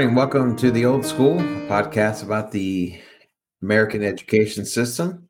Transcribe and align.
morning. 0.00 0.16
Welcome 0.16 0.56
to 0.56 0.70
the 0.70 0.86
Old 0.86 1.04
School 1.04 1.36
podcast 1.68 2.22
about 2.22 2.50
the 2.50 2.98
American 3.60 4.02
education 4.02 4.64
system, 4.64 5.28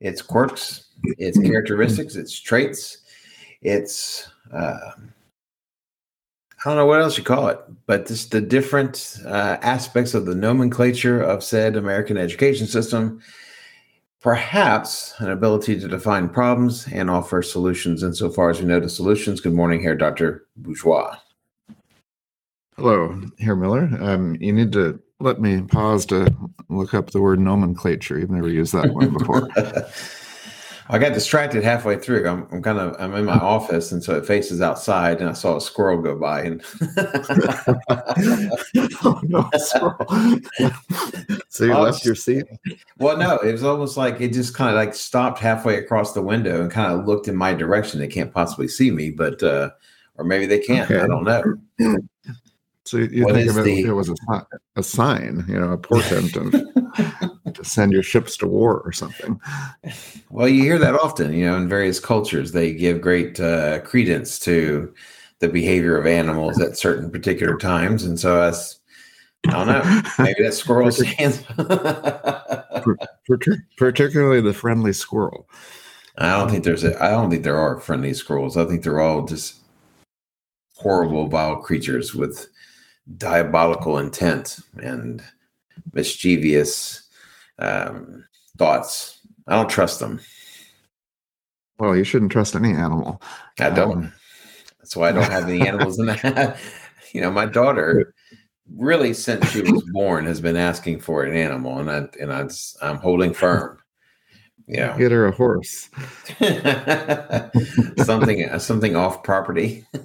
its 0.00 0.20
quirks, 0.20 0.88
its 1.18 1.38
characteristics, 1.38 2.16
its 2.16 2.36
traits, 2.40 2.98
its 3.60 4.28
uh, 4.52 4.90
I 4.98 6.64
don't 6.64 6.74
know 6.78 6.86
what 6.86 7.00
else 7.00 7.16
you 7.16 7.22
call 7.22 7.46
it, 7.46 7.60
but 7.86 8.08
just 8.08 8.32
the 8.32 8.40
different 8.40 9.18
uh, 9.24 9.58
aspects 9.62 10.14
of 10.14 10.26
the 10.26 10.34
nomenclature 10.34 11.22
of 11.22 11.44
said 11.44 11.76
American 11.76 12.16
education 12.16 12.66
system. 12.66 13.20
Perhaps 14.20 15.14
an 15.18 15.30
ability 15.30 15.78
to 15.78 15.86
define 15.86 16.28
problems 16.28 16.88
and 16.88 17.08
offer 17.08 17.40
solutions 17.40 18.02
insofar 18.02 18.50
as 18.50 18.58
we 18.58 18.66
know 18.66 18.80
the 18.80 18.88
solutions. 18.88 19.40
Good 19.40 19.54
morning, 19.54 19.80
here, 19.80 19.94
Dr. 19.94 20.48
Bourgeois. 20.56 21.16
Hello, 22.76 23.20
Herr 23.38 23.54
Miller. 23.54 23.90
Um, 24.00 24.36
you 24.40 24.52
need 24.52 24.72
to 24.72 24.98
let 25.20 25.40
me 25.40 25.62
pause 25.62 26.06
to 26.06 26.34
look 26.68 26.94
up 26.94 27.10
the 27.10 27.20
word 27.20 27.38
nomenclature. 27.38 28.18
You've 28.18 28.30
never 28.30 28.48
used 28.48 28.72
that 28.72 28.94
one 28.94 29.10
before. 29.10 29.48
I 30.88 30.98
got 30.98 31.12
distracted 31.12 31.62
halfway 31.62 31.98
through. 31.98 32.28
I'm, 32.28 32.46
I'm, 32.50 32.62
kind 32.62 32.78
of 32.78 32.96
I'm 32.98 33.14
in 33.14 33.24
my 33.24 33.38
office, 33.38 33.92
and 33.92 34.02
so 34.02 34.16
it 34.16 34.26
faces 34.26 34.60
outside, 34.60 35.20
and 35.20 35.30
I 35.30 35.32
saw 35.32 35.56
a 35.56 35.60
squirrel 35.60 36.02
go 36.02 36.18
by, 36.18 36.42
and 36.42 36.62
oh, 39.04 39.20
no, 39.22 39.48
squirrel. 39.56 40.40
so 41.48 41.64
you 41.64 41.74
left 41.74 42.04
your 42.04 42.14
seat. 42.14 42.44
Well, 42.98 43.16
no, 43.16 43.38
it 43.38 43.52
was 43.52 43.64
almost 43.64 43.96
like 43.96 44.20
it 44.20 44.32
just 44.32 44.54
kind 44.54 44.70
of 44.70 44.76
like 44.76 44.94
stopped 44.94 45.38
halfway 45.38 45.76
across 45.76 46.14
the 46.14 46.22
window 46.22 46.62
and 46.62 46.70
kind 46.70 46.92
of 46.92 47.06
looked 47.06 47.28
in 47.28 47.36
my 47.36 47.54
direction. 47.54 48.00
They 48.00 48.08
can't 48.08 48.32
possibly 48.32 48.68
see 48.68 48.90
me, 48.90 49.10
but 49.10 49.42
uh, 49.42 49.70
or 50.16 50.24
maybe 50.24 50.46
they 50.46 50.58
can. 50.58 50.82
Okay. 50.82 51.00
I 51.00 51.06
don't 51.06 51.24
know. 51.24 51.42
So 52.84 52.98
you 52.98 53.24
what 53.24 53.34
think 53.34 53.50
of 53.50 53.58
it, 53.58 53.64
the... 53.64 53.80
it 53.82 53.92
was 53.92 54.08
a, 54.08 54.46
a 54.76 54.82
sign, 54.82 55.44
you 55.48 55.58
know, 55.58 55.72
a 55.72 55.78
portent 55.78 56.36
of 56.36 56.52
to 57.54 57.64
send 57.64 57.92
your 57.92 58.02
ships 58.02 58.36
to 58.38 58.48
war 58.48 58.80
or 58.80 58.92
something. 58.92 59.40
Well, 60.30 60.48
you 60.48 60.62
hear 60.62 60.78
that 60.78 60.94
often, 60.94 61.32
you 61.32 61.46
know, 61.46 61.56
in 61.56 61.68
various 61.68 62.00
cultures, 62.00 62.52
they 62.52 62.72
give 62.72 63.00
great 63.00 63.38
uh, 63.38 63.80
credence 63.80 64.38
to 64.40 64.92
the 65.38 65.48
behavior 65.48 65.96
of 65.96 66.06
animals 66.06 66.60
at 66.60 66.76
certain 66.76 67.10
particular 67.10 67.56
times, 67.56 68.04
and 68.04 68.18
so 68.18 68.40
as 68.40 68.80
I 69.48 69.52
don't 69.52 69.66
know, 69.66 70.02
maybe 70.18 70.42
that 70.42 70.54
squirrel 70.54 70.90
stands. 70.92 71.42
particularly 73.76 74.40
the 74.40 74.54
friendly 74.54 74.92
squirrel. 74.92 75.48
I 76.18 76.38
don't 76.38 76.50
think 76.50 76.64
there's 76.64 76.84
a. 76.84 77.02
I 77.02 77.10
don't 77.10 77.30
think 77.30 77.42
there 77.42 77.58
are 77.58 77.80
friendly 77.80 78.14
squirrels. 78.14 78.56
I 78.56 78.66
think 78.66 78.82
they're 78.82 79.00
all 79.00 79.24
just 79.24 79.60
horrible, 80.74 81.26
vile 81.26 81.56
creatures 81.56 82.14
with 82.14 82.46
diabolical 83.16 83.98
intent 83.98 84.58
and 84.82 85.22
mischievous 85.92 87.08
um, 87.58 88.24
thoughts. 88.58 89.18
I 89.46 89.56
don't 89.56 89.68
trust 89.70 90.00
them. 90.00 90.20
Well, 91.78 91.96
you 91.96 92.04
shouldn't 92.04 92.32
trust 92.32 92.54
any 92.54 92.72
animal. 92.72 93.20
I 93.58 93.70
don't. 93.70 94.04
Um, 94.04 94.12
That's 94.78 94.96
why 94.96 95.08
I 95.08 95.12
don't 95.12 95.30
have 95.30 95.48
any 95.48 95.60
animals 95.68 95.98
in 95.98 96.06
that. 96.06 96.58
you 97.12 97.20
know, 97.20 97.30
my 97.30 97.46
daughter 97.46 98.14
really 98.76 99.12
since 99.14 99.50
she 99.50 99.62
was 99.62 99.82
born 99.92 100.26
has 100.26 100.40
been 100.40 100.56
asking 100.56 101.00
for 101.00 101.24
an 101.24 101.36
animal, 101.36 101.78
and 101.78 101.90
I 101.90 102.06
and 102.20 102.32
I 102.32 102.48
I'm 102.80 102.98
holding 102.98 103.34
firm. 103.34 103.78
Yeah, 104.68 104.96
get 104.96 105.12
her 105.12 105.26
a 105.26 105.32
horse. 105.32 105.90
something 108.04 108.58
something 108.58 108.96
off 108.96 109.22
property. 109.22 109.84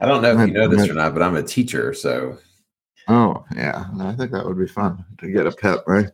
I 0.00 0.06
don't 0.06 0.22
know 0.22 0.38
if 0.38 0.48
you 0.48 0.54
know 0.54 0.68
this 0.68 0.88
or 0.88 0.94
not, 0.94 1.14
but 1.14 1.22
I'm 1.22 1.36
a 1.36 1.42
teacher, 1.42 1.94
so. 1.94 2.38
Oh 3.06 3.44
yeah, 3.54 3.86
I 4.00 4.12
think 4.12 4.32
that 4.32 4.46
would 4.46 4.58
be 4.58 4.66
fun 4.66 5.04
to 5.18 5.30
get 5.30 5.46
a 5.46 5.52
pet, 5.52 5.80
right? 5.86 6.08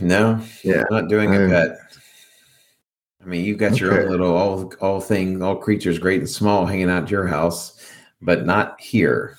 No, 0.00 0.40
yeah, 0.62 0.84
I'm 0.90 0.96
not 0.96 1.08
doing 1.08 1.34
a 1.34 1.48
pet. 1.48 1.78
I 3.22 3.26
mean, 3.26 3.44
you've 3.44 3.58
got 3.58 3.72
okay. 3.72 3.80
your 3.80 4.02
own 4.02 4.10
little 4.10 4.36
all 4.36 4.72
all 4.80 5.00
thing, 5.00 5.42
all 5.42 5.56
creatures, 5.56 5.98
great 5.98 6.20
and 6.20 6.28
small, 6.28 6.66
hanging 6.66 6.90
out 6.90 7.04
at 7.04 7.10
your 7.10 7.26
house, 7.26 7.90
but 8.20 8.46
not 8.46 8.80
here. 8.80 9.38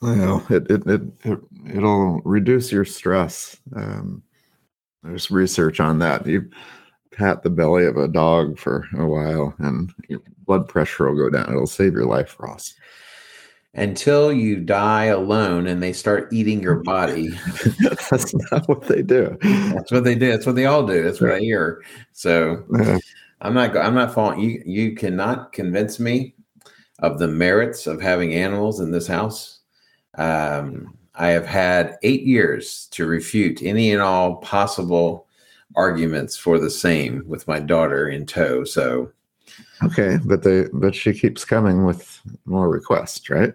Well, 0.00 0.44
it 0.50 0.68
it 0.70 0.86
it, 0.86 1.02
it 1.24 1.38
it'll 1.74 2.20
reduce 2.24 2.72
your 2.72 2.84
stress. 2.84 3.56
Um, 3.74 4.22
there's 5.02 5.30
research 5.30 5.80
on 5.80 5.98
that. 6.00 6.26
You 6.26 6.50
pat 7.12 7.42
the 7.42 7.50
belly 7.50 7.86
of 7.86 7.96
a 7.96 8.08
dog 8.08 8.58
for 8.58 8.88
a 8.96 9.06
while 9.06 9.54
and 9.58 9.92
blood 10.44 10.68
pressure 10.68 11.08
will 11.10 11.16
go 11.16 11.30
down. 11.30 11.50
It'll 11.50 11.66
save 11.66 11.92
your 11.92 12.06
life, 12.06 12.36
Ross. 12.38 12.74
Until 13.74 14.32
you 14.32 14.56
die 14.56 15.06
alone 15.06 15.66
and 15.66 15.82
they 15.82 15.92
start 15.92 16.32
eating 16.32 16.60
your 16.60 16.76
body. 16.84 17.30
That's 18.10 18.34
not 18.50 18.68
what 18.68 18.82
they 18.82 19.02
do. 19.02 19.38
That's 19.42 19.90
what 19.90 20.04
they 20.04 20.14
do. 20.14 20.30
That's 20.30 20.46
what 20.46 20.56
they 20.56 20.66
all 20.66 20.86
do. 20.86 21.02
That's 21.02 21.20
what 21.20 21.32
I 21.32 21.40
hear. 21.40 21.82
So. 22.12 22.64
I'm 23.42 23.54
not 23.54 23.76
I'm 23.76 23.94
not 23.94 24.14
falling. 24.14 24.40
you. 24.40 24.62
You 24.64 24.94
cannot 24.94 25.52
convince 25.52 25.98
me 25.98 26.34
of 27.00 27.18
the 27.18 27.28
merits 27.28 27.86
of 27.86 28.00
having 28.00 28.34
animals 28.34 28.80
in 28.80 28.92
this 28.92 29.08
house. 29.08 29.58
Um, 30.16 30.96
I 31.16 31.28
have 31.28 31.46
had 31.46 31.98
eight 32.04 32.22
years 32.22 32.86
to 32.92 33.06
refute 33.06 33.60
any 33.62 33.92
and 33.92 34.00
all 34.00 34.36
possible 34.36 35.26
arguments 35.74 36.36
for 36.36 36.58
the 36.58 36.70
same 36.70 37.24
with 37.26 37.48
my 37.48 37.58
daughter 37.58 38.08
in 38.08 38.26
tow. 38.26 38.62
So 38.64 39.10
okay, 39.82 40.18
but 40.24 40.42
they 40.42 40.66
but 40.72 40.94
she 40.94 41.12
keeps 41.12 41.44
coming 41.44 41.84
with 41.84 42.20
more 42.44 42.68
requests, 42.68 43.28
right? 43.30 43.52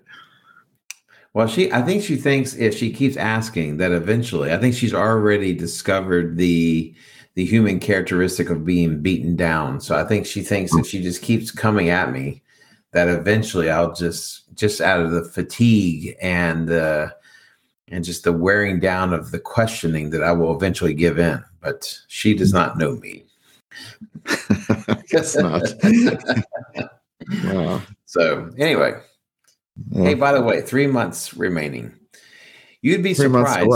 Well, 1.34 1.48
she 1.48 1.72
I 1.72 1.82
think 1.82 2.04
she 2.04 2.16
thinks 2.16 2.56
if 2.56 2.76
she 2.76 2.92
keeps 2.92 3.18
asking 3.18 3.78
that 3.78 3.92
eventually, 3.92 4.52
I 4.52 4.58
think 4.58 4.76
she's 4.76 4.94
already 4.94 5.54
discovered 5.54 6.38
the 6.38 6.94
the 7.36 7.46
human 7.46 7.80
characteristic 7.80 8.50
of 8.50 8.66
being 8.66 9.02
beaten 9.02 9.36
down. 9.36 9.80
So 9.80 9.96
I 9.96 10.04
think 10.04 10.26
she 10.26 10.42
thinks 10.42 10.74
if 10.74 10.88
she 10.88 11.04
just 11.04 11.22
keeps 11.22 11.52
coming 11.52 11.90
at 11.90 12.12
me, 12.12 12.42
that 12.94 13.08
eventually 13.08 13.70
I'll 13.70 13.94
just 13.94 14.52
just 14.56 14.82
out 14.82 15.02
of 15.02 15.12
the 15.12 15.24
fatigue 15.24 16.18
and 16.20 16.72
and 17.90 18.04
just 18.04 18.24
the 18.24 18.34
wearing 18.34 18.80
down 18.80 19.14
of 19.14 19.32
the 19.32 19.40
questioning 19.40 20.10
that 20.10 20.24
I 20.24 20.32
will 20.32 20.56
eventually 20.56 20.94
give 20.94 21.20
in. 21.20 21.44
But 21.62 22.00
she 22.08 22.34
does 22.34 22.54
not 22.54 22.78
know 22.78 22.96
me. 22.96 23.27
I 24.28 25.04
guess 25.10 25.36
not. 25.36 25.64
wow. 27.44 27.82
So 28.06 28.50
anyway, 28.58 28.94
yeah. 29.92 30.04
hey, 30.04 30.14
by 30.14 30.32
the 30.34 30.42
way, 30.42 30.62
three 30.62 30.88
months 30.88 31.34
remaining. 31.36 31.94
You'd 32.82 33.04
be 33.04 33.14
three 33.14 33.26
surprised. 33.26 33.70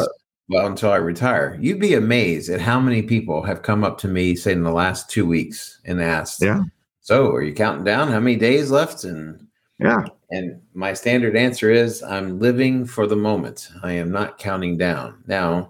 Well, 0.49 0.67
until 0.67 0.91
I 0.91 0.97
retire, 0.97 1.57
you'd 1.61 1.79
be 1.79 1.93
amazed 1.93 2.49
at 2.49 2.59
how 2.59 2.77
many 2.77 3.01
people 3.01 3.41
have 3.43 3.61
come 3.61 3.85
up 3.85 3.97
to 3.99 4.09
me, 4.09 4.35
say, 4.35 4.51
in 4.51 4.63
the 4.63 4.71
last 4.71 5.09
two 5.09 5.25
weeks, 5.25 5.79
and 5.85 6.01
asked, 6.01 6.41
"Yeah, 6.41 6.63
so 6.99 7.31
are 7.31 7.41
you 7.41 7.53
counting 7.53 7.85
down? 7.85 8.09
How 8.09 8.19
many 8.19 8.35
days 8.35 8.69
left?" 8.69 9.05
And 9.05 9.47
yeah, 9.79 10.03
and 10.29 10.61
my 10.73 10.93
standard 10.93 11.37
answer 11.37 11.71
is 11.71 12.03
I'm 12.03 12.39
living 12.39 12.85
for 12.85 13.07
the 13.07 13.15
moment. 13.15 13.69
I 13.81 13.93
am 13.93 14.11
not 14.11 14.39
counting 14.39 14.77
down. 14.77 15.23
Now, 15.25 15.69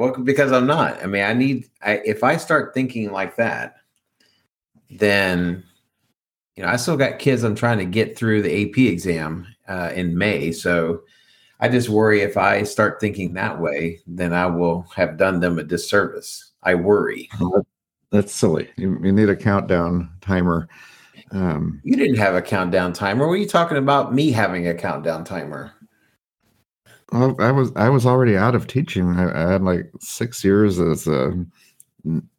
well, 0.00 0.14
because 0.14 0.52
I'm 0.52 0.66
not. 0.66 1.02
I 1.02 1.06
mean, 1.06 1.22
I 1.22 1.34
need, 1.34 1.68
I, 1.82 2.00
if 2.04 2.24
I 2.24 2.36
start 2.36 2.74
thinking 2.74 3.12
like 3.12 3.36
that, 3.36 3.76
then, 4.90 5.62
you 6.56 6.64
know, 6.64 6.70
I 6.70 6.76
still 6.76 6.96
got 6.96 7.18
kids 7.18 7.44
I'm 7.44 7.54
trying 7.54 7.78
to 7.78 7.84
get 7.84 8.16
through 8.16 8.42
the 8.42 8.68
AP 8.68 8.78
exam 8.78 9.46
uh, 9.68 9.92
in 9.94 10.16
May. 10.16 10.52
So 10.52 11.02
I 11.60 11.68
just 11.68 11.88
worry 11.88 12.22
if 12.22 12.36
I 12.36 12.64
start 12.64 13.00
thinking 13.00 13.34
that 13.34 13.60
way, 13.60 14.00
then 14.06 14.32
I 14.32 14.46
will 14.46 14.86
have 14.96 15.16
done 15.16 15.40
them 15.40 15.58
a 15.58 15.62
disservice. 15.62 16.52
I 16.62 16.74
worry. 16.74 17.28
That's 18.10 18.34
silly. 18.34 18.68
You, 18.76 18.98
you 19.02 19.12
need 19.12 19.28
a 19.28 19.36
countdown 19.36 20.10
timer 20.20 20.68
um, 21.32 21.80
you 21.84 21.96
didn't 21.96 22.16
have 22.16 22.34
a 22.34 22.42
countdown 22.42 22.92
timer. 22.92 23.26
Were 23.26 23.36
you 23.36 23.46
talking 23.46 23.76
about 23.76 24.14
me 24.14 24.32
having 24.32 24.66
a 24.66 24.74
countdown 24.74 25.24
timer? 25.24 25.72
Well, 27.12 27.36
I 27.40 27.50
was 27.50 27.72
I 27.76 27.88
was 27.88 28.06
already 28.06 28.36
out 28.36 28.54
of 28.54 28.66
teaching. 28.66 29.16
I, 29.16 29.48
I 29.48 29.52
had 29.52 29.62
like 29.62 29.90
six 30.00 30.44
years 30.44 30.78
as 30.78 31.06
a 31.06 31.44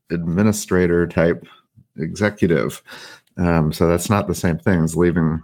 administrator 0.09 1.07
type 1.07 1.45
executive. 1.97 2.81
Um, 3.38 3.71
so 3.71 3.88
that's 3.88 4.09
not 4.09 4.27
the 4.27 4.35
same 4.35 4.59
thing 4.59 4.83
as 4.83 4.95
leaving 4.95 5.41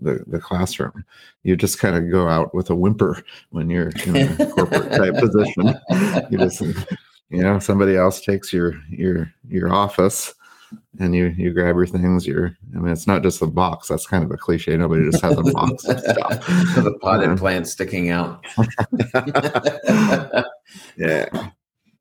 the, 0.00 0.24
the 0.26 0.38
classroom. 0.38 1.04
You 1.42 1.56
just 1.56 1.78
kind 1.78 1.96
of 1.96 2.10
go 2.10 2.28
out 2.28 2.54
with 2.54 2.70
a 2.70 2.74
whimper 2.74 3.22
when 3.50 3.68
you're 3.70 3.90
in 4.06 4.16
a 4.16 4.46
corporate 4.54 4.92
type 4.92 5.14
position. 5.14 5.74
You 6.30 6.38
just 6.38 6.60
you 7.30 7.42
know 7.42 7.58
somebody 7.58 7.96
else 7.96 8.20
takes 8.20 8.52
your 8.52 8.80
your 8.90 9.32
your 9.48 9.72
office 9.72 10.34
and 10.98 11.14
you 11.14 11.26
you 11.36 11.52
grab 11.52 11.76
your 11.76 11.86
things. 11.86 12.26
You're 12.26 12.56
I 12.74 12.78
mean, 12.78 12.92
it's 12.92 13.06
not 13.06 13.22
just 13.22 13.42
a 13.42 13.46
box. 13.46 13.88
That's 13.88 14.06
kind 14.06 14.24
of 14.24 14.30
a 14.30 14.36
cliche. 14.36 14.76
Nobody 14.76 15.10
just 15.10 15.22
has 15.22 15.38
a 15.38 15.42
box 15.52 15.84
of 15.84 16.00
stuff. 16.00 16.46
the 16.74 16.98
potted 17.00 17.30
um, 17.30 17.38
plant 17.38 17.66
sticking 17.66 18.10
out. 18.10 18.44
yeah. 20.96 21.26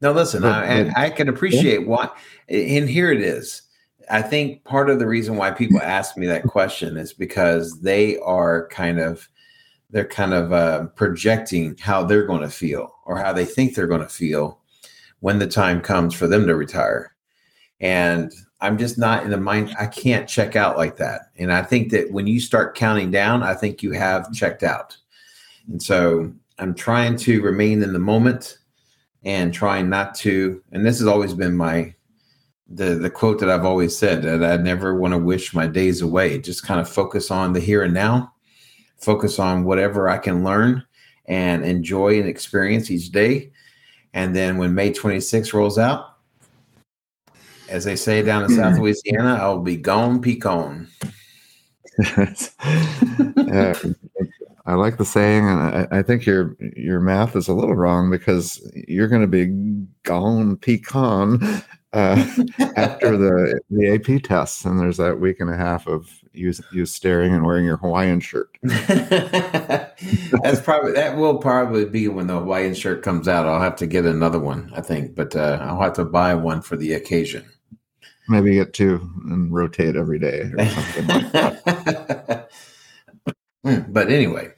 Now 0.02 0.12
listen, 0.12 0.44
I, 0.44 0.92
I, 0.98 1.10
can 1.10 1.30
appreciate 1.30 1.88
what, 1.88 2.18
and 2.50 2.90
here 2.90 3.10
it 3.10 3.22
is. 3.22 3.62
I 4.10 4.22
think 4.22 4.66
part 4.66 4.90
of 4.90 5.00
the 5.00 5.08
reason 5.08 5.38
why 5.38 5.52
people 5.52 5.82
ask 5.82 6.18
me 6.18 6.28
that 6.28 6.44
question 6.44 6.98
is 6.98 7.14
because 7.14 7.80
they 7.80 8.18
are 8.20 8.68
kind 8.68 9.00
of 9.00 9.30
they're 9.92 10.06
kind 10.06 10.34
of 10.34 10.52
uh, 10.52 10.88
projecting 10.96 11.78
how 11.78 12.04
they're 12.04 12.26
going 12.26 12.42
to 12.42 12.50
feel 12.50 12.94
or 13.06 13.18
how 13.18 13.32
they 13.32 13.46
think 13.46 13.76
they're 13.76 13.88
going 13.88 14.02
to 14.02 14.10
feel 14.10 14.60
when 15.22 15.40
the 15.40 15.48
time 15.48 15.80
comes 15.80 16.14
for 16.14 16.28
them 16.28 16.48
to 16.48 16.56
retire. 16.56 17.16
And 17.80 18.34
I'm 18.64 18.78
just 18.78 18.98
not 18.98 19.24
in 19.24 19.30
the 19.30 19.38
mind. 19.38 19.76
I 19.78 19.88
can't 19.88 20.28
check 20.28 20.56
out 20.56 20.78
like 20.78 20.96
that. 20.96 21.32
And 21.38 21.52
I 21.52 21.64
think 21.64 21.92
that 21.92 22.12
when 22.14 22.28
you 22.28 22.40
start 22.40 22.78
counting 22.78 23.12
down, 23.12 23.44
I 23.44 23.54
think 23.54 23.84
you 23.84 23.92
have 23.92 24.32
checked 24.32 24.64
out. 24.64 24.96
And 25.68 25.84
so 25.84 26.34
I'm 26.58 26.74
trying 26.74 27.18
to 27.18 27.42
remain 27.42 27.84
in 27.84 27.92
the 27.92 28.00
moment 28.00 28.60
and 29.26 29.54
trying 29.54 29.90
not 29.90 30.16
to. 30.16 30.64
And 30.72 30.86
this 30.86 30.98
has 31.00 31.08
always 31.08 31.34
been 31.34 31.58
my 31.58 31.94
the 32.70 32.96
the 32.96 33.10
quote 33.10 33.42
that 33.42 33.50
I've 33.50 33.66
always 33.66 33.98
said 33.98 34.22
that 34.24 34.44
I 34.44 34.56
never 34.56 34.96
want 34.96 35.14
to 35.14 35.18
wish 35.18 35.54
my 35.54 35.68
days 35.68 36.02
away. 36.02 36.40
Just 36.40 36.66
kind 36.66 36.80
of 36.80 36.88
focus 36.88 37.32
on 37.32 37.52
the 37.52 37.60
here 37.60 37.84
and 37.84 37.94
now 37.94 38.34
focus 38.98 39.40
on 39.40 39.66
whatever 39.66 40.08
I 40.08 40.18
can 40.18 40.46
learn 40.46 40.86
and 41.26 41.66
enjoy 41.66 42.18
and 42.18 42.30
experience 42.30 42.90
each 42.90 43.12
day. 43.12 43.52
And 44.14 44.34
then 44.34 44.58
when 44.58 44.74
May 44.74 44.94
26 44.94 45.54
rolls 45.54 45.78
out, 45.78 46.13
as 47.70 47.84
they 47.84 47.96
say 47.96 48.22
down 48.22 48.44
in 48.44 48.50
South 48.50 48.74
mm-hmm. 48.74 48.82
Louisiana, 48.82 49.38
I'll 49.42 49.60
be 49.60 49.78
gone, 49.78 50.22
pecan. 50.22 50.88
yeah, 52.00 52.36
uh, 53.76 53.76
I 54.66 54.74
like 54.76 54.98
the 54.98 55.06
saying, 55.06 55.48
and 55.48 55.60
I, 55.60 55.88
I, 56.00 56.02
think 56.02 56.26
your 56.26 56.56
your 56.76 57.00
math 57.00 57.36
is 57.36 57.48
a 57.48 57.54
little 57.54 57.76
wrong 57.76 58.10
because 58.10 58.62
you're 58.88 59.10
going 59.10 59.22
to 59.22 59.28
be 59.28 59.86
gone 60.04 60.58
pecan 60.58 61.64
uh, 61.94 62.16
after 62.76 63.16
the 63.18 63.60
the 63.70 63.94
AP 63.94 64.24
tests, 64.24 64.66
and 64.66 64.80
there's 64.80 64.98
that 64.98 65.20
week 65.20 65.40
and 65.40 65.50
a 65.50 65.56
half 65.56 65.88
of 65.88 66.10
you 66.34 66.54
you 66.72 66.86
staring 66.86 67.34
and 67.34 67.46
wearing 67.46 67.66
your 67.66 67.78
Hawaiian 67.78 68.20
shirt. 68.20 68.58
That's 68.64 70.62
probably 70.62 70.94
that 70.94 71.16
will 71.18 71.38
probably 71.38 71.86
be 71.86 72.08
when 72.08 72.28
the 72.28 72.40
Hawaiian 72.40 72.74
shirt 72.74 73.04
comes 73.04 73.28
out. 73.28 73.46
I'll 73.46 73.62
have 73.62 73.76
to 73.78 73.88
get 73.88 74.06
another 74.06 74.40
one, 74.40 74.72
I 74.76 74.82
think, 74.82 75.16
but 75.16 75.36
uh, 75.36 75.60
I'll 75.62 75.82
have 75.82 75.94
to 75.94 76.06
buy 76.06 76.34
one 76.34 76.62
for 76.62 76.76
the 76.76 76.94
occasion. 76.94 77.46
Maybe 78.28 78.56
get 78.56 78.74
two 78.74 79.10
and 79.26 79.54
rotate 79.54 79.96
every 79.96 80.18
day 80.18 80.50
or 80.58 80.66
something 80.66 81.08
like 81.08 81.32
that. 81.34 82.50
but 83.90 84.10
anyway, 84.10 84.52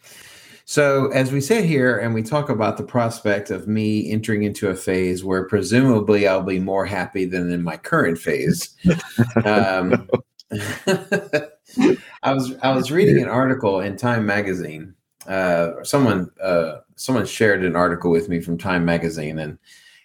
so, 0.75 1.07
as 1.13 1.31
we 1.31 1.39
sit 1.39 1.63
here 1.63 1.97
and 1.99 2.13
we 2.13 2.21
talk 2.21 2.49
about 2.49 2.75
the 2.75 2.83
prospect 2.83 3.49
of 3.49 3.65
me 3.65 4.11
entering 4.11 4.43
into 4.43 4.67
a 4.67 4.75
phase 4.75 5.23
where 5.23 5.47
presumably 5.47 6.27
I'll 6.27 6.43
be 6.43 6.59
more 6.59 6.85
happy 6.85 7.23
than 7.23 7.49
in 7.49 7.63
my 7.63 7.77
current 7.77 8.17
phase, 8.17 8.75
um, 9.45 10.09
I 10.51 12.33
was 12.33 12.57
I 12.61 12.75
was 12.75 12.91
reading 12.91 13.23
an 13.23 13.29
article 13.29 13.79
in 13.79 13.95
Time 13.95 14.25
Magazine. 14.25 14.93
Uh, 15.25 15.81
someone 15.83 16.29
uh, 16.43 16.79
someone 16.97 17.25
shared 17.25 17.63
an 17.63 17.77
article 17.77 18.11
with 18.11 18.27
me 18.27 18.41
from 18.41 18.57
Time 18.57 18.83
Magazine, 18.83 19.39
and 19.39 19.57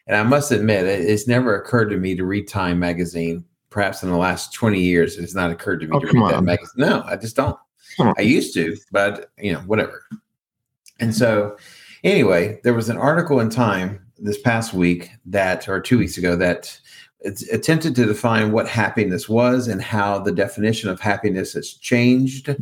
and 0.06 0.16
I 0.16 0.22
must 0.22 0.52
admit 0.52 0.86
it, 0.86 1.00
it's 1.00 1.26
never 1.26 1.60
occurred 1.60 1.90
to 1.90 1.96
me 1.96 2.14
to 2.14 2.24
read 2.24 2.46
Time 2.46 2.78
Magazine. 2.78 3.44
Perhaps 3.70 4.04
in 4.04 4.10
the 4.10 4.16
last 4.16 4.54
twenty 4.54 4.80
years, 4.80 5.18
it 5.18 5.22
has 5.22 5.34
not 5.34 5.50
occurred 5.50 5.80
to 5.80 5.88
me 5.88 5.96
oh, 5.96 5.98
to 5.98 6.06
read 6.06 6.22
on. 6.22 6.30
that 6.30 6.42
magazine. 6.42 6.74
No, 6.76 7.02
I 7.06 7.16
just 7.16 7.34
don't. 7.34 7.58
I 8.16 8.20
used 8.20 8.54
to, 8.54 8.76
but 8.92 9.32
you 9.36 9.52
know, 9.52 9.58
whatever. 9.62 10.04
And 11.00 11.14
so, 11.14 11.56
anyway, 12.04 12.60
there 12.62 12.74
was 12.74 12.88
an 12.88 12.96
article 12.96 13.40
in 13.40 13.50
Time 13.50 14.04
this 14.18 14.40
past 14.40 14.74
week 14.74 15.10
that, 15.26 15.68
or 15.68 15.80
two 15.80 15.98
weeks 15.98 16.18
ago, 16.18 16.36
that 16.36 16.78
attempted 17.52 17.94
to 17.96 18.06
define 18.06 18.52
what 18.52 18.68
happiness 18.68 19.28
was 19.28 19.68
and 19.68 19.82
how 19.82 20.18
the 20.18 20.32
definition 20.32 20.88
of 20.88 21.00
happiness 21.00 21.52
has 21.52 21.74
changed 21.74 22.54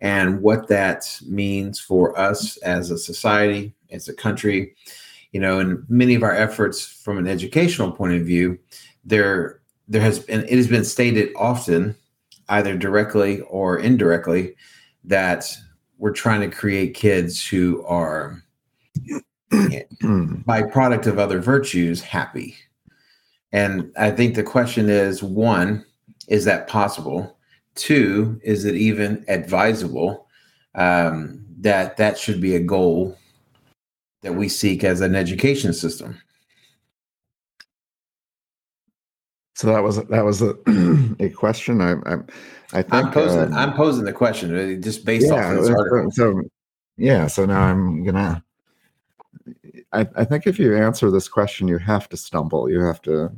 and 0.00 0.42
what 0.42 0.68
that 0.68 1.18
means 1.26 1.78
for 1.78 2.18
us 2.18 2.56
as 2.58 2.90
a 2.90 2.98
society, 2.98 3.72
as 3.90 4.08
a 4.08 4.14
country. 4.14 4.74
You 5.32 5.40
know, 5.40 5.58
and 5.58 5.84
many 5.88 6.14
of 6.14 6.22
our 6.22 6.34
efforts 6.34 6.84
from 6.84 7.16
an 7.16 7.26
educational 7.26 7.90
point 7.90 8.14
of 8.14 8.26
view, 8.26 8.58
there 9.04 9.60
there 9.88 10.02
has 10.02 10.18
been 10.18 10.42
it 10.42 10.56
has 10.56 10.68
been 10.68 10.84
stated 10.84 11.30
often, 11.36 11.96
either 12.48 12.76
directly 12.76 13.40
or 13.42 13.78
indirectly, 13.78 14.54
that 15.04 15.56
we're 16.02 16.10
trying 16.10 16.40
to 16.40 16.48
create 16.48 16.94
kids 16.94 17.46
who 17.46 17.84
are 17.86 18.42
by 20.44 20.60
product 20.60 21.06
of 21.06 21.16
other 21.16 21.40
virtues 21.40 22.02
happy. 22.02 22.56
And 23.52 23.92
i 23.96 24.10
think 24.10 24.34
the 24.34 24.42
question 24.42 24.90
is 24.90 25.22
one 25.22 25.84
is 26.26 26.44
that 26.44 26.66
possible? 26.66 27.38
Two 27.76 28.40
is 28.42 28.64
it 28.64 28.74
even 28.74 29.24
advisable 29.28 30.26
um, 30.74 31.46
that 31.60 31.96
that 31.98 32.18
should 32.18 32.40
be 32.40 32.56
a 32.56 32.60
goal 32.60 33.16
that 34.22 34.34
we 34.34 34.48
seek 34.48 34.82
as 34.82 35.02
an 35.02 35.14
education 35.14 35.72
system 35.72 36.20
so 39.62 39.68
that 39.68 39.82
was 39.82 40.04
that 40.06 40.24
was 40.24 40.42
a, 40.42 40.56
a 41.24 41.28
question 41.30 41.80
i, 41.80 41.92
I 42.12 42.18
I 42.72 42.82
think 42.82 42.94
I'm 42.94 43.12
posing, 43.12 43.40
um, 43.40 43.54
I'm 43.54 43.72
posing 43.74 44.04
the 44.04 44.12
question 44.12 44.56
uh, 44.56 44.80
just 44.80 45.04
based 45.04 45.26
yeah, 45.26 45.34
off 45.34 45.52
of 45.52 45.64
this 45.64 45.70
article. 45.70 46.10
So, 46.10 46.42
yeah, 46.96 47.26
so 47.26 47.44
now 47.44 47.60
I'm 47.60 48.02
gonna. 48.02 48.42
I, 49.92 50.06
I 50.16 50.24
think 50.24 50.46
if 50.46 50.58
you 50.58 50.74
answer 50.74 51.10
this 51.10 51.28
question, 51.28 51.68
you 51.68 51.76
have 51.78 52.08
to 52.08 52.16
stumble. 52.16 52.70
You 52.70 52.80
have 52.80 53.02
to 53.02 53.30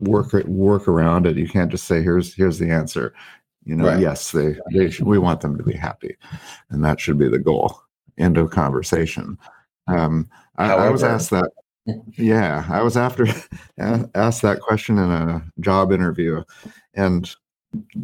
work 0.00 0.32
work 0.32 0.88
around 0.88 1.26
it. 1.26 1.36
You 1.36 1.46
can't 1.46 1.70
just 1.70 1.84
say, 1.84 2.02
"Here's 2.02 2.34
here's 2.34 2.58
the 2.58 2.70
answer." 2.70 3.12
You 3.64 3.76
know, 3.76 3.88
right. 3.88 4.00
yes, 4.00 4.32
they 4.32 4.56
they 4.72 4.88
should, 4.88 5.06
we 5.06 5.18
want 5.18 5.42
them 5.42 5.58
to 5.58 5.62
be 5.62 5.74
happy, 5.74 6.16
and 6.70 6.82
that 6.84 7.00
should 7.00 7.18
be 7.18 7.28
the 7.28 7.38
goal. 7.38 7.78
End 8.16 8.38
of 8.38 8.50
conversation. 8.50 9.38
Um, 9.88 10.28
I, 10.56 10.72
I 10.72 10.88
was 10.88 11.02
asked 11.02 11.30
that 11.30 11.50
yeah 12.16 12.66
i 12.70 12.82
was 12.82 12.96
after 12.96 13.26
asked 14.14 14.42
that 14.42 14.60
question 14.60 14.98
in 14.98 15.10
a 15.10 15.42
job 15.60 15.92
interview 15.92 16.42
and 16.94 17.34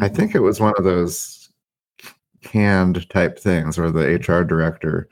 I 0.00 0.08
think 0.08 0.34
it 0.34 0.40
was 0.40 0.60
one 0.60 0.74
of 0.76 0.84
those 0.84 1.48
canned 2.42 3.08
type 3.10 3.38
things 3.38 3.78
where 3.78 3.90
the 3.90 4.16
HR 4.18 4.44
director 4.44 5.08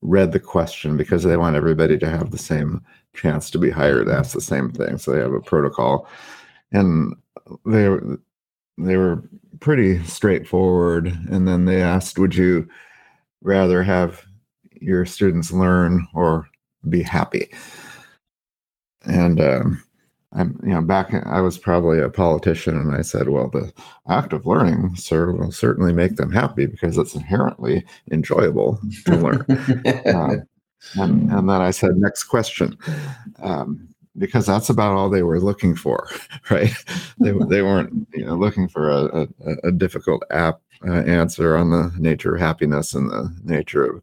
read 0.00 0.32
the 0.32 0.40
question 0.40 0.96
because 0.96 1.22
they 1.22 1.36
want 1.36 1.56
everybody 1.56 1.96
to 1.98 2.08
have 2.08 2.30
the 2.30 2.38
same 2.38 2.84
chance 3.14 3.50
to 3.50 3.58
be 3.58 3.70
hired, 3.70 4.08
ask 4.08 4.32
the 4.32 4.40
same 4.40 4.72
thing. 4.72 4.98
So 4.98 5.12
they 5.12 5.20
have 5.20 5.32
a 5.32 5.40
protocol. 5.40 6.08
And 6.72 7.14
they 7.66 7.88
they 8.78 8.96
were 8.96 9.22
pretty 9.60 10.02
straightforward. 10.04 11.06
And 11.30 11.46
then 11.46 11.66
they 11.66 11.82
asked, 11.82 12.18
would 12.18 12.34
you 12.34 12.68
rather 13.42 13.82
have 13.82 14.24
your 14.80 15.06
students 15.06 15.52
learn 15.52 16.08
or 16.14 16.48
be 16.88 17.02
happy? 17.02 17.50
And 19.04 19.40
um, 19.40 19.82
I'm, 20.34 20.58
you 20.62 20.70
know, 20.70 20.82
back 20.82 21.12
I 21.26 21.40
was 21.40 21.58
probably 21.58 22.00
a 22.00 22.08
politician, 22.08 22.76
and 22.76 22.94
I 22.94 23.02
said, 23.02 23.28
"Well, 23.28 23.50
the 23.50 23.72
act 24.08 24.32
of 24.32 24.46
learning, 24.46 24.96
sir, 24.96 25.32
will 25.32 25.52
certainly 25.52 25.92
make 25.92 26.16
them 26.16 26.32
happy 26.32 26.66
because 26.66 26.96
it's 26.96 27.14
inherently 27.14 27.84
enjoyable 28.10 28.80
to 29.06 29.16
learn." 29.16 29.44
um, 30.14 30.42
and, 30.94 31.30
and, 31.30 31.48
then 31.48 31.60
I 31.60 31.70
said, 31.70 31.96
"Next 31.96 32.24
question," 32.24 32.78
um, 33.42 33.88
because 34.16 34.46
that's 34.46 34.70
about 34.70 34.92
all 34.92 35.10
they 35.10 35.22
were 35.22 35.40
looking 35.40 35.74
for, 35.74 36.08
right? 36.50 36.72
they 37.20 37.32
they 37.48 37.62
weren't, 37.62 38.08
you 38.14 38.24
know, 38.24 38.34
looking 38.34 38.68
for 38.68 38.90
a, 38.90 39.28
a, 39.44 39.56
a 39.64 39.72
difficult 39.72 40.22
app 40.30 40.60
uh, 40.86 41.02
answer 41.02 41.56
on 41.56 41.70
the 41.70 41.92
nature 41.98 42.34
of 42.34 42.40
happiness 42.40 42.94
and 42.94 43.10
the 43.10 43.34
nature 43.44 43.84
of 43.84 44.02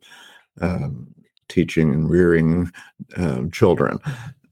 um, 0.62 1.08
teaching 1.50 1.94
and 1.94 2.10
rearing 2.10 2.72
um, 3.18 3.52
children. 3.52 4.00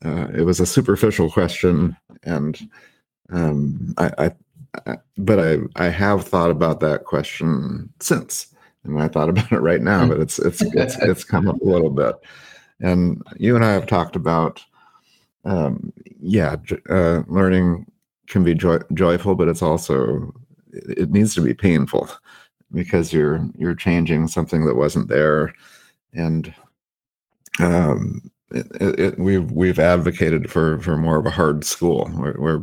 Uh, 0.04 0.27
it 0.36 0.42
was 0.42 0.60
a 0.60 0.66
superficial 0.66 1.32
question, 1.32 1.96
and 2.24 2.70
um, 3.32 3.94
I, 3.98 4.12
I, 4.18 4.32
I, 4.86 4.98
but 5.18 5.39
I, 5.39 5.58
I 5.75 5.89
have 5.89 6.25
thought 6.25 6.51
about 6.51 6.82
that 6.82 7.06
question 7.06 7.89
since, 8.00 8.48
and 8.84 9.01
I 9.01 9.08
thought 9.08 9.30
about 9.30 9.51
it 9.51 9.60
right 9.60 9.82
now, 9.82 10.08
but 10.08 10.20
it's 10.20 10.39
it's 10.39 10.62
it's, 10.62 10.98
it's 11.01 11.24
come 11.24 11.48
up 11.48 11.62
a 11.62 11.66
little 11.66 11.89
bit, 11.89 12.16
and 12.80 13.24
you 13.38 13.56
and 13.56 13.66
I 13.66 13.74
have 13.74 13.88
talked 13.88 14.16
about, 14.16 14.63
um, 15.46 15.92
yeah, 16.20 16.58
uh, 16.89 17.24
learning 17.27 17.86
can 18.27 18.44
be 18.44 18.54
joy, 18.54 18.80
joyful, 18.94 19.36
but 19.36 19.48
it's 19.48 19.62
also 19.62 20.34
it 20.74 21.10
needs 21.10 21.34
to 21.36 21.42
be 21.42 21.54
painful 21.54 22.10
because 22.72 23.12
you're 23.12 23.50
you're 23.58 23.75
changing 23.75 24.27
something 24.27 24.66
that 24.66 24.75
wasn't 24.75 25.08
there, 25.08 25.54
and 26.13 26.54
um, 27.60 28.22
it, 28.52 29.00
it, 29.00 29.20
we've 29.20 29.52
we've 29.52 29.80
advocated 29.80 30.50
for 30.50 30.80
for 30.80 30.98
more 30.98 31.18
of 31.18 31.26
a 31.26 31.32
hard 31.32 31.66
school 31.66 32.08
where, 32.10 32.34
where 32.34 32.62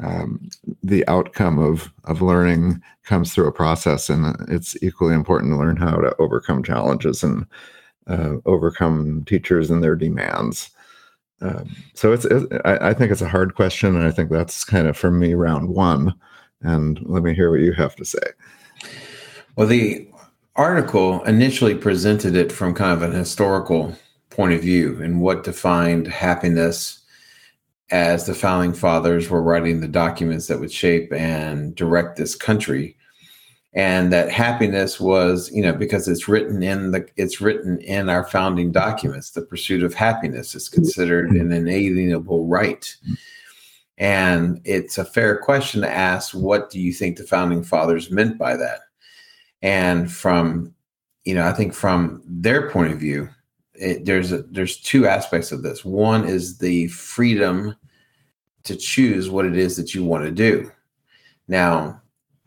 um, 0.00 0.48
the 0.82 1.06
outcome 1.08 1.58
of 1.58 1.92
of 2.04 2.22
learning 2.22 2.82
comes 3.04 3.32
through 3.32 3.46
a 3.46 3.52
process, 3.52 4.10
and 4.10 4.36
it's 4.48 4.76
equally 4.82 5.14
important 5.14 5.52
to 5.52 5.58
learn 5.58 5.76
how 5.76 5.96
to 5.96 6.14
overcome 6.18 6.62
challenges 6.62 7.22
and 7.22 7.46
uh, 8.08 8.34
overcome 8.46 9.24
teachers 9.24 9.70
and 9.70 9.82
their 9.82 9.96
demands. 9.96 10.70
um, 11.40 11.68
so 11.94 12.12
it's, 12.12 12.24
it, 12.24 12.48
I, 12.64 12.88
I, 12.90 12.94
think 12.94 13.12
it's 13.12 13.22
a 13.22 13.28
hard 13.28 13.54
question, 13.54 13.94
and 13.96 14.06
I 14.06 14.10
think 14.10 14.30
that's 14.30 14.64
kind 14.64 14.86
of 14.86 14.96
for 14.96 15.10
me 15.10 15.34
round 15.34 15.68
one. 15.68 16.14
And 16.62 16.98
let 17.02 17.22
me 17.22 17.34
hear 17.34 17.50
what 17.50 17.60
you 17.60 17.72
have 17.72 17.94
to 17.96 18.04
say. 18.04 18.18
Well, 19.56 19.66
the 19.66 20.08
article 20.56 21.22
initially 21.24 21.74
presented 21.74 22.34
it 22.34 22.50
from 22.50 22.74
kind 22.74 22.92
of 22.92 23.02
an 23.02 23.12
historical 23.12 23.94
point 24.36 24.52
of 24.52 24.60
view 24.60 25.02
and 25.02 25.22
what 25.22 25.44
defined 25.44 26.06
happiness 26.06 27.00
as 27.90 28.26
the 28.26 28.34
founding 28.34 28.74
fathers 28.74 29.30
were 29.30 29.42
writing 29.42 29.80
the 29.80 29.88
documents 29.88 30.46
that 30.46 30.60
would 30.60 30.72
shape 30.72 31.10
and 31.12 31.74
direct 31.74 32.16
this 32.16 32.34
country. 32.34 32.96
And 33.72 34.12
that 34.12 34.30
happiness 34.30 35.00
was 35.00 35.50
you 35.52 35.62
know 35.62 35.72
because 35.72 36.06
it's 36.06 36.28
written 36.28 36.62
in 36.62 36.92
the 36.92 37.06
it's 37.16 37.40
written 37.40 37.78
in 37.80 38.08
our 38.08 38.24
founding 38.24 38.72
documents 38.72 39.30
the 39.30 39.42
pursuit 39.42 39.82
of 39.82 39.92
happiness 39.92 40.54
is 40.54 40.68
considered 40.68 41.30
an 41.30 41.52
inalienable 41.52 42.46
right. 42.46 42.94
And 43.98 44.60
it's 44.64 44.98
a 44.98 45.04
fair 45.04 45.38
question 45.38 45.80
to 45.80 45.90
ask 45.90 46.34
what 46.34 46.70
do 46.70 46.80
you 46.80 46.92
think 46.92 47.16
the 47.16 47.24
founding 47.24 47.62
fathers 47.62 48.10
meant 48.10 48.38
by 48.38 48.56
that? 48.56 48.80
And 49.62 50.10
from 50.10 50.74
you 51.24 51.34
know 51.34 51.46
i 51.46 51.52
think 51.52 51.74
from 51.74 52.22
their 52.24 52.70
point 52.70 52.92
of 52.92 53.00
view 53.00 53.28
it, 53.78 54.04
there's 54.04 54.32
a, 54.32 54.42
there's 54.42 54.78
two 54.78 55.06
aspects 55.06 55.52
of 55.52 55.62
this. 55.62 55.84
One 55.84 56.26
is 56.26 56.58
the 56.58 56.88
freedom 56.88 57.76
to 58.64 58.76
choose 58.76 59.30
what 59.30 59.46
it 59.46 59.56
is 59.56 59.76
that 59.76 59.94
you 59.94 60.04
want 60.04 60.24
to 60.24 60.30
do. 60.30 60.70
Now 61.48 62.02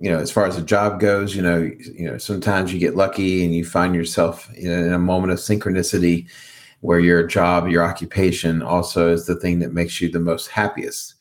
you 0.00 0.10
know, 0.10 0.18
as 0.18 0.30
far 0.30 0.46
as 0.46 0.56
a 0.56 0.62
job 0.62 0.98
goes, 0.98 1.36
you 1.36 1.42
know, 1.42 1.58
you 1.58 2.06
know, 2.06 2.16
sometimes 2.16 2.72
you 2.72 2.78
get 2.78 2.96
lucky 2.96 3.44
and 3.44 3.54
you 3.54 3.64
find 3.66 3.94
yourself 3.94 4.50
in 4.54 4.92
a 4.92 4.98
moment 4.98 5.32
of 5.32 5.38
synchronicity 5.38 6.26
where 6.80 7.00
your 7.00 7.26
job, 7.26 7.68
your 7.68 7.84
occupation 7.84 8.62
also 8.62 9.12
is 9.12 9.26
the 9.26 9.34
thing 9.36 9.58
that 9.58 9.74
makes 9.74 10.00
you 10.00 10.10
the 10.10 10.18
most 10.18 10.46
happiest. 10.46 11.14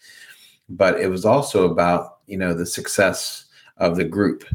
But 0.70 1.02
it 1.02 1.10
was 1.10 1.26
also 1.26 1.70
about, 1.70 2.20
you 2.28 2.38
know, 2.38 2.54
the 2.54 2.66
success 2.66 3.46
of 3.78 3.98
the 3.98 4.06
group 4.06 4.46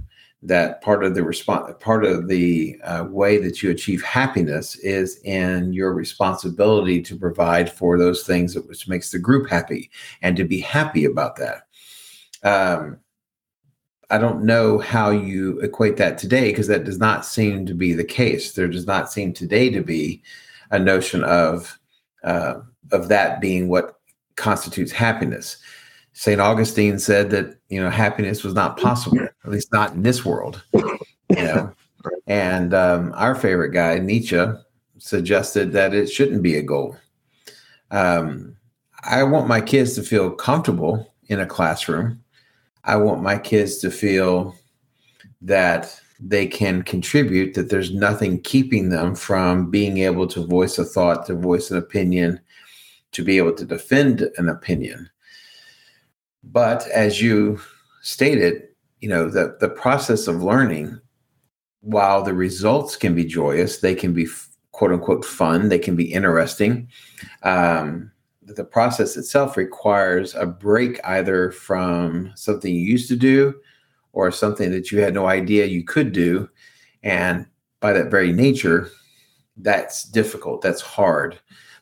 that 0.44 0.82
part 0.82 1.02
of 1.02 1.14
the 1.14 1.24
response 1.24 1.72
part 1.80 2.04
of 2.04 2.28
the 2.28 2.78
uh, 2.84 3.04
way 3.08 3.38
that 3.38 3.62
you 3.62 3.70
achieve 3.70 4.02
happiness 4.02 4.76
is 4.76 5.18
in 5.20 5.72
your 5.72 5.94
responsibility 5.94 7.00
to 7.00 7.16
provide 7.16 7.72
for 7.72 7.98
those 7.98 8.24
things 8.24 8.54
that 8.54 8.68
which 8.68 8.86
makes 8.86 9.10
the 9.10 9.18
group 9.18 9.48
happy 9.48 9.90
and 10.22 10.36
to 10.36 10.44
be 10.44 10.60
happy 10.60 11.06
about 11.06 11.36
that 11.36 11.66
um, 12.44 12.98
I 14.10 14.18
don't 14.18 14.44
know 14.44 14.78
how 14.78 15.10
you 15.10 15.58
equate 15.60 15.96
that 15.96 16.18
today 16.18 16.50
because 16.50 16.66
that 16.68 16.84
does 16.84 16.98
not 16.98 17.24
seem 17.24 17.64
to 17.66 17.74
be 17.74 17.94
the 17.94 18.04
case. 18.04 18.52
There 18.52 18.68
does 18.68 18.86
not 18.86 19.10
seem 19.10 19.32
today 19.32 19.70
to 19.70 19.80
be 19.80 20.22
a 20.70 20.78
notion 20.78 21.24
of 21.24 21.78
uh, 22.22 22.60
of 22.92 23.08
that 23.08 23.40
being 23.40 23.68
what 23.68 23.98
constitutes 24.36 24.92
happiness. 24.92 25.56
Saint 26.14 26.40
Augustine 26.40 26.98
said 26.98 27.30
that 27.30 27.58
you 27.68 27.80
know 27.80 27.90
happiness 27.90 28.42
was 28.42 28.54
not 28.54 28.78
possible, 28.78 29.20
at 29.20 29.50
least 29.50 29.72
not 29.72 29.92
in 29.92 30.02
this 30.02 30.24
world. 30.24 30.64
You 30.72 30.82
know, 31.30 31.72
and 32.26 32.72
um, 32.72 33.12
our 33.16 33.34
favorite 33.34 33.70
guy 33.70 33.98
Nietzsche 33.98 34.44
suggested 34.98 35.72
that 35.72 35.92
it 35.92 36.06
shouldn't 36.08 36.42
be 36.42 36.56
a 36.56 36.62
goal. 36.62 36.96
Um, 37.90 38.56
I 39.02 39.22
want 39.22 39.48
my 39.48 39.60
kids 39.60 39.94
to 39.94 40.02
feel 40.02 40.30
comfortable 40.30 41.14
in 41.28 41.40
a 41.40 41.46
classroom 41.46 42.24
I 42.84 42.96
want 42.96 43.22
my 43.22 43.38
kids 43.38 43.78
to 43.78 43.90
feel 43.90 44.54
that 45.40 45.98
they 46.20 46.46
can 46.46 46.82
contribute, 46.82 47.54
that 47.54 47.70
there's 47.70 47.92
nothing 47.92 48.42
keeping 48.42 48.90
them 48.90 49.14
from 49.14 49.70
being 49.70 49.98
able 49.98 50.26
to 50.28 50.46
voice 50.46 50.78
a 50.78 50.84
thought, 50.84 51.26
to 51.26 51.34
voice 51.34 51.70
an 51.70 51.78
opinion, 51.78 52.40
to 53.12 53.24
be 53.24 53.38
able 53.38 53.54
to 53.54 53.64
defend 53.64 54.28
an 54.36 54.48
opinion. 54.48 55.08
But 56.52 56.86
as 56.88 57.20
you 57.20 57.60
stated, 58.02 58.68
you 59.00 59.08
know, 59.08 59.28
the, 59.28 59.56
the 59.60 59.68
process 59.68 60.26
of 60.28 60.42
learning, 60.42 61.00
while 61.80 62.22
the 62.22 62.34
results 62.34 62.96
can 62.96 63.14
be 63.14 63.24
joyous, 63.24 63.78
they 63.78 63.94
can 63.94 64.12
be 64.12 64.26
quote 64.72 64.92
unquote 64.92 65.24
fun, 65.24 65.68
they 65.68 65.78
can 65.78 65.96
be 65.96 66.12
interesting. 66.12 66.88
Um, 67.42 68.10
the 68.42 68.64
process 68.64 69.16
itself 69.16 69.56
requires 69.56 70.34
a 70.34 70.46
break 70.46 71.00
either 71.04 71.50
from 71.50 72.32
something 72.34 72.74
you 72.74 72.80
used 72.80 73.08
to 73.08 73.16
do 73.16 73.54
or 74.12 74.30
something 74.30 74.70
that 74.70 74.92
you 74.92 75.00
had 75.00 75.14
no 75.14 75.26
idea 75.26 75.66
you 75.66 75.84
could 75.84 76.12
do. 76.12 76.48
And 77.02 77.46
by 77.80 77.92
that 77.92 78.10
very 78.10 78.32
nature, 78.32 78.90
that's 79.56 80.04
difficult. 80.04 80.62
That's 80.62 80.80
hard. 80.80 81.38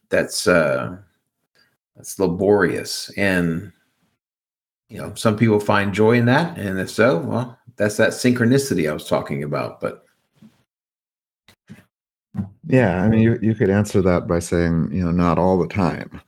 That's 0.09 0.47
uh, 0.47 0.97
that's 1.97 2.19
laborious. 2.19 3.11
And 3.17 3.73
you 4.93 4.99
know, 4.99 5.15
some 5.15 5.37
people 5.39 5.59
find 5.59 5.95
joy 5.95 6.19
in 6.19 6.27
that, 6.27 6.59
and 6.59 6.79
if 6.79 6.91
so, 6.91 7.17
well, 7.21 7.59
that's 7.77 7.97
that 7.97 8.11
synchronicity 8.11 8.91
I 8.91 8.93
was 8.93 9.09
talking 9.09 9.43
about. 9.43 9.81
But 9.81 10.05
yeah, 12.67 13.03
I 13.03 13.09
mean, 13.09 13.21
you, 13.23 13.39
you 13.41 13.55
could 13.55 13.71
answer 13.71 14.03
that 14.03 14.27
by 14.27 14.39
saying, 14.39 14.91
you 14.93 15.03
know, 15.03 15.11
not 15.11 15.39
all 15.39 15.59
the 15.59 15.67
time. 15.67 16.21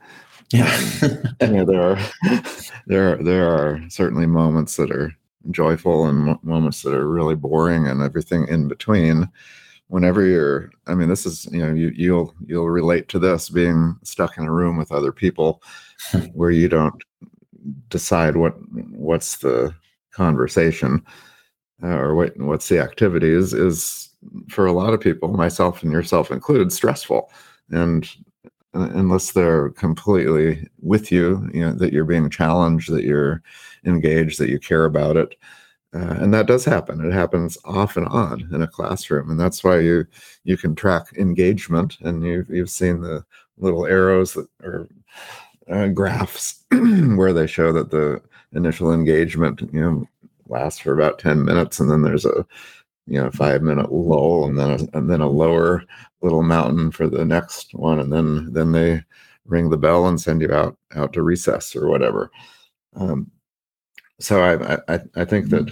Yeah, 0.50 0.80
um, 1.02 1.34
you 1.42 1.48
know, 1.48 1.64
there 1.66 1.82
are 1.82 2.42
there 2.86 3.12
are, 3.12 3.22
there 3.22 3.48
are 3.50 3.80
certainly 3.90 4.24
moments 4.24 4.76
that 4.76 4.90
are 4.90 5.14
joyful 5.50 6.06
and 6.06 6.42
moments 6.42 6.80
that 6.82 6.94
are 6.94 7.06
really 7.06 7.34
boring 7.34 7.86
and 7.86 8.00
everything 8.00 8.48
in 8.48 8.66
between. 8.66 9.28
Whenever 9.88 10.24
you're, 10.24 10.70
I 10.86 10.94
mean, 10.94 11.10
this 11.10 11.26
is 11.26 11.46
you 11.52 11.58
know 11.58 11.74
you 11.74 11.92
you'll 11.94 12.34
you'll 12.46 12.70
relate 12.70 13.08
to 13.08 13.18
this 13.18 13.50
being 13.50 13.96
stuck 14.04 14.38
in 14.38 14.44
a 14.44 14.52
room 14.52 14.78
with 14.78 14.90
other 14.90 15.12
people 15.12 15.62
where 16.32 16.50
you 16.50 16.70
don't 16.70 16.94
decide 17.88 18.36
what 18.36 18.54
what's 18.92 19.38
the 19.38 19.74
conversation 20.12 21.04
uh, 21.82 21.88
or 21.88 22.14
what 22.14 22.36
what's 22.38 22.68
the 22.68 22.78
activity 22.78 23.30
is 23.30 23.52
is 23.52 24.04
for 24.48 24.66
a 24.66 24.72
lot 24.72 24.94
of 24.94 25.00
people, 25.00 25.28
myself 25.28 25.82
and 25.82 25.92
yourself 25.92 26.30
included, 26.30 26.72
stressful. 26.72 27.30
And 27.70 28.08
unless 28.72 29.32
they're 29.32 29.70
completely 29.70 30.68
with 30.80 31.12
you, 31.12 31.48
you 31.52 31.60
know, 31.60 31.72
that 31.74 31.92
you're 31.92 32.04
being 32.04 32.30
challenged, 32.30 32.90
that 32.92 33.04
you're 33.04 33.42
engaged, 33.84 34.38
that 34.40 34.50
you 34.50 34.58
care 34.58 34.84
about 34.84 35.16
it. 35.16 35.36
Uh, 35.94 36.16
and 36.18 36.34
that 36.34 36.46
does 36.46 36.64
happen. 36.64 37.04
It 37.04 37.12
happens 37.12 37.56
off 37.64 37.96
and 37.96 38.06
on 38.08 38.48
in 38.52 38.62
a 38.62 38.66
classroom, 38.66 39.30
and 39.30 39.38
that's 39.38 39.62
why 39.62 39.78
you 39.78 40.04
you 40.42 40.56
can 40.56 40.74
track 40.74 41.06
engagement, 41.16 41.98
and 42.00 42.24
you've 42.24 42.50
you've 42.50 42.70
seen 42.70 43.00
the 43.00 43.24
little 43.58 43.86
arrows 43.86 44.32
that 44.32 44.48
are 44.64 44.88
uh, 45.70 45.88
graphs 45.88 46.64
where 46.70 47.32
they 47.32 47.46
show 47.46 47.72
that 47.72 47.90
the 47.90 48.20
initial 48.52 48.92
engagement, 48.92 49.60
you 49.72 49.80
know, 49.80 50.08
lasts 50.48 50.80
for 50.80 50.92
about 50.92 51.18
ten 51.18 51.44
minutes, 51.44 51.80
and 51.80 51.90
then 51.90 52.02
there's 52.02 52.26
a 52.26 52.46
you 53.06 53.20
know 53.20 53.30
five 53.30 53.62
minute 53.62 53.92
lull, 53.92 54.46
and 54.46 54.58
then 54.58 54.70
a, 54.70 54.96
and 54.98 55.10
then 55.10 55.20
a 55.20 55.28
lower 55.28 55.84
little 56.22 56.42
mountain 56.42 56.90
for 56.90 57.08
the 57.08 57.24
next 57.24 57.74
one, 57.74 58.00
and 58.00 58.12
then 58.12 58.52
then 58.52 58.72
they 58.72 59.02
ring 59.46 59.70
the 59.70 59.76
bell 59.76 60.06
and 60.06 60.20
send 60.20 60.40
you 60.40 60.52
out 60.52 60.76
out 60.94 61.12
to 61.12 61.22
recess 61.22 61.76
or 61.76 61.88
whatever. 61.88 62.30
Um, 62.96 63.30
so 64.20 64.42
I, 64.42 64.94
I 64.94 65.00
I 65.16 65.24
think 65.24 65.50
that 65.50 65.70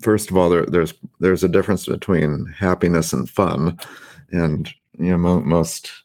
first 0.00 0.30
of 0.30 0.36
all 0.36 0.50
there, 0.50 0.66
there's 0.66 0.94
there's 1.20 1.44
a 1.44 1.48
difference 1.48 1.86
between 1.86 2.46
happiness 2.46 3.12
and 3.12 3.28
fun, 3.28 3.78
and 4.30 4.72
you 4.98 5.10
know 5.10 5.18
mo- 5.18 5.40
most 5.40 6.03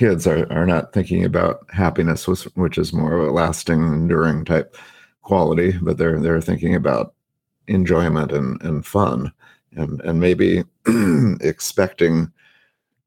kids 0.00 0.26
are, 0.26 0.50
are 0.50 0.64
not 0.64 0.94
thinking 0.94 1.26
about 1.26 1.66
happiness 1.70 2.26
which, 2.54 2.78
is 2.78 2.90
more 2.90 3.12
of 3.12 3.28
a 3.28 3.32
lasting 3.32 3.82
enduring 3.82 4.46
type 4.46 4.74
quality 5.20 5.76
but 5.82 5.98
they're 5.98 6.18
they're 6.18 6.40
thinking 6.40 6.74
about 6.74 7.12
enjoyment 7.68 8.32
and, 8.32 8.62
and 8.62 8.86
fun. 8.86 9.30
And 9.76 10.00
and 10.00 10.18
maybe 10.18 10.64
expecting 11.42 12.32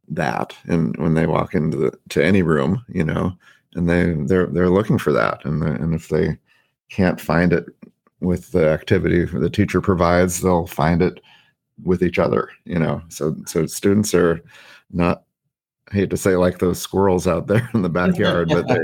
that 0.08 0.56
and 0.66 0.96
when 0.98 1.16
they 1.16 1.26
walk 1.26 1.56
into 1.56 1.78
the, 1.78 2.00
to 2.10 2.24
any 2.24 2.44
room 2.44 2.86
you 2.90 3.04
know 3.04 3.34
and 3.74 3.90
they 3.90 4.14
they're 4.28 4.46
they're 4.46 4.70
looking 4.70 5.00
for 5.00 5.12
that. 5.14 5.44
And 5.46 5.64
and 5.64 5.96
if 5.96 6.10
they 6.10 6.38
can't 6.90 7.20
find 7.20 7.54
it 7.54 7.66
with 8.20 8.52
the 8.52 8.70
activity 8.70 9.26
the 9.26 9.50
teacher 9.50 9.82
provides 9.82 10.42
they'll 10.42 10.68
find 10.68 11.02
it 11.02 11.22
with 11.84 12.04
each 12.04 12.20
other 12.20 12.52
you 12.66 12.78
know. 12.78 13.02
So 13.10 13.36
so 13.48 13.66
students 13.66 14.14
are 14.14 14.40
not 14.92 15.24
I 15.92 15.96
hate 15.96 16.10
to 16.12 16.18
say 16.18 16.36
like 16.36 16.60
those 16.60 16.80
squirrels 16.80 17.28
out 17.28 17.48
there 17.48 17.70
in 17.74 17.82
the 17.82 17.90
backyard 17.90 18.50
but 18.50 18.68
they, 18.68 18.78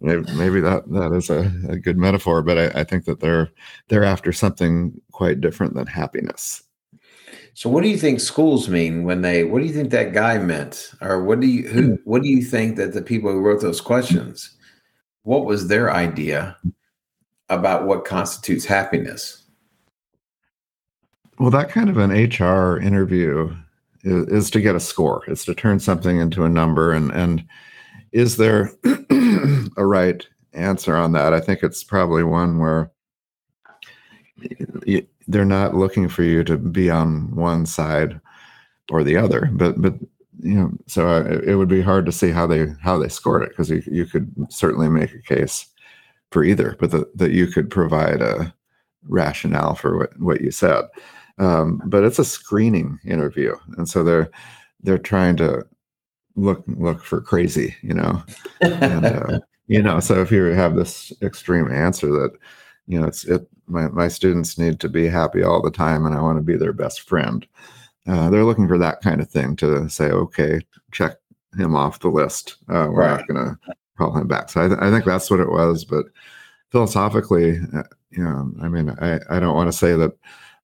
maybe, 0.00 0.60
that 0.60 0.82
that 0.88 1.12
is 1.14 1.30
a, 1.30 1.50
a 1.68 1.78
good 1.78 1.96
metaphor 1.96 2.42
but 2.42 2.58
I, 2.58 2.80
I 2.80 2.84
think 2.84 3.04
that 3.04 3.20
they're 3.20 3.50
they're 3.88 4.04
after 4.04 4.32
something 4.32 5.00
quite 5.12 5.40
different 5.40 5.74
than 5.74 5.86
happiness 5.86 6.64
so 7.56 7.70
what 7.70 7.84
do 7.84 7.88
you 7.88 7.96
think 7.96 8.18
schools 8.18 8.68
mean 8.68 9.04
when 9.04 9.22
they 9.22 9.44
what 9.44 9.60
do 9.60 9.66
you 9.66 9.72
think 9.72 9.90
that 9.90 10.12
guy 10.12 10.38
meant? 10.38 10.90
Or 11.00 11.22
what 11.22 11.38
do 11.38 11.46
you 11.46 11.68
who 11.68 11.82
hmm. 11.82 11.94
what 12.04 12.22
do 12.22 12.28
you 12.28 12.42
think 12.42 12.76
that 12.76 12.92
the 12.92 13.02
people 13.02 13.30
who 13.30 13.40
wrote 13.40 13.62
those 13.62 13.80
questions, 13.80 14.56
what 15.22 15.44
was 15.44 15.68
their 15.68 15.92
idea 15.92 16.56
about 17.48 17.86
what 17.86 18.04
constitutes 18.04 18.64
happiness? 18.64 19.44
Well, 21.38 21.50
that 21.50 21.68
kind 21.68 21.88
of 21.88 21.96
an 21.96 22.10
HR 22.10 22.78
interview 22.78 23.54
is, 24.04 24.26
is 24.28 24.50
to 24.50 24.60
get 24.60 24.76
a 24.76 24.80
score. 24.80 25.24
It's 25.26 25.44
to 25.46 25.54
turn 25.54 25.80
something 25.80 26.18
into 26.18 26.44
a 26.44 26.48
number 26.48 26.92
and 26.92 27.10
and 27.12 27.44
is 28.12 28.36
there 28.36 28.70
a 29.76 29.84
right 29.84 30.26
answer 30.52 30.96
on 30.96 31.12
that? 31.12 31.34
I 31.34 31.40
think 31.40 31.62
it's 31.62 31.82
probably 31.82 32.22
one 32.22 32.58
where 32.58 32.92
they're 35.26 35.44
not 35.44 35.74
looking 35.74 36.08
for 36.08 36.22
you 36.22 36.44
to 36.44 36.56
be 36.56 36.90
on 36.90 37.34
one 37.34 37.66
side 37.66 38.20
or 38.90 39.02
the 39.02 39.16
other, 39.16 39.50
but 39.52 39.80
but 39.80 39.94
you 40.40 40.54
know, 40.54 40.72
so 40.86 41.08
I, 41.08 41.50
it 41.50 41.54
would 41.56 41.68
be 41.68 41.80
hard 41.80 42.06
to 42.06 42.12
see 42.12 42.30
how 42.30 42.46
they 42.46 42.66
how 42.82 42.98
they 42.98 43.08
scored 43.08 43.42
it 43.42 43.50
because 43.50 43.70
you 43.70 43.82
you 43.86 44.06
could 44.06 44.32
certainly 44.50 44.88
make 44.88 45.12
a 45.12 45.22
case 45.22 45.66
for 46.30 46.44
either, 46.44 46.76
but 46.78 46.90
that 46.90 47.16
that 47.16 47.30
you 47.32 47.46
could 47.46 47.70
provide 47.70 48.20
a 48.20 48.54
rationale 49.08 49.74
for 49.74 49.98
what 49.98 50.20
what 50.20 50.40
you 50.40 50.50
said. 50.50 50.84
Um, 51.38 51.82
but 51.86 52.04
it's 52.04 52.18
a 52.18 52.24
screening 52.24 52.98
interview, 53.04 53.56
and 53.76 53.88
so 53.88 54.04
they're 54.04 54.30
they're 54.82 54.98
trying 54.98 55.36
to 55.36 55.64
look 56.36 56.62
look 56.66 57.02
for 57.02 57.20
crazy, 57.20 57.74
you 57.82 57.94
know, 57.94 58.22
and, 58.60 59.04
uh, 59.04 59.40
you 59.66 59.82
know. 59.82 59.98
So 60.00 60.20
if 60.20 60.30
you 60.30 60.44
have 60.44 60.76
this 60.76 61.12
extreme 61.22 61.70
answer 61.72 62.06
that 62.12 62.32
you 62.86 63.00
know 63.00 63.06
it's 63.06 63.24
it 63.24 63.48
my 63.66 63.88
my 63.88 64.08
students 64.08 64.58
need 64.58 64.78
to 64.80 64.88
be 64.88 65.08
happy 65.08 65.42
all 65.42 65.60
the 65.60 65.70
time, 65.70 66.06
and 66.06 66.14
I 66.14 66.20
want 66.20 66.38
to 66.38 66.44
be 66.44 66.56
their 66.56 66.72
best 66.72 67.00
friend. 67.00 67.46
Uh, 68.06 68.30
they're 68.30 68.44
looking 68.44 68.68
for 68.68 68.78
that 68.78 69.00
kind 69.00 69.20
of 69.20 69.30
thing 69.30 69.56
to 69.56 69.88
say, 69.88 70.10
okay, 70.10 70.60
check 70.92 71.16
him 71.56 71.74
off 71.74 72.00
the 72.00 72.08
list. 72.08 72.56
Uh, 72.68 72.88
we're 72.90 73.00
right. 73.00 73.18
not 73.18 73.28
going 73.28 73.44
to 73.44 73.58
call 73.96 74.14
him 74.14 74.28
back. 74.28 74.50
So 74.50 74.62
I, 74.62 74.68
th- 74.68 74.80
I 74.80 74.90
think 74.90 75.04
that's 75.04 75.30
what 75.30 75.40
it 75.40 75.50
was. 75.50 75.84
But 75.84 76.06
philosophically, 76.70 77.60
uh, 77.74 77.84
you 78.10 78.22
know, 78.22 78.52
I 78.60 78.68
mean, 78.68 78.90
I, 79.00 79.20
I 79.30 79.40
don't 79.40 79.54
want 79.54 79.72
to 79.72 79.78
say 79.78 79.96
that 79.96 80.12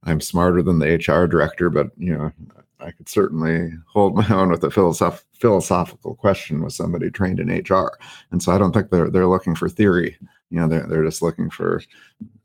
I'm 0.05 0.21
smarter 0.21 0.63
than 0.63 0.79
the 0.79 0.97
HR 0.97 1.27
director, 1.27 1.71
but 1.71 1.91
you 1.97 2.17
know, 2.17 2.33
I 2.81 2.91
could 2.91 3.09
certainly 3.09 3.73
hold 3.87 4.15
my 4.15 4.29
own 4.31 4.51
with 4.51 4.65
a 4.65 4.71
philosoph- 4.71 5.25
philosophical 5.39 6.15
question 6.15 6.63
with 6.63 6.73
somebody 6.73 7.11
trained 7.11 7.41
in 7.41 7.49
HR. 7.49 7.99
And 8.31 8.43
so 8.43 8.53
I 8.53 8.59
don't 8.59 8.73
think 8.73 8.91
they're 8.91 9.11
they're 9.11 9.27
looking 9.27 9.55
for 9.55 9.69
theory. 9.69 10.17
You 10.51 10.61
know, 10.61 10.69
they're 10.69 10.87
they're 10.87 11.05
just 11.05 11.23
looking 11.23 11.51
for 11.51 11.83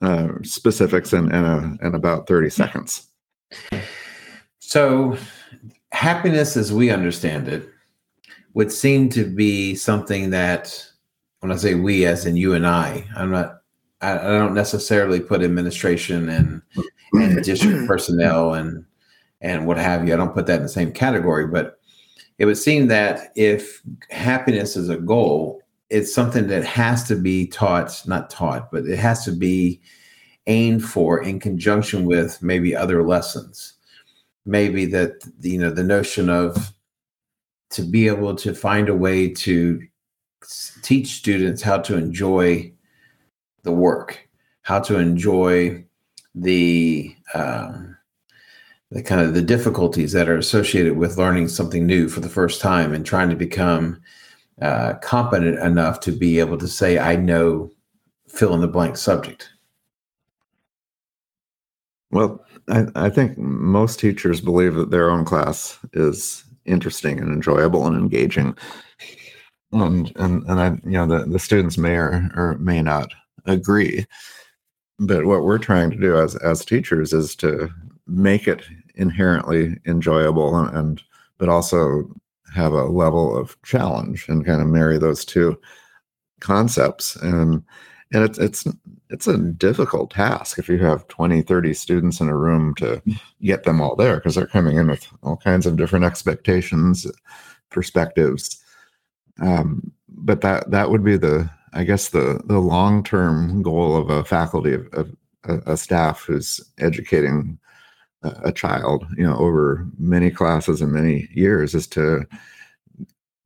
uh, 0.02 0.30
specifics 0.44 1.14
in 1.14 1.34
in, 1.34 1.44
a, 1.44 1.78
in 1.82 1.96
about 1.96 2.28
thirty 2.28 2.50
seconds. 2.50 3.08
So, 4.60 5.18
happiness, 5.92 6.58
as 6.58 6.74
we 6.74 6.90
understand 6.90 7.48
it, 7.48 7.70
would 8.54 8.72
seem 8.72 9.10
to 9.10 9.24
be 9.24 9.76
something 9.76 10.32
that, 10.32 10.86
when 11.40 11.52
I 11.52 11.56
say 11.56 11.76
we, 11.76 12.06
as 12.06 12.26
in 12.26 12.36
you 12.36 12.54
and 12.54 12.66
I, 12.66 13.06
I'm 13.16 13.32
not 13.32 13.62
I, 14.02 14.18
don't 14.18 14.54
necessarily 14.54 15.20
put 15.20 15.42
administration 15.42 16.30
and 16.30 16.62
and 17.14 17.44
district 17.44 17.88
personnel 17.88 18.54
and 18.54 18.86
and 19.42 19.68
what 19.68 19.78
have 19.78 20.08
you. 20.08 20.14
I 20.14 20.18
don't 20.18 20.34
put 20.34 20.48
that 20.48 20.58
in 20.58 20.64
the 20.64 20.70
same 20.70 20.92
category, 20.92 21.48
but 21.48 21.80
it 22.38 22.46
would 22.46 22.58
seem 22.58 22.88
that 22.88 23.32
if 23.36 23.82
happiness 24.10 24.76
is 24.76 24.90
a 24.90 24.98
goal, 24.98 25.62
it's 25.90 26.14
something 26.14 26.48
that 26.48 26.64
has 26.64 27.04
to 27.08 27.16
be 27.16 27.48
taught, 27.48 28.02
not 28.08 28.30
taught, 28.30 28.72
but 28.72 28.86
it 28.86 28.98
has 28.98 29.24
to 29.26 29.32
be 29.32 29.82
aimed 30.48 30.84
for 30.84 31.22
in 31.22 31.40
conjunction 31.40 32.06
with 32.06 32.42
maybe 32.42 32.76
other 32.76 33.04
lessons. 33.04 33.74
Maybe 34.46 34.86
that 34.88 35.14
you 35.42 35.58
know 35.58 35.72
the 35.72 35.84
notion 35.84 36.30
of 36.30 36.74
to 37.72 37.82
be 37.82 38.08
able 38.08 38.36
to 38.36 38.54
find 38.54 38.90
a 38.90 38.96
way 38.96 39.30
to 39.30 39.82
teach 40.82 41.16
students 41.16 41.62
how 41.62 41.80
to 41.80 41.98
enjoy 41.98 42.72
the 43.64 43.72
work, 43.72 44.30
how 44.62 44.80
to 44.82 44.98
enjoy 44.98 45.84
the 46.36 47.16
um, 47.34 47.98
the 48.92 49.02
kind 49.02 49.22
of 49.22 49.34
the 49.34 49.42
difficulties 49.42 50.12
that 50.12 50.30
are 50.30 50.38
associated 50.38 50.98
with 50.98 51.18
learning 51.18 51.48
something 51.48 51.86
new 51.86 52.08
for 52.08 52.20
the 52.20 52.30
first 52.30 52.62
time 52.62 52.94
and 52.94 53.06
trying 53.06 53.30
to 53.30 53.36
become 53.36 54.02
uh, 54.62 54.94
competent 55.02 55.60
enough 55.60 56.00
to 56.02 56.12
be 56.12 56.40
able 56.40 56.58
to 56.58 56.68
say, 56.68 57.00
"I 57.00 57.16
know," 57.16 57.72
fill 58.28 58.54
in 58.54 58.62
the 58.62 58.68
blank 58.68 58.98
subject. 58.98 59.50
Well, 62.12 62.46
I, 62.70 62.86
I 62.96 63.10
think 63.10 63.38
most 63.38 64.00
teachers 64.00 64.42
believe 64.42 64.76
that 64.76 64.92
their 64.92 65.10
own 65.10 65.26
class 65.26 65.80
is 65.94 66.44
interesting 66.66 67.20
and 67.20 67.32
enjoyable 67.32 67.86
and 67.86 67.96
engaging 67.98 68.56
and 69.72 70.12
and 70.16 70.44
and 70.48 70.60
I 70.60 70.70
you 70.84 70.98
know 70.98 71.08
the 71.08 71.26
the 71.26 71.40
students 71.40 71.78
may 71.78 71.96
or, 71.96 72.30
or 72.36 72.58
may 72.60 72.82
not 72.82 73.12
agree. 73.46 74.06
But 75.00 75.26
what 75.26 75.44
we're 75.44 75.58
trying 75.58 75.92
to 75.92 75.98
do 75.98 76.18
as 76.18 76.36
as 76.38 76.64
teachers 76.64 77.14
is 77.14 77.36
to 77.38 77.70
make 78.08 78.48
it 78.48 78.64
inherently 78.96 79.78
enjoyable 79.86 80.56
and, 80.56 80.76
and 80.76 81.04
but 81.38 81.50
also 81.50 82.10
have 82.54 82.72
a 82.72 82.86
level 82.86 83.38
of 83.38 83.62
challenge 83.64 84.28
and 84.30 84.46
kind 84.46 84.62
of 84.62 84.68
marry 84.68 84.98
those 84.98 85.26
two 85.26 85.60
concepts. 86.40 87.16
And 87.18 87.64
and 88.14 88.24
it's 88.24 88.38
it's 88.38 88.66
it's 89.10 89.28
a 89.28 89.38
difficult 89.38 90.12
task 90.12 90.58
if 90.58 90.70
you 90.70 90.78
have 90.78 91.08
20 91.10 91.42
30 91.42 91.74
students 91.74 92.20
in 92.20 92.30
a 92.30 92.38
room 92.38 92.74
to 92.76 93.02
get 93.42 93.64
them 93.64 93.82
all 93.82 93.96
there 93.96 94.16
because 94.16 94.36
they're 94.36 94.48
coming 94.48 94.78
in 94.78 94.88
with 94.88 95.08
all 95.24 95.38
kinds 95.38 95.66
of 95.66 95.76
different 95.76 96.06
expectations 96.06 97.06
perspectives. 97.70 98.64
Um, 99.42 99.92
but 100.08 100.42
that 100.42 100.72
that 100.72 100.90
would 100.90 101.04
be 101.04 101.18
the 101.18 101.50
I 101.76 101.84
guess 101.84 102.10
the 102.10 102.42
the 102.46 102.60
long 102.60 103.04
term 103.04 103.62
goal 103.62 103.96
of 103.96 104.10
a 104.10 104.24
faculty 104.24 104.74
of, 104.74 104.88
of 104.94 105.16
a, 105.44 105.74
a, 105.74 105.78
staff 105.78 106.24
who's 106.24 106.62
educating 106.80 107.60
a, 108.24 108.34
a, 108.46 108.52
child, 108.52 109.06
you 109.18 109.24
know, 109.24 109.38
over 109.38 109.86
many 110.00 110.32
classes 110.32 110.82
and 110.82 110.92
many 110.92 111.28
years, 111.34 111.76
is 111.76 111.86
to 111.88 112.26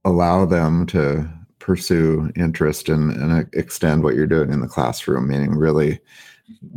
allow 0.06 0.46
them 0.46 0.86
to 0.88 1.30
pursue 1.58 2.32
interest 2.36 2.88
and, 2.88 3.12
and 3.12 3.50
extend 3.54 4.04
what 4.04 4.16
you're 4.16 4.28
doing 4.28 4.54
in 4.54 4.62
the 4.62 4.68
classroom, 4.68 5.28
meaning 5.28 5.56
really 5.56 6.00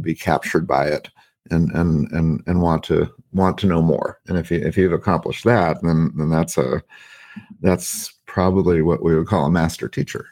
be 0.01 0.15
captured 0.15 0.67
by 0.67 0.87
it 0.87 1.09
and 1.51 1.71
and 1.73 2.11
and 2.13 2.43
and 2.47 2.63
want 2.63 2.83
to 2.85 3.09
want 3.33 3.59
to 3.59 3.67
know 3.67 3.83
more. 3.83 4.21
And 4.29 4.39
if 4.39 4.51
you 4.51 4.59
if 4.59 4.77
you've 4.77 4.93
accomplished 4.93 5.45
that, 5.45 5.83
then 5.83 6.13
then 6.17 6.31
that's 6.31 6.57
a 6.57 6.83
that's 7.61 8.13
probably 8.27 8.83
what 8.83 9.03
we 9.03 9.15
would 9.17 9.27
call 9.27 9.47
a 9.47 9.51
master 9.51 9.89
teacher. 9.89 10.27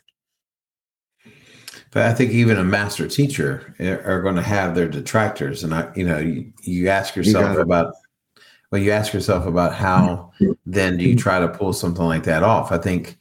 But 1.93 2.07
I 2.07 2.15
think 2.15 2.31
even 2.31 2.57
a 2.57 2.65
master 2.65 3.09
teacher 3.09 3.75
eh, 3.81 3.97
are 4.05 4.23
going 4.23 4.37
to 4.37 4.43
have 4.43 4.75
their 4.75 4.89
detractors, 4.89 5.65
and 5.65 5.75
I, 5.75 5.91
you 5.97 6.07
know, 6.07 6.19
you, 6.19 6.53
you 6.63 6.89
ask 6.89 7.17
yourself 7.17 7.55
you 7.55 7.61
about 7.61 7.95
well, 8.71 8.81
you 8.81 8.93
ask 8.93 9.13
yourself 9.13 9.47
about 9.47 9.75
how 9.75 10.31
then 10.65 10.97
do 10.97 11.05
you 11.05 11.17
try 11.17 11.41
to 11.41 11.49
pull 11.49 11.73
something 11.73 12.05
like 12.05 12.23
that 12.25 12.45
off? 12.45 12.71
I 12.71 12.79
think, 12.79 13.19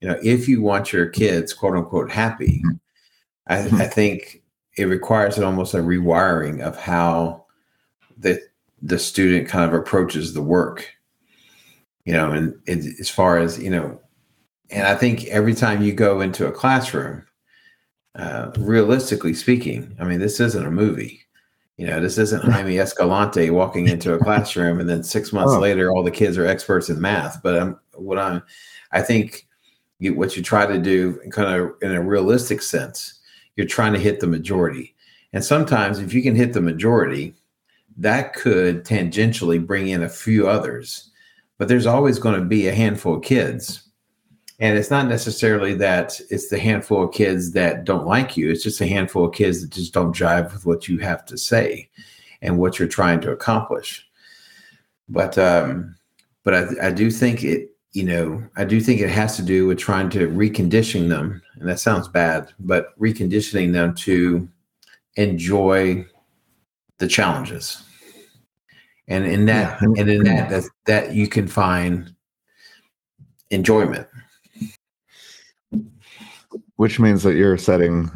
you 0.00 0.08
know, 0.08 0.18
if 0.22 0.48
you 0.48 0.62
want 0.62 0.92
your 0.92 1.06
kids 1.06 1.52
quote 1.52 1.76
unquote 1.76 2.10
happy, 2.10 2.62
I, 3.48 3.58
I 3.58 3.86
think 3.86 4.42
it 4.76 4.84
requires 4.84 5.36
an 5.36 5.44
almost 5.44 5.74
a 5.74 5.78
rewiring 5.78 6.60
of 6.60 6.78
how 6.78 7.44
the 8.16 8.40
the 8.80 8.98
student 8.98 9.48
kind 9.48 9.64
of 9.64 9.78
approaches 9.78 10.32
the 10.32 10.42
work. 10.42 10.88
You 12.04 12.14
know, 12.14 12.30
and 12.30 12.58
it, 12.64 12.98
as 12.98 13.10
far 13.10 13.36
as 13.36 13.58
you 13.58 13.68
know, 13.68 14.00
and 14.70 14.86
I 14.86 14.94
think 14.94 15.26
every 15.26 15.54
time 15.54 15.82
you 15.82 15.92
go 15.92 16.22
into 16.22 16.46
a 16.46 16.52
classroom, 16.52 17.26
uh, 18.14 18.50
realistically 18.58 19.34
speaking, 19.34 19.96
I 20.00 20.04
mean, 20.04 20.20
this 20.20 20.40
isn't 20.40 20.66
a 20.66 20.70
movie. 20.70 21.20
You 21.76 21.86
know, 21.86 22.00
this 22.00 22.18
isn't 22.18 22.44
Jaime 22.52 22.78
Escalante 22.78 23.50
walking 23.50 23.88
into 23.88 24.14
a 24.14 24.18
classroom 24.18 24.80
and 24.80 24.88
then 24.88 25.02
six 25.02 25.32
months 25.32 25.54
oh. 25.54 25.60
later, 25.60 25.90
all 25.90 26.02
the 26.02 26.10
kids 26.10 26.36
are 26.36 26.46
experts 26.46 26.88
in 26.88 27.00
math. 27.00 27.42
But 27.42 27.56
I'm, 27.56 27.78
what 27.94 28.18
I'm, 28.18 28.42
I 28.92 29.02
think 29.02 29.46
you, 29.98 30.14
what 30.14 30.36
you 30.36 30.42
try 30.42 30.66
to 30.66 30.78
do, 30.78 31.20
kind 31.30 31.60
of 31.60 31.72
in 31.82 31.92
a 31.92 32.02
realistic 32.02 32.62
sense, 32.62 33.20
you're 33.56 33.66
trying 33.66 33.92
to 33.92 33.98
hit 33.98 34.20
the 34.20 34.26
majority. 34.26 34.94
And 35.32 35.44
sometimes, 35.44 35.98
if 35.98 36.14
you 36.14 36.22
can 36.22 36.34
hit 36.34 36.52
the 36.52 36.60
majority, 36.60 37.34
that 37.96 38.32
could 38.32 38.84
tangentially 38.84 39.64
bring 39.64 39.88
in 39.88 40.02
a 40.02 40.08
few 40.08 40.48
others. 40.48 41.10
But 41.58 41.68
there's 41.68 41.86
always 41.86 42.18
going 42.18 42.38
to 42.38 42.46
be 42.46 42.68
a 42.68 42.74
handful 42.74 43.16
of 43.16 43.22
kids 43.22 43.87
and 44.60 44.76
it's 44.76 44.90
not 44.90 45.06
necessarily 45.06 45.74
that 45.74 46.20
it's 46.30 46.48
the 46.48 46.58
handful 46.58 47.04
of 47.04 47.12
kids 47.12 47.52
that 47.52 47.84
don't 47.84 48.06
like 48.06 48.36
you. 48.36 48.50
It's 48.50 48.62
just 48.62 48.80
a 48.80 48.86
handful 48.86 49.26
of 49.26 49.34
kids 49.34 49.60
that 49.60 49.70
just 49.70 49.94
don't 49.94 50.14
jive 50.14 50.52
with 50.52 50.66
what 50.66 50.88
you 50.88 50.98
have 50.98 51.24
to 51.26 51.38
say 51.38 51.88
and 52.42 52.58
what 52.58 52.78
you're 52.78 52.88
trying 52.88 53.20
to 53.20 53.30
accomplish. 53.30 54.04
But 55.08 55.38
um, 55.38 55.96
but 56.42 56.54
I, 56.54 56.88
I 56.88 56.90
do 56.90 57.10
think 57.10 57.44
it, 57.44 57.70
you 57.92 58.04
know, 58.04 58.42
I 58.56 58.64
do 58.64 58.80
think 58.80 59.00
it 59.00 59.10
has 59.10 59.36
to 59.36 59.42
do 59.42 59.66
with 59.66 59.78
trying 59.78 60.10
to 60.10 60.28
recondition 60.28 61.08
them, 61.08 61.40
and 61.54 61.68
that 61.68 61.78
sounds 61.78 62.08
bad, 62.08 62.52
but 62.58 62.98
reconditioning 62.98 63.72
them 63.72 63.94
to 63.96 64.48
enjoy 65.14 66.04
the 66.98 67.06
challenges. 67.06 67.82
And 69.06 69.24
in 69.24 69.46
that, 69.46 69.80
yeah. 69.80 70.00
and 70.00 70.10
in 70.10 70.24
that, 70.24 70.50
that, 70.50 70.64
that 70.84 71.12
you 71.14 71.28
can 71.28 71.48
find 71.48 72.14
enjoyment 73.50 74.07
which 76.78 77.00
means 77.00 77.24
that 77.24 77.34
you're 77.34 77.58
setting 77.58 78.08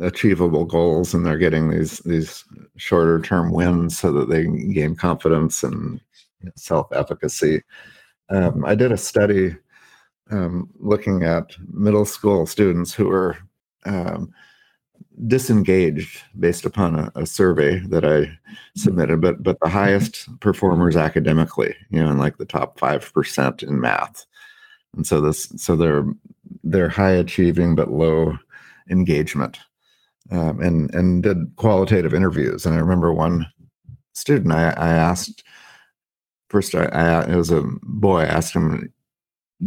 achievable 0.00 0.64
goals 0.64 1.12
and 1.12 1.24
they're 1.24 1.36
getting 1.36 1.68
these 1.68 1.98
these 1.98 2.44
shorter 2.76 3.20
term 3.20 3.52
wins 3.52 3.98
so 3.98 4.10
that 4.10 4.30
they 4.30 4.46
gain 4.72 4.96
confidence 4.96 5.62
and 5.62 6.00
self 6.56 6.86
efficacy. 6.92 7.62
Um, 8.30 8.64
I 8.64 8.74
did 8.74 8.90
a 8.90 8.96
study 8.96 9.54
um, 10.30 10.70
looking 10.78 11.24
at 11.24 11.56
middle 11.68 12.06
school 12.06 12.46
students 12.46 12.94
who 12.94 13.04
were 13.04 13.36
um, 13.84 14.32
disengaged 15.26 16.22
based 16.38 16.64
upon 16.64 16.98
a, 16.98 17.12
a, 17.16 17.26
survey 17.26 17.80
that 17.80 18.06
I 18.06 18.32
submitted, 18.76 19.20
but 19.20 19.42
but 19.42 19.58
the 19.60 19.68
highest 19.68 20.26
performers 20.40 20.96
academically, 20.96 21.76
you 21.90 22.02
know, 22.02 22.10
in 22.10 22.16
like 22.16 22.38
the 22.38 22.46
top 22.46 22.78
five 22.78 23.12
percent 23.12 23.62
in 23.62 23.78
math, 23.78 24.24
and 24.96 25.06
so 25.06 25.20
this 25.20 25.52
so 25.56 25.76
they're 25.76 26.06
they're 26.64 26.88
high 26.88 27.12
achieving 27.12 27.74
but 27.74 27.90
low 27.90 28.36
engagement, 28.90 29.58
um, 30.30 30.60
and 30.60 30.94
and 30.94 31.22
did 31.22 31.54
qualitative 31.56 32.14
interviews. 32.14 32.66
And 32.66 32.74
I 32.74 32.78
remember 32.78 33.12
one 33.12 33.46
student 34.14 34.52
I, 34.52 34.70
I 34.70 34.88
asked 34.88 35.44
first 36.48 36.74
I, 36.74 36.86
I 36.86 37.24
it 37.24 37.36
was 37.36 37.50
a 37.50 37.62
boy 37.82 38.20
I 38.20 38.26
asked 38.26 38.54
him 38.54 38.92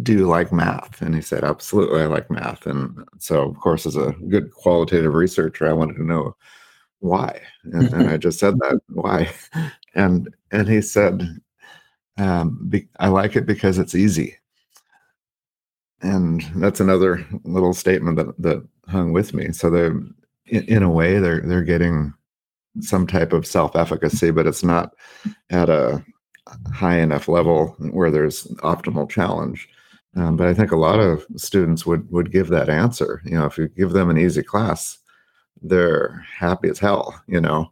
do 0.04 0.14
you 0.14 0.28
like 0.28 0.52
math? 0.52 1.02
And 1.02 1.16
he 1.16 1.22
said, 1.22 1.44
absolutely, 1.44 2.02
I 2.02 2.06
like 2.06 2.30
math. 2.30 2.66
And 2.68 3.04
so, 3.18 3.42
of 3.50 3.60
course, 3.60 3.86
as 3.86 3.96
a 3.96 4.16
good 4.30 4.54
qualitative 4.54 5.14
researcher, 5.14 5.68
I 5.68 5.74
wanted 5.74 5.96
to 5.96 6.06
know 6.06 6.36
why. 7.00 7.42
And, 7.64 7.92
and 7.94 8.10
I 8.10 8.18
just 8.18 8.40
said 8.40 8.60
that, 8.60 8.82
why? 8.90 9.32
And 9.96 10.32
and 10.52 10.68
he 10.68 10.84
said, 10.84 11.40
um, 12.20 12.60
be, 12.70 12.88
I 13.00 13.08
like 13.08 13.36
it 13.36 13.48
because 13.48 13.80
it's 13.80 13.96
easy. 13.96 14.38
And 16.02 16.42
that's 16.56 16.80
another 16.80 17.26
little 17.44 17.74
statement 17.74 18.18
that 18.18 18.38
that 18.42 18.68
hung 18.88 19.12
with 19.12 19.34
me. 19.34 19.52
So 19.52 19.70
they, 19.70 19.86
in, 19.86 20.64
in 20.68 20.84
a 20.84 20.90
way, 20.90 21.20
they're 21.20 21.42
they're 21.42 21.64
getting 21.64 22.14
some 22.82 23.06
type 23.06 23.34
of 23.34 23.46
self-efficacy, 23.46 24.32
but 24.32 24.48
it's 24.48 24.64
not 24.64 24.94
at 25.50 25.70
a 25.70 26.04
high 26.74 27.00
enough 27.00 27.28
level 27.28 27.76
where 27.92 28.12
there's 28.12 28.46
optimal 28.64 29.10
challenge. 29.10 29.68
Um, 30.16 30.38
but 30.38 30.48
I 30.48 30.54
think 30.54 30.72
a 30.72 30.78
lot 30.78 31.00
of 31.00 31.26
students 31.36 31.86
would 31.86 32.10
would 32.12 32.32
give 32.32 32.48
that 32.48 32.70
answer. 32.70 33.22
You 33.26 33.38
know, 33.38 33.46
if 33.46 33.58
you 33.58 33.68
give 33.68 33.92
them 33.92 34.10
an 34.10 34.18
easy 34.18 34.42
class, 34.42 34.98
they're 35.62 36.26
happy 36.38 36.70
as 36.70 36.80
hell. 36.80 37.22
You 37.28 37.42
know, 37.42 37.70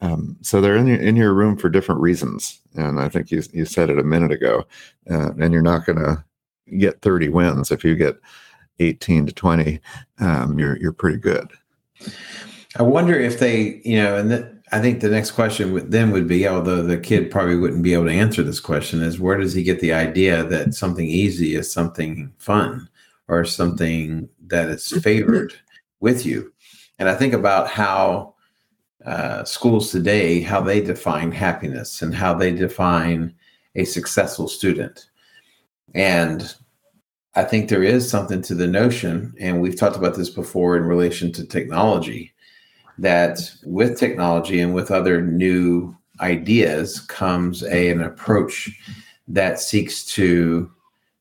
um, 0.00 0.36
so 0.42 0.60
they're 0.60 0.76
in 0.76 0.86
your, 0.86 1.00
in 1.00 1.16
your 1.16 1.34
room 1.34 1.56
for 1.56 1.70
different 1.70 2.00
reasons. 2.00 2.60
And 2.74 3.00
I 3.00 3.08
think 3.08 3.30
you 3.30 3.42
you 3.52 3.64
said 3.64 3.90
it 3.90 3.98
a 3.98 4.04
minute 4.04 4.32
ago. 4.32 4.66
Uh, 5.10 5.30
and 5.38 5.52
you're 5.52 5.62
not 5.62 5.86
going 5.86 5.98
to 5.98 6.24
get 6.78 7.02
30 7.02 7.28
wins 7.28 7.70
if 7.70 7.84
you 7.84 7.94
get 7.96 8.16
18 8.78 9.26
to 9.26 9.32
20. 9.32 9.80
Um, 10.18 10.58
you're 10.58 10.76
you're 10.78 10.92
pretty 10.92 11.18
good. 11.18 11.50
I 12.76 12.82
wonder 12.82 13.18
if 13.18 13.38
they, 13.40 13.80
you 13.84 13.96
know, 13.96 14.16
and 14.16 14.30
that 14.30 14.54
I 14.72 14.80
think 14.80 15.00
the 15.00 15.10
next 15.10 15.32
question 15.32 15.88
then 15.90 16.12
would 16.12 16.28
be, 16.28 16.46
although 16.46 16.82
the 16.82 16.98
kid 16.98 17.30
probably 17.30 17.56
wouldn't 17.56 17.82
be 17.82 17.92
able 17.92 18.04
to 18.06 18.12
answer 18.12 18.42
this 18.42 18.60
question, 18.60 19.02
is 19.02 19.18
where 19.18 19.36
does 19.36 19.52
he 19.52 19.64
get 19.64 19.80
the 19.80 19.92
idea 19.92 20.44
that 20.44 20.74
something 20.74 21.06
easy 21.06 21.56
is 21.56 21.72
something 21.72 22.32
fun 22.38 22.88
or 23.26 23.44
something 23.44 24.28
that 24.46 24.68
is 24.68 24.86
favored 25.02 25.54
with 25.98 26.24
you? 26.24 26.52
And 27.00 27.08
I 27.08 27.16
think 27.16 27.34
about 27.34 27.68
how 27.68 28.34
uh, 29.04 29.44
schools 29.44 29.90
today, 29.90 30.40
how 30.40 30.60
they 30.60 30.80
define 30.80 31.32
happiness 31.32 32.02
and 32.02 32.14
how 32.14 32.34
they 32.34 32.52
define 32.52 33.34
a 33.74 33.84
successful 33.84 34.46
student. 34.46 35.08
And 35.94 36.54
I 37.34 37.44
think 37.44 37.68
there 37.68 37.84
is 37.84 38.10
something 38.10 38.42
to 38.42 38.54
the 38.54 38.66
notion, 38.66 39.34
and 39.38 39.60
we've 39.60 39.78
talked 39.78 39.96
about 39.96 40.16
this 40.16 40.30
before 40.30 40.76
in 40.76 40.82
relation 40.84 41.30
to 41.32 41.46
technology 41.46 42.32
that 42.98 43.50
with 43.64 43.98
technology 43.98 44.60
and 44.60 44.74
with 44.74 44.90
other 44.90 45.22
new 45.22 45.96
ideas 46.20 47.00
comes 47.00 47.62
a, 47.64 47.90
an 47.90 48.02
approach 48.02 48.70
that 49.28 49.58
seeks 49.58 50.04
to 50.04 50.70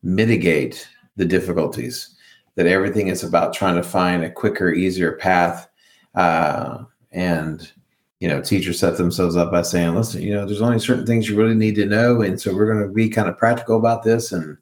mitigate 0.03 0.87
the 1.15 1.25
difficulties 1.25 2.15
that 2.55 2.67
everything 2.67 3.07
is 3.07 3.23
about 3.23 3.53
trying 3.53 3.75
to 3.75 3.83
find 3.83 4.23
a 4.23 4.31
quicker 4.31 4.73
easier 4.73 5.13
path 5.13 5.69
uh, 6.15 6.83
and 7.11 7.71
you 8.19 8.27
know 8.27 8.41
teachers 8.41 8.79
set 8.79 8.97
themselves 8.97 9.37
up 9.37 9.51
by 9.51 9.61
saying 9.61 9.95
listen 9.95 10.21
you 10.21 10.33
know 10.33 10.45
there's 10.45 10.61
only 10.61 10.79
certain 10.79 11.05
things 11.05 11.29
you 11.29 11.37
really 11.37 11.55
need 11.55 11.75
to 11.75 11.85
know 11.85 12.21
and 12.21 12.41
so 12.41 12.53
we're 12.53 12.71
going 12.71 12.85
to 12.85 12.93
be 12.93 13.07
kind 13.09 13.29
of 13.29 13.37
practical 13.37 13.77
about 13.77 14.03
this 14.03 14.31
and 14.33 14.57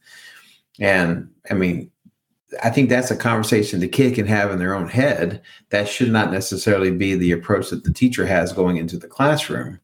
and 0.80 1.30
i 1.50 1.54
mean 1.54 1.90
I 2.64 2.70
think 2.70 2.90
that's 2.90 3.12
a 3.12 3.18
conversation 3.18 3.80
the 3.80 3.88
kid 3.88 4.16
can 4.16 4.26
have 4.28 4.52
in 4.52 4.60
their 4.60 4.74
own 4.74 4.88
head. 4.88 5.42
That 5.70 5.88
should 5.88 6.12
not 6.12 6.32
necessarily 6.32 6.92
be 6.92 7.16
the 7.16 7.32
approach 7.32 7.70
that 7.70 7.84
the 7.84 7.92
teacher 7.92 8.26
has 8.26 8.54
going 8.54 8.78
into 8.78 8.98
the 8.98 9.08
classroom. 9.08 9.80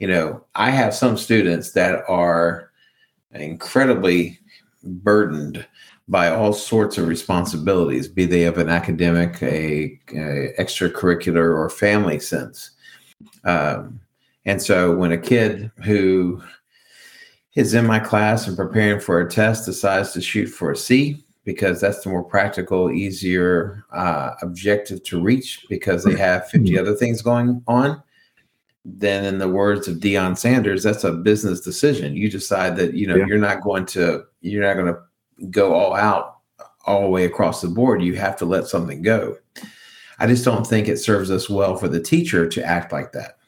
You 0.00 0.08
know, 0.08 0.44
I 0.56 0.70
have 0.70 0.92
some 0.92 1.16
students 1.16 1.72
that 1.72 2.02
are 2.08 2.72
incredibly 3.30 4.40
burdened 4.82 5.64
by 6.08 6.28
all 6.28 6.52
sorts 6.52 6.98
of 6.98 7.08
responsibilities, 7.08 8.08
be 8.08 8.26
they 8.26 8.44
of 8.44 8.58
an 8.58 8.68
academic, 8.68 9.42
a, 9.42 9.98
a 10.10 10.52
extracurricular, 10.58 11.56
or 11.56 11.70
family 11.70 12.18
sense. 12.18 12.72
Um, 13.44 14.00
and 14.44 14.60
so 14.60 14.94
when 14.94 15.12
a 15.12 15.18
kid 15.18 15.70
who 15.84 16.42
is 17.54 17.74
in 17.74 17.86
my 17.86 17.98
class 17.98 18.48
and 18.48 18.56
preparing 18.56 19.00
for 19.00 19.20
a 19.20 19.30
test 19.30 19.66
decides 19.66 20.12
to 20.12 20.20
shoot 20.20 20.46
for 20.46 20.72
a 20.72 20.76
C, 20.76 21.24
because 21.44 21.80
that's 21.80 22.02
the 22.02 22.10
more 22.10 22.24
practical, 22.24 22.90
easier 22.90 23.84
uh, 23.92 24.32
objective 24.42 25.02
to 25.04 25.20
reach 25.20 25.64
because 25.68 26.04
they 26.04 26.16
have 26.16 26.48
50 26.48 26.70
mm-hmm. 26.70 26.80
other 26.80 26.94
things 26.94 27.22
going 27.22 27.62
on. 27.68 28.02
Then, 28.86 29.24
in 29.24 29.38
the 29.38 29.48
words 29.48 29.88
of 29.88 29.96
Deion 29.96 30.36
Sanders, 30.36 30.82
that's 30.82 31.04
a 31.04 31.12
business 31.12 31.60
decision. 31.60 32.14
You 32.14 32.30
decide 32.30 32.76
that 32.76 32.92
you 32.92 33.06
know 33.06 33.16
yeah. 33.16 33.26
you're 33.26 33.38
not 33.38 33.62
going 33.62 33.86
to 33.86 34.24
you're 34.42 34.62
not 34.62 34.74
going 34.74 34.92
to 34.92 35.46
go 35.46 35.72
all 35.72 35.94
out 35.94 36.38
all 36.84 37.02
the 37.02 37.08
way 37.08 37.24
across 37.24 37.62
the 37.62 37.68
board. 37.68 38.02
You 38.02 38.14
have 38.16 38.36
to 38.36 38.44
let 38.44 38.66
something 38.66 39.00
go. 39.00 39.38
I 40.18 40.26
just 40.26 40.44
don't 40.44 40.66
think 40.66 40.86
it 40.86 40.98
serves 40.98 41.30
us 41.30 41.48
well 41.48 41.76
for 41.76 41.88
the 41.88 42.00
teacher 42.00 42.46
to 42.46 42.64
act 42.64 42.92
like 42.92 43.12
that. 43.12 43.38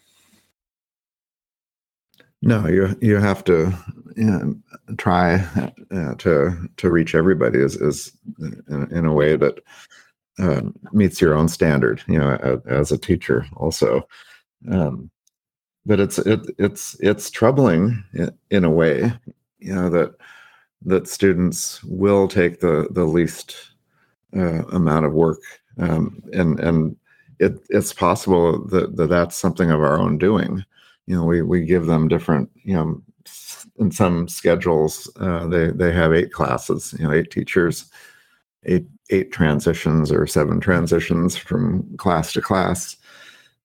No, 2.47 2.69
you 2.69 2.97
you 3.01 3.17
have 3.17 3.43
to 3.45 3.73
you 4.17 4.25
know, 4.25 4.55
try 4.99 5.45
uh, 5.91 6.15
to 6.15 6.71
to 6.77 6.91
reach 6.91 7.17
everybody 7.17 7.59
is 7.59 7.75
is 7.75 8.13
in, 8.39 8.89
in 8.93 9.05
a 9.05 9.13
way 9.13 9.35
that 9.35 9.59
uh, 10.39 10.63
meets 10.93 11.21
your 11.21 11.35
own 11.35 11.49
standard. 11.49 12.05
You 12.07 12.21
know, 12.21 12.37
as, 12.37 12.61
as 12.67 12.93
a 12.93 12.99
teacher 12.99 13.45
also. 13.57 14.07
Um, 14.71 15.11
but 15.87 15.99
it's 15.99 16.19
it, 16.19 16.41
it's 16.57 16.97
it's 17.01 17.31
troubling 17.33 18.05
in, 18.51 18.65
a 18.65 18.71
way, 18.71 19.13
you 19.59 19.75
know 19.75 19.91
that 19.91 20.15
that 20.83 21.09
students 21.09 21.83
will 21.83 22.29
take 22.29 22.61
the 22.61 22.87
the 22.93 23.07
least 23.07 23.57
uh, 24.37 24.65
amount 24.67 25.05
of 25.05 25.15
work, 25.15 25.41
um, 25.79 26.23
and 26.33 26.61
and 26.61 26.97
it, 27.41 27.55
it's 27.71 27.93
possible 27.93 28.65
that, 28.67 28.95
that 28.95 29.09
that's 29.09 29.37
something 29.37 29.73
of 29.73 29.81
our 29.81 29.99
own 29.99 30.17
doing 30.17 30.65
you 31.07 31.17
know 31.17 31.25
we 31.25 31.43
we 31.43 31.65
give 31.65 31.87
them 31.87 32.09
different 32.09 32.51
you 32.63 32.75
know 32.75 33.03
in 33.79 33.91
some 33.91 34.29
schedules 34.29 35.11
uh, 35.21 35.47
they 35.47 35.69
they 35.69 35.93
have 35.93 36.13
eight 36.13 36.33
classes 36.33 36.95
you 36.99 37.07
know 37.07 37.13
eight 37.13 37.31
teachers 37.31 37.91
eight 38.65 38.87
eight 39.11 39.33
transitions 39.33 40.11
or 40.11 40.27
seven 40.27 40.61
transitions 40.61 41.37
from 41.37 41.97
class 41.97 42.33
to 42.33 42.41
class. 42.41 42.97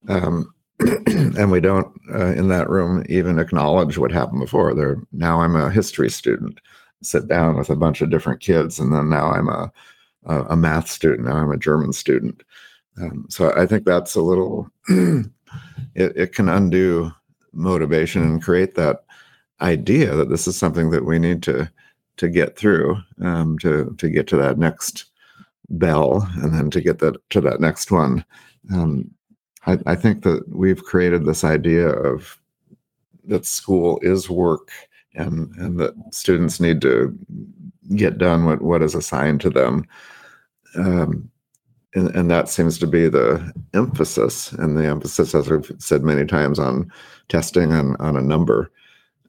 Um, 0.07 0.53
and 1.07 1.51
we 1.51 1.59
don't 1.59 1.95
uh, 2.13 2.33
in 2.33 2.47
that 2.47 2.69
room 2.69 3.03
even 3.07 3.37
acknowledge 3.37 3.97
what 3.97 4.11
happened 4.11 4.39
before. 4.39 4.73
There 4.73 4.97
now 5.11 5.41
i'm 5.41 5.55
a 5.55 5.69
history 5.69 6.09
student. 6.09 6.59
Sit 7.03 7.27
down 7.27 7.57
with 7.57 7.69
a 7.69 7.75
bunch 7.75 8.01
of 8.01 8.09
different 8.09 8.41
kids 8.41 8.79
and 8.79 8.93
then 8.93 9.09
now 9.09 9.31
i'm 9.31 9.47
a 9.47 9.71
a, 10.25 10.43
a 10.49 10.55
math 10.55 10.89
student 10.89 11.27
now 11.27 11.35
i'm 11.35 11.51
a 11.51 11.57
german 11.57 11.93
student. 11.93 12.43
Um, 12.99 13.25
so 13.29 13.53
i 13.55 13.65
think 13.65 13.85
that's 13.85 14.15
a 14.15 14.21
little 14.21 14.69
it, 14.89 15.31
it 15.95 16.33
can 16.33 16.49
undo 16.49 17.11
motivation 17.53 18.23
and 18.23 18.43
create 18.43 18.75
that 18.75 19.03
idea 19.61 20.15
that 20.15 20.29
this 20.29 20.47
is 20.47 20.57
something 20.57 20.89
that 20.91 21.05
we 21.05 21.19
need 21.19 21.43
to 21.43 21.69
to 22.17 22.29
get 22.29 22.57
through 22.57 22.97
um, 23.21 23.57
to 23.59 23.95
to 23.97 24.09
get 24.09 24.27
to 24.27 24.37
that 24.37 24.57
next 24.57 25.05
bell 25.69 26.27
and 26.35 26.53
then 26.53 26.69
to 26.69 26.81
get 26.81 26.99
that 26.99 27.17
to 27.29 27.41
that 27.41 27.59
next 27.59 27.91
one. 27.91 28.23
Um, 28.73 29.09
I, 29.65 29.77
I 29.85 29.95
think 29.95 30.23
that 30.23 30.43
we've 30.49 30.83
created 30.83 31.25
this 31.25 31.43
idea 31.43 31.87
of 31.87 32.39
that 33.25 33.45
school 33.45 33.99
is 34.01 34.29
work 34.29 34.71
and 35.13 35.51
and 35.57 35.79
that 35.79 35.93
students 36.11 36.59
need 36.59 36.81
to 36.81 37.17
get 37.95 38.17
done 38.17 38.45
what 38.45 38.61
what 38.61 38.81
is 38.81 38.95
assigned 38.95 39.41
to 39.41 39.49
them. 39.49 39.85
Um, 40.75 41.29
and, 41.93 42.15
and 42.15 42.31
that 42.31 42.47
seems 42.47 42.77
to 42.79 42.87
be 42.87 43.09
the 43.09 43.51
emphasis 43.73 44.51
and 44.53 44.77
the 44.77 44.85
emphasis 44.85 45.33
as 45.33 45.49
we've 45.49 45.71
said 45.79 46.03
many 46.03 46.25
times 46.25 46.59
on 46.59 46.91
testing 47.29 47.73
on, 47.73 47.95
on 47.97 48.17
a 48.17 48.21
number. 48.21 48.71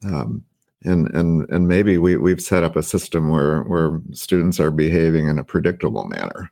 Um, 0.04 0.44
and 0.84 1.08
and 1.14 1.48
and 1.50 1.68
maybe 1.68 1.98
we, 1.98 2.16
we've 2.16 2.40
set 2.40 2.64
up 2.64 2.74
a 2.74 2.82
system 2.82 3.28
where 3.28 3.62
where 3.62 4.00
students 4.12 4.58
are 4.58 4.70
behaving 4.70 5.28
in 5.28 5.38
a 5.38 5.44
predictable 5.44 6.04
manner. 6.04 6.50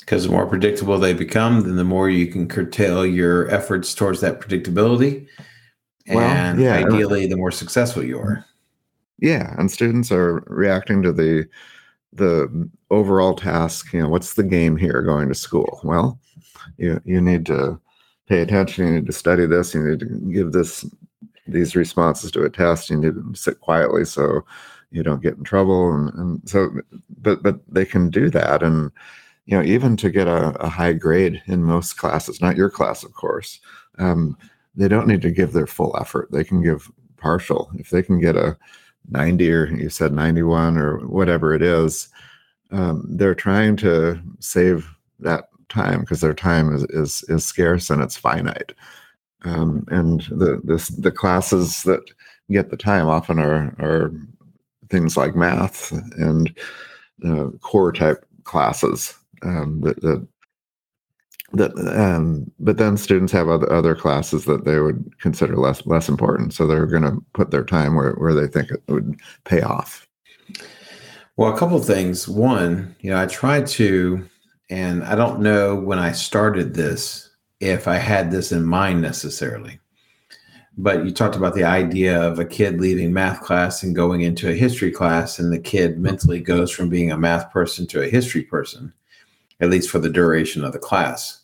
Because 0.00 0.24
the 0.24 0.30
more 0.30 0.46
predictable 0.46 0.98
they 0.98 1.14
become 1.14 1.60
then 1.60 1.76
the 1.76 1.84
more 1.84 2.10
you 2.10 2.26
can 2.26 2.48
curtail 2.48 3.06
your 3.06 3.48
efforts 3.50 3.94
towards 3.94 4.20
that 4.22 4.40
predictability. 4.40 5.28
And 6.06 6.16
well, 6.16 6.60
yeah, 6.60 6.86
ideally 6.86 7.26
the 7.26 7.36
more 7.36 7.52
successful 7.52 8.02
you 8.02 8.18
are. 8.18 8.44
Yeah, 9.20 9.54
and 9.58 9.70
students 9.70 10.10
are 10.10 10.44
reacting 10.46 11.02
to 11.02 11.12
the 11.12 11.46
the 12.12 12.70
overall 12.90 13.34
task. 13.34 13.92
You 13.92 14.02
know, 14.02 14.08
what's 14.08 14.34
the 14.34 14.42
game 14.44 14.76
here? 14.76 15.02
Going 15.02 15.28
to 15.28 15.34
school. 15.34 15.80
Well, 15.84 16.18
you 16.76 17.00
you 17.04 17.20
need 17.20 17.46
to 17.46 17.80
pay 18.28 18.40
attention. 18.40 18.86
You 18.86 18.92
need 18.94 19.06
to 19.06 19.12
study 19.12 19.46
this. 19.46 19.74
You 19.74 19.82
need 19.82 20.00
to 20.00 20.06
give 20.06 20.52
this 20.52 20.84
these 21.46 21.74
responses 21.74 22.30
to 22.32 22.44
a 22.44 22.50
test. 22.50 22.90
You 22.90 22.98
need 22.98 23.14
to 23.14 23.34
sit 23.34 23.60
quietly 23.60 24.04
so 24.04 24.44
you 24.90 25.02
don't 25.02 25.22
get 25.22 25.36
in 25.36 25.44
trouble. 25.44 25.92
And, 25.92 26.12
and 26.14 26.48
so, 26.48 26.70
but 27.20 27.42
but 27.42 27.60
they 27.68 27.84
can 27.84 28.10
do 28.10 28.30
that, 28.30 28.62
and 28.62 28.90
you 29.46 29.56
know, 29.56 29.64
even 29.64 29.96
to 29.96 30.10
get 30.10 30.28
a, 30.28 30.48
a 30.60 30.68
high 30.68 30.92
grade 30.92 31.42
in 31.46 31.62
most 31.62 31.94
classes, 31.94 32.40
not 32.40 32.56
your 32.56 32.70
class, 32.70 33.02
of 33.02 33.14
course. 33.14 33.60
Um, 33.98 34.36
they 34.76 34.88
don't 34.88 35.08
need 35.08 35.22
to 35.22 35.30
give 35.30 35.52
their 35.52 35.66
full 35.66 35.96
effort. 35.98 36.28
They 36.30 36.44
can 36.44 36.62
give 36.62 36.90
partial. 37.16 37.70
If 37.76 37.90
they 37.90 38.02
can 38.02 38.20
get 38.20 38.36
a 38.36 38.56
90 39.08 39.52
or 39.52 39.66
you 39.66 39.90
said 39.90 40.12
91 40.12 40.76
or 40.76 40.98
whatever 41.06 41.54
it 41.54 41.62
is, 41.62 42.08
um, 42.70 43.04
they're 43.08 43.34
trying 43.34 43.76
to 43.76 44.20
save 44.40 44.88
that 45.20 45.48
time 45.68 46.00
because 46.00 46.20
their 46.20 46.34
time 46.34 46.74
is, 46.74 46.84
is 46.84 47.24
is 47.28 47.44
scarce 47.44 47.90
and 47.90 48.02
it's 48.02 48.16
finite. 48.16 48.72
Um, 49.44 49.84
and 49.88 50.22
the 50.30 50.60
this, 50.64 50.88
the 50.88 51.12
classes 51.12 51.82
that 51.84 52.02
get 52.50 52.70
the 52.70 52.76
time 52.76 53.08
often 53.08 53.38
are 53.38 53.74
are 53.78 54.12
things 54.90 55.16
like 55.16 55.36
math 55.36 55.92
and 56.18 56.54
uh, 57.24 57.48
core 57.60 57.92
type 57.92 58.24
classes 58.44 59.14
um, 59.42 59.80
that, 59.82 60.00
that 60.00 60.26
that 61.52 61.72
um, 61.96 62.50
but 62.60 62.76
then 62.76 62.96
students 62.96 63.32
have 63.32 63.48
other, 63.48 63.72
other 63.72 63.94
classes 63.94 64.44
that 64.44 64.64
they 64.64 64.80
would 64.80 65.18
consider 65.20 65.56
less 65.56 65.84
less 65.86 66.08
important. 66.08 66.52
So 66.52 66.66
they're 66.66 66.86
going 66.86 67.04
to 67.04 67.22
put 67.32 67.50
their 67.50 67.64
time 67.64 67.94
where, 67.94 68.12
where 68.12 68.34
they 68.34 68.46
think 68.46 68.70
it 68.70 68.82
would 68.88 69.18
pay 69.44 69.62
off. 69.62 70.06
Well 71.36 71.54
a 71.54 71.58
couple 71.58 71.78
of 71.78 71.86
things. 71.86 72.28
One 72.28 72.94
you 73.00 73.10
know 73.10 73.20
i 73.20 73.26
tried 73.26 73.66
to 73.66 74.28
and 74.70 75.02
i 75.04 75.14
don't 75.14 75.40
know 75.40 75.74
when 75.74 75.98
i 75.98 76.12
started 76.12 76.74
this 76.74 77.30
if 77.60 77.88
i 77.88 77.96
had 77.96 78.30
this 78.30 78.52
in 78.52 78.64
mind 78.64 79.00
necessarily 79.00 79.78
but 80.76 81.04
you 81.04 81.10
talked 81.10 81.34
about 81.34 81.54
the 81.54 81.64
idea 81.64 82.20
of 82.20 82.38
a 82.38 82.44
kid 82.44 82.80
leaving 82.80 83.12
math 83.12 83.40
class 83.40 83.82
and 83.82 83.96
going 83.96 84.20
into 84.20 84.48
a 84.48 84.54
history 84.54 84.92
class 84.92 85.38
and 85.38 85.52
the 85.52 85.58
kid 85.58 85.98
mentally 85.98 86.40
goes 86.40 86.70
from 86.70 86.88
being 86.88 87.10
a 87.10 87.18
math 87.18 87.50
person 87.50 87.86
to 87.86 88.02
a 88.02 88.08
history 88.08 88.42
person 88.42 88.92
at 89.60 89.70
least 89.70 89.90
for 89.90 89.98
the 89.98 90.08
duration 90.08 90.64
of 90.64 90.72
the 90.72 90.78
class. 90.78 91.40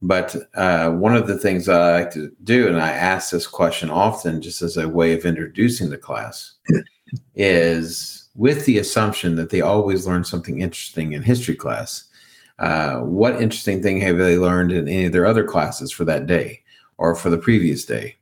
But 0.00 0.34
uh, 0.54 0.90
one 0.90 1.14
of 1.14 1.28
the 1.28 1.38
things 1.38 1.68
I 1.68 2.00
like 2.00 2.10
to 2.12 2.32
do, 2.42 2.66
and 2.66 2.80
I 2.80 2.90
ask 2.90 3.30
this 3.30 3.46
question 3.46 3.88
often 3.88 4.42
just 4.42 4.60
as 4.60 4.76
a 4.76 4.88
way 4.88 5.12
of 5.14 5.24
introducing 5.24 5.90
the 5.90 5.98
class, 5.98 6.54
is 7.36 8.28
with 8.34 8.64
the 8.64 8.78
assumption 8.78 9.36
that 9.36 9.50
they 9.50 9.60
always 9.60 10.06
learn 10.06 10.24
something 10.24 10.60
interesting 10.60 11.12
in 11.12 11.22
history 11.22 11.54
class. 11.54 12.04
Uh, 12.58 12.98
what 13.00 13.40
interesting 13.40 13.82
thing 13.82 14.00
have 14.00 14.18
they 14.18 14.36
learned 14.36 14.72
in 14.72 14.88
any 14.88 15.06
of 15.06 15.12
their 15.12 15.26
other 15.26 15.44
classes 15.44 15.92
for 15.92 16.04
that 16.04 16.26
day 16.26 16.62
or 16.98 17.14
for 17.14 17.30
the 17.30 17.38
previous 17.38 17.84
day? 17.84 18.16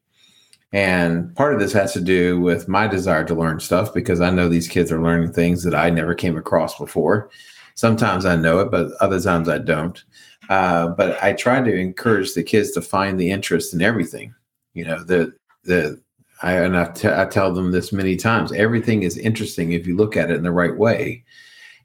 And 0.73 1.35
part 1.35 1.53
of 1.53 1.61
this 1.61 1.73
has 1.73 1.93
to 1.95 2.01
do 2.01 2.41
with 2.41 2.69
my 2.69 2.87
desire 2.87 3.25
to 3.25 3.35
learn 3.35 3.59
stuff 3.59 3.93
because 3.93 4.21
I 4.21 4.31
know 4.31 4.49
these 4.49 4.69
kids 4.69 4.93
are 4.93 5.03
learning 5.03 5.33
things 5.33 5.65
that 5.65 5.75
I 5.75 5.91
never 5.91 6.15
came 6.15 6.37
across 6.37 6.79
before. 6.79 7.31
Sometimes 7.75 8.27
I 8.27 8.37
know 8.37 8.61
it, 8.61 8.71
but 8.71 8.93
other 9.01 9.21
times 9.21 9.49
I 9.49 9.59
don't. 9.59 10.03
Uh, 10.49 10.89
but 10.89 11.23
I 11.23 11.33
try 11.33 11.63
to 11.63 11.75
encourage 11.75 12.35
the 12.35 12.43
kids 12.43 12.73
to 12.73 12.83
find 12.83 13.19
the 13.19 13.31
interest 13.31 13.73
in 13.73 13.81
everything. 13.83 14.35
You 14.75 14.85
know, 14.85 15.05
the 15.05 15.33
the 15.65 16.01
I 16.43 16.55
and 16.55 16.77
I, 16.77 16.87
t- 16.87 17.09
I 17.09 17.27
tell 17.27 17.53
them 17.53 17.71
this 17.71 17.93
many 17.93 18.17
times. 18.17 18.53
Everything 18.53 19.03
is 19.03 19.19
interesting 19.19 19.73
if 19.73 19.87
you 19.87 19.97
look 19.97 20.17
at 20.17 20.31
it 20.31 20.37
in 20.37 20.43
the 20.43 20.51
right 20.51 20.77
way. 20.77 21.25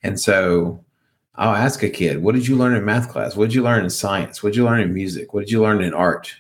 And 0.02 0.20
so 0.20 0.84
I'll 1.36 1.56
ask 1.56 1.84
a 1.84 1.90
kid, 1.90 2.24
"What 2.24 2.36
did 2.36 2.48
you 2.48 2.56
learn 2.56 2.76
in 2.76 2.86
math 2.86 3.10
class? 3.10 3.36
What 3.36 3.46
did 3.46 3.56
you 3.56 3.64
learn 3.64 3.84
in 3.84 3.90
science? 3.90 4.42
What 4.42 4.50
did 4.54 4.58
you 4.58 4.66
learn 4.66 4.80
in 4.80 4.94
music? 4.94 5.34
What 5.34 5.42
did 5.42 5.52
you 5.52 5.62
learn 5.62 5.84
in 5.84 5.94
art? 5.94 6.34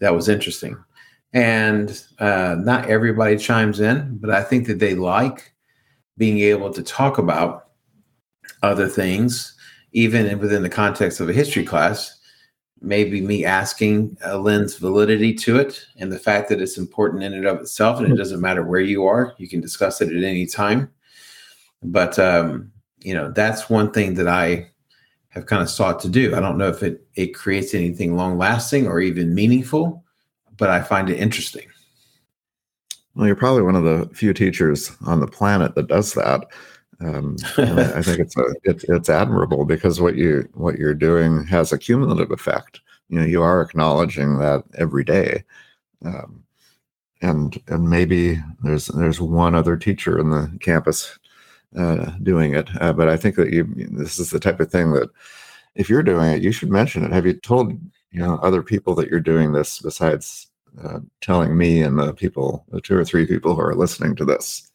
That 0.00 0.14
was 0.14 0.28
interesting." 0.28 0.76
And 1.32 2.02
uh, 2.18 2.56
not 2.58 2.90
everybody 2.90 3.38
chimes 3.38 3.80
in, 3.80 4.18
but 4.18 4.30
I 4.30 4.42
think 4.42 4.66
that 4.66 4.78
they 4.78 4.94
like 4.94 5.52
being 6.18 6.40
able 6.40 6.72
to 6.74 6.82
talk 6.82 7.16
about 7.16 7.61
other 8.62 8.88
things, 8.88 9.54
even 9.92 10.38
within 10.38 10.62
the 10.62 10.68
context 10.68 11.20
of 11.20 11.28
a 11.28 11.32
history 11.32 11.64
class. 11.64 12.18
Maybe 12.80 13.20
me 13.20 13.44
asking 13.44 14.16
uh, 14.26 14.38
lends 14.38 14.76
validity 14.76 15.34
to 15.34 15.56
it 15.58 15.86
and 15.98 16.10
the 16.10 16.18
fact 16.18 16.48
that 16.48 16.60
it's 16.60 16.78
important 16.78 17.22
in 17.22 17.32
and 17.32 17.46
of 17.46 17.60
itself, 17.60 18.00
and 18.00 18.12
it 18.12 18.16
doesn't 18.16 18.40
matter 18.40 18.64
where 18.64 18.80
you 18.80 19.06
are, 19.06 19.34
you 19.38 19.48
can 19.48 19.60
discuss 19.60 20.00
it 20.00 20.08
at 20.08 20.24
any 20.24 20.46
time. 20.46 20.90
But 21.82 22.18
um, 22.18 22.72
you 23.00 23.14
know, 23.14 23.30
that's 23.30 23.70
one 23.70 23.92
thing 23.92 24.14
that 24.14 24.28
I 24.28 24.68
have 25.28 25.46
kind 25.46 25.62
of 25.62 25.70
sought 25.70 26.00
to 26.00 26.08
do. 26.08 26.34
I 26.34 26.40
don't 26.40 26.58
know 26.58 26.68
if 26.68 26.82
it 26.82 27.06
it 27.14 27.34
creates 27.34 27.74
anything 27.74 28.16
long 28.16 28.36
lasting 28.36 28.86
or 28.86 29.00
even 29.00 29.34
meaningful, 29.34 30.04
but 30.56 30.70
I 30.70 30.82
find 30.82 31.08
it 31.08 31.18
interesting. 31.18 31.66
Well, 33.14 33.26
you're 33.26 33.36
probably 33.36 33.62
one 33.62 33.76
of 33.76 33.84
the 33.84 34.08
few 34.14 34.32
teachers 34.32 34.90
on 35.04 35.20
the 35.20 35.26
planet 35.26 35.74
that 35.74 35.88
does 35.88 36.14
that. 36.14 36.46
Um, 37.02 37.36
I 37.58 38.02
think 38.02 38.20
it's 38.20 38.36
a, 38.36 38.44
it's 38.64 38.84
it's 38.84 39.08
admirable 39.08 39.64
because 39.64 40.00
what 40.00 40.16
you 40.16 40.48
what 40.54 40.78
you're 40.78 40.94
doing 40.94 41.44
has 41.46 41.72
a 41.72 41.78
cumulative 41.78 42.30
effect. 42.30 42.80
You 43.08 43.20
know, 43.20 43.26
you 43.26 43.42
are 43.42 43.60
acknowledging 43.60 44.38
that 44.38 44.64
every 44.78 45.04
day, 45.04 45.44
um, 46.04 46.44
and 47.20 47.60
and 47.68 47.88
maybe 47.88 48.40
there's 48.62 48.86
there's 48.86 49.20
one 49.20 49.54
other 49.54 49.76
teacher 49.76 50.18
in 50.18 50.30
the 50.30 50.56
campus 50.60 51.18
uh, 51.76 52.12
doing 52.22 52.54
it, 52.54 52.68
uh, 52.80 52.92
but 52.92 53.08
I 53.08 53.16
think 53.16 53.36
that 53.36 53.52
you 53.52 53.66
this 53.90 54.18
is 54.18 54.30
the 54.30 54.40
type 54.40 54.60
of 54.60 54.70
thing 54.70 54.92
that 54.92 55.10
if 55.74 55.88
you're 55.88 56.02
doing 56.02 56.30
it, 56.30 56.42
you 56.42 56.52
should 56.52 56.70
mention 56.70 57.04
it. 57.04 57.12
Have 57.12 57.26
you 57.26 57.34
told 57.34 57.72
you 58.12 58.20
know 58.20 58.36
other 58.42 58.62
people 58.62 58.94
that 58.96 59.08
you're 59.08 59.20
doing 59.20 59.52
this 59.52 59.80
besides 59.80 60.48
uh, 60.82 61.00
telling 61.20 61.56
me 61.56 61.82
and 61.82 61.98
the 61.98 62.14
people, 62.14 62.64
the 62.68 62.80
two 62.80 62.96
or 62.96 63.04
three 63.04 63.26
people 63.26 63.54
who 63.54 63.60
are 63.60 63.74
listening 63.74 64.14
to 64.16 64.24
this? 64.24 64.70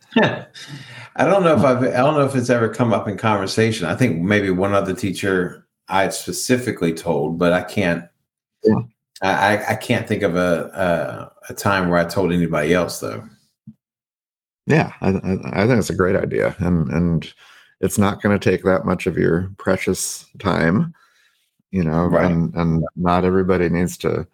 I 1.16 1.26
don't 1.26 1.44
know 1.44 1.56
if 1.56 1.64
I've 1.64 1.84
I 1.84 1.98
don't 1.98 2.16
know 2.16 2.26
if 2.26 2.36
it's 2.36 2.50
ever 2.50 2.70
come 2.70 2.94
up 2.94 3.08
in 3.08 3.18
conversation. 3.18 3.88
I 3.88 3.96
think 3.96 4.22
maybe 4.22 4.50
one 4.50 4.74
other 4.74 4.94
teacher 4.94 5.68
I 5.88 6.10
specifically 6.10 6.94
told, 6.94 7.40
but 7.40 7.54
I 7.54 7.64
can't. 7.64 8.06
Yeah. 8.64 8.76
I, 9.20 9.66
I 9.70 9.76
can't 9.76 10.08
think 10.08 10.22
of 10.22 10.36
a, 10.36 11.32
a, 11.50 11.52
a 11.52 11.54
time 11.56 11.90
where 11.90 11.98
I 11.98 12.06
told 12.06 12.32
anybody 12.32 12.74
else 12.74 13.00
though. 13.00 13.24
Yeah, 14.68 14.92
I, 15.02 15.10
I 15.10 15.66
think 15.66 15.80
it's 15.80 15.90
a 15.90 15.96
great 15.96 16.16
idea, 16.16 16.56
and 16.60 16.88
and 16.92 17.34
it's 17.80 17.98
not 17.98 18.22
going 18.22 18.38
to 18.38 18.50
take 18.50 18.64
that 18.64 18.86
much 18.86 19.08
of 19.08 19.18
your 19.18 19.50
precious 19.58 20.26
time, 20.40 20.94
you 21.72 21.84
know, 21.84 22.06
right. 22.06 22.30
and 22.30 22.54
and 22.54 22.84
not 22.96 23.24
everybody 23.24 23.70
needs 23.70 23.98
to 24.00 24.28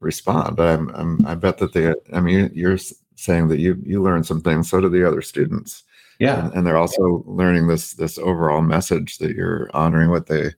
respond. 0.00 0.56
But 0.56 0.68
I'm, 0.68 0.88
I'm 0.94 1.26
I 1.26 1.34
bet 1.34 1.58
that 1.58 1.74
they. 1.74 1.94
I 2.12 2.20
mean, 2.20 2.50
you're 2.54 2.78
saying 3.16 3.48
that 3.48 3.60
you 3.60 3.80
you 3.84 4.02
learned 4.02 4.26
some 4.26 4.40
things. 4.40 4.70
So 4.70 4.80
do 4.80 4.88
the 4.88 5.06
other 5.06 5.22
students. 5.22 5.84
Yeah, 6.18 6.44
and, 6.44 6.54
and 6.54 6.66
they're 6.66 6.76
also 6.76 7.24
learning 7.26 7.66
this 7.66 7.94
this 7.94 8.18
overall 8.18 8.62
message 8.62 9.18
that 9.18 9.34
you're 9.34 9.70
honoring 9.74 10.10
what 10.10 10.26
they 10.26 10.52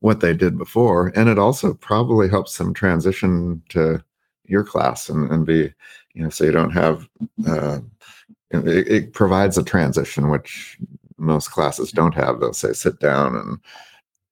what 0.00 0.20
they 0.20 0.34
did 0.34 0.58
before, 0.58 1.12
and 1.14 1.28
it 1.28 1.38
also 1.38 1.74
probably 1.74 2.28
helps 2.28 2.58
them 2.58 2.74
transition 2.74 3.62
to 3.70 4.02
your 4.46 4.64
class 4.64 5.08
and, 5.08 5.30
and 5.30 5.46
be 5.46 5.72
you 6.14 6.22
know 6.22 6.28
so 6.28 6.44
you 6.44 6.52
don't 6.52 6.72
have 6.72 7.08
uh, 7.48 7.78
it, 8.50 8.88
it 8.88 9.12
provides 9.12 9.58
a 9.58 9.64
transition 9.64 10.30
which 10.30 10.78
most 11.16 11.50
classes 11.50 11.90
don't 11.90 12.14
have. 12.14 12.40
They'll 12.40 12.52
say 12.52 12.72
sit 12.72 13.00
down 13.00 13.34
and 13.34 13.58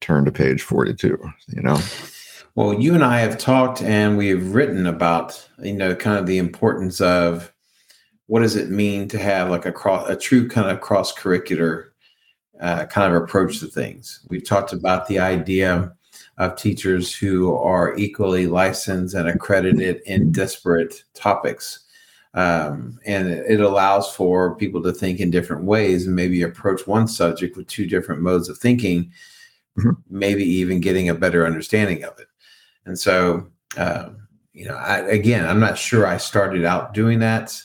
turn 0.03 0.25
to 0.25 0.33
page 0.33 0.63
42 0.63 1.17
you 1.49 1.63
know 1.63 1.79
well 2.57 2.75
you 2.75 2.93
and 2.93 3.05
i 3.05 3.21
have 3.21 3.39
talked 3.39 3.81
and 3.83 4.19
we've 4.19 4.53
written 4.53 4.87
about 4.87 5.49
you 5.63 5.73
know 5.73 5.95
kind 5.95 6.19
of 6.19 6.27
the 6.27 6.39
importance 6.39 7.01
of 7.01 7.53
what 8.33 8.41
does 8.41 8.57
it 8.57 8.71
mean 8.71 9.07
to 9.09 9.19
have 9.19 9.51
like 9.51 9.67
a 9.67 9.73
cross, 9.73 10.09
a 10.09 10.17
true 10.17 10.49
kind 10.49 10.71
of 10.71 10.81
cross 10.81 11.15
curricular 11.15 11.89
uh, 12.63 12.87
kind 12.87 13.15
of 13.15 13.23
approach 13.23 13.61
to 13.61 13.67
things? 13.67 14.25
We've 14.31 14.43
talked 14.43 14.73
about 14.73 15.07
the 15.07 15.19
idea 15.19 15.93
of 16.39 16.57
teachers 16.57 17.15
who 17.15 17.55
are 17.55 17.95
equally 17.99 18.47
licensed 18.47 19.15
and 19.15 19.29
accredited 19.29 20.01
in 20.07 20.33
disparate 20.33 21.05
topics. 21.13 21.81
Um, 22.33 22.99
and 23.05 23.29
it 23.29 23.61
allows 23.61 24.11
for 24.15 24.57
people 24.57 24.83
to 24.85 24.95
think 24.95 25.21
in 25.21 25.31
different 25.31 25.65
ways 25.65 26.07
and 26.07 26.17
maybe 26.17 26.41
approach 26.41 26.87
one 26.87 27.09
subject 27.09 27.55
with 27.55 27.67
two 27.67 27.87
different 27.87 28.23
modes 28.23 28.49
of 28.49 28.57
thinking, 28.57 29.13
mm-hmm. 29.79 29.91
maybe 30.09 30.43
even 30.43 30.81
getting 30.81 31.11
a 31.11 31.15
better 31.15 31.45
understanding 31.45 32.03
of 32.03 32.19
it. 32.19 32.29
And 32.87 32.99
so, 32.99 33.49
uh, 33.77 34.09
you 34.55 34.65
know, 34.65 34.77
I, 34.77 35.01
again, 35.01 35.47
I'm 35.47 35.61
not 35.61 35.77
sure 35.77 36.07
I 36.07 36.17
started 36.17 36.65
out 36.65 36.95
doing 36.95 37.19
that 37.19 37.63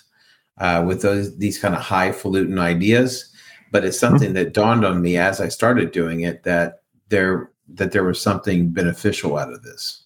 uh, 0.60 0.84
with 0.86 1.02
those 1.02 1.38
these 1.38 1.60
kind 1.60 1.76
of 1.76 1.82
highfalutin 1.82 2.60
ideas. 2.60 3.32
But 3.72 3.84
it's 3.84 3.98
mm-hmm. 3.98 4.14
something 4.14 4.34
that 4.34 4.54
dawned 4.54 4.86
on 4.86 5.02
me 5.02 5.18
as 5.18 5.42
I 5.42 5.50
started 5.50 5.92
doing 5.92 6.22
it 6.22 6.44
that 6.44 6.82
there 7.10 7.52
that 7.76 7.92
there 7.92 8.04
was 8.04 8.22
something 8.22 8.70
beneficial 8.70 9.38
out 9.38 9.52
of 9.52 9.64
this. 9.64 10.06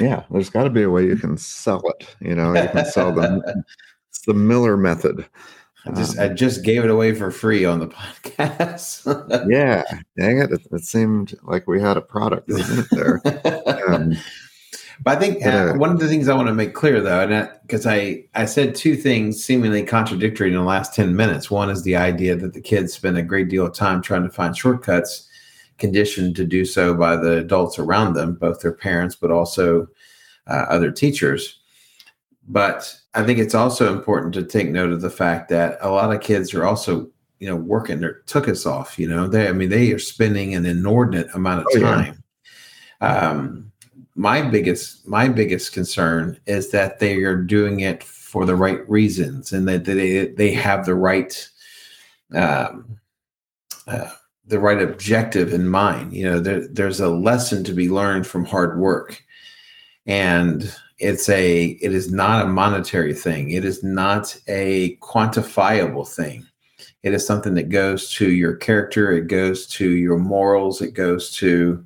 Yeah, 0.00 0.24
there's 0.30 0.50
got 0.50 0.64
to 0.64 0.70
be 0.70 0.82
a 0.82 0.90
way 0.90 1.06
you 1.06 1.16
can 1.16 1.36
sell 1.36 1.82
it. 1.88 2.16
You 2.20 2.34
know, 2.34 2.54
you 2.54 2.68
can 2.68 2.84
sell 2.86 3.12
the 3.12 3.64
it's 4.08 4.20
the 4.26 4.34
Miller 4.34 4.76
method. 4.76 5.26
I 5.84 5.90
just 5.92 6.18
um, 6.18 6.24
I 6.24 6.28
just 6.28 6.62
gave 6.62 6.84
it 6.84 6.90
away 6.90 7.14
for 7.14 7.30
free 7.30 7.64
on 7.64 7.80
the 7.80 7.88
podcast. 7.88 9.50
yeah, 9.50 9.82
dang 10.18 10.38
it! 10.38 10.52
it! 10.52 10.60
it! 10.70 10.84
seemed 10.84 11.36
like 11.42 11.66
we 11.66 11.80
had 11.80 11.96
a 11.96 12.02
product 12.02 12.48
there. 12.90 13.20
Um, 13.88 14.16
but 15.02 15.16
I 15.16 15.20
think 15.20 15.44
uh, 15.44 15.72
one 15.74 15.90
of 15.90 15.98
the 15.98 16.06
things 16.06 16.28
I 16.28 16.34
want 16.34 16.48
to 16.48 16.54
make 16.54 16.74
clear, 16.74 17.00
though, 17.00 17.20
and 17.20 17.50
because 17.62 17.86
I 17.86 18.24
I 18.34 18.44
said 18.44 18.74
two 18.74 18.94
things 18.94 19.42
seemingly 19.42 19.82
contradictory 19.82 20.48
in 20.48 20.54
the 20.54 20.62
last 20.62 20.94
ten 20.94 21.16
minutes. 21.16 21.50
One 21.50 21.70
is 21.70 21.82
the 21.82 21.96
idea 21.96 22.36
that 22.36 22.52
the 22.52 22.60
kids 22.60 22.92
spend 22.92 23.18
a 23.18 23.22
great 23.22 23.48
deal 23.48 23.66
of 23.66 23.74
time 23.74 24.00
trying 24.00 24.22
to 24.22 24.30
find 24.30 24.56
shortcuts, 24.56 25.28
conditioned 25.78 26.36
to 26.36 26.44
do 26.44 26.64
so 26.64 26.94
by 26.94 27.16
the 27.16 27.38
adults 27.38 27.78
around 27.78 28.14
them, 28.14 28.34
both 28.34 28.60
their 28.60 28.72
parents, 28.72 29.16
but 29.16 29.32
also 29.32 29.88
uh, 30.46 30.66
other 30.68 30.92
teachers. 30.92 31.58
But 32.46 32.94
I 33.14 33.24
think 33.24 33.40
it's 33.40 33.54
also 33.54 33.92
important 33.92 34.34
to 34.34 34.44
take 34.44 34.68
note 34.68 34.92
of 34.92 35.00
the 35.00 35.10
fact 35.10 35.48
that 35.48 35.78
a 35.80 35.90
lot 35.90 36.14
of 36.14 36.20
kids 36.20 36.54
are 36.54 36.64
also, 36.64 37.10
you 37.40 37.48
know, 37.48 37.56
working 37.56 37.98
their 37.98 38.20
took 38.26 38.48
us 38.48 38.66
off. 38.66 38.98
You 38.98 39.08
know, 39.08 39.26
they 39.26 39.48
I 39.48 39.52
mean 39.52 39.70
they 39.70 39.90
are 39.92 39.98
spending 39.98 40.54
an 40.54 40.64
inordinate 40.64 41.34
amount 41.34 41.66
of 41.66 41.80
time. 41.80 42.22
Oh, 43.00 43.06
yeah. 43.06 43.30
um, 43.30 43.71
my 44.14 44.42
biggest 44.42 45.06
my 45.08 45.28
biggest 45.28 45.72
concern 45.72 46.38
is 46.46 46.70
that 46.70 46.98
they 46.98 47.16
are 47.22 47.36
doing 47.36 47.80
it 47.80 48.02
for 48.02 48.44
the 48.44 48.56
right 48.56 48.88
reasons 48.88 49.52
and 49.52 49.66
that 49.68 49.84
they 49.84 50.26
they 50.28 50.52
have 50.52 50.84
the 50.84 50.94
right 50.94 51.48
um, 52.34 52.98
uh, 53.86 54.10
the 54.46 54.58
right 54.58 54.82
objective 54.82 55.52
in 55.52 55.68
mind. 55.68 56.12
You 56.12 56.24
know, 56.24 56.40
there, 56.40 56.66
there's 56.68 57.00
a 57.00 57.08
lesson 57.08 57.64
to 57.64 57.72
be 57.72 57.88
learned 57.88 58.26
from 58.26 58.44
hard 58.44 58.78
work, 58.78 59.22
and 60.06 60.74
it's 60.98 61.28
a 61.28 61.64
it 61.64 61.94
is 61.94 62.12
not 62.12 62.44
a 62.44 62.48
monetary 62.48 63.14
thing. 63.14 63.50
It 63.50 63.64
is 63.64 63.82
not 63.82 64.36
a 64.46 64.96
quantifiable 64.96 66.08
thing. 66.08 66.46
It 67.02 67.14
is 67.14 67.26
something 67.26 67.54
that 67.54 67.68
goes 67.70 68.10
to 68.12 68.30
your 68.30 68.54
character. 68.56 69.10
It 69.12 69.26
goes 69.26 69.66
to 69.68 69.90
your 69.90 70.18
morals. 70.18 70.80
It 70.80 70.92
goes 70.92 71.30
to 71.32 71.84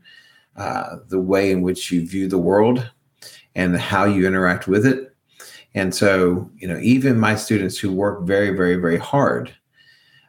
uh, 0.57 0.97
the 1.09 1.21
way 1.21 1.51
in 1.51 1.62
which 1.62 1.90
you 1.90 2.07
view 2.07 2.29
the 2.29 2.38
world 2.38 2.90
and 3.55 3.77
how 3.77 4.05
you 4.05 4.27
interact 4.27 4.66
with 4.69 4.87
it. 4.87 5.14
And 5.75 5.95
so, 5.95 6.51
you 6.57 6.66
know, 6.66 6.79
even 6.79 7.21
my 7.21 7.35
students 7.37 7.79
who 7.79 7.92
work 7.92 8.27
very, 8.27 8.51
very, 8.51 8.77
very 8.77 8.97
hard, 8.97 9.55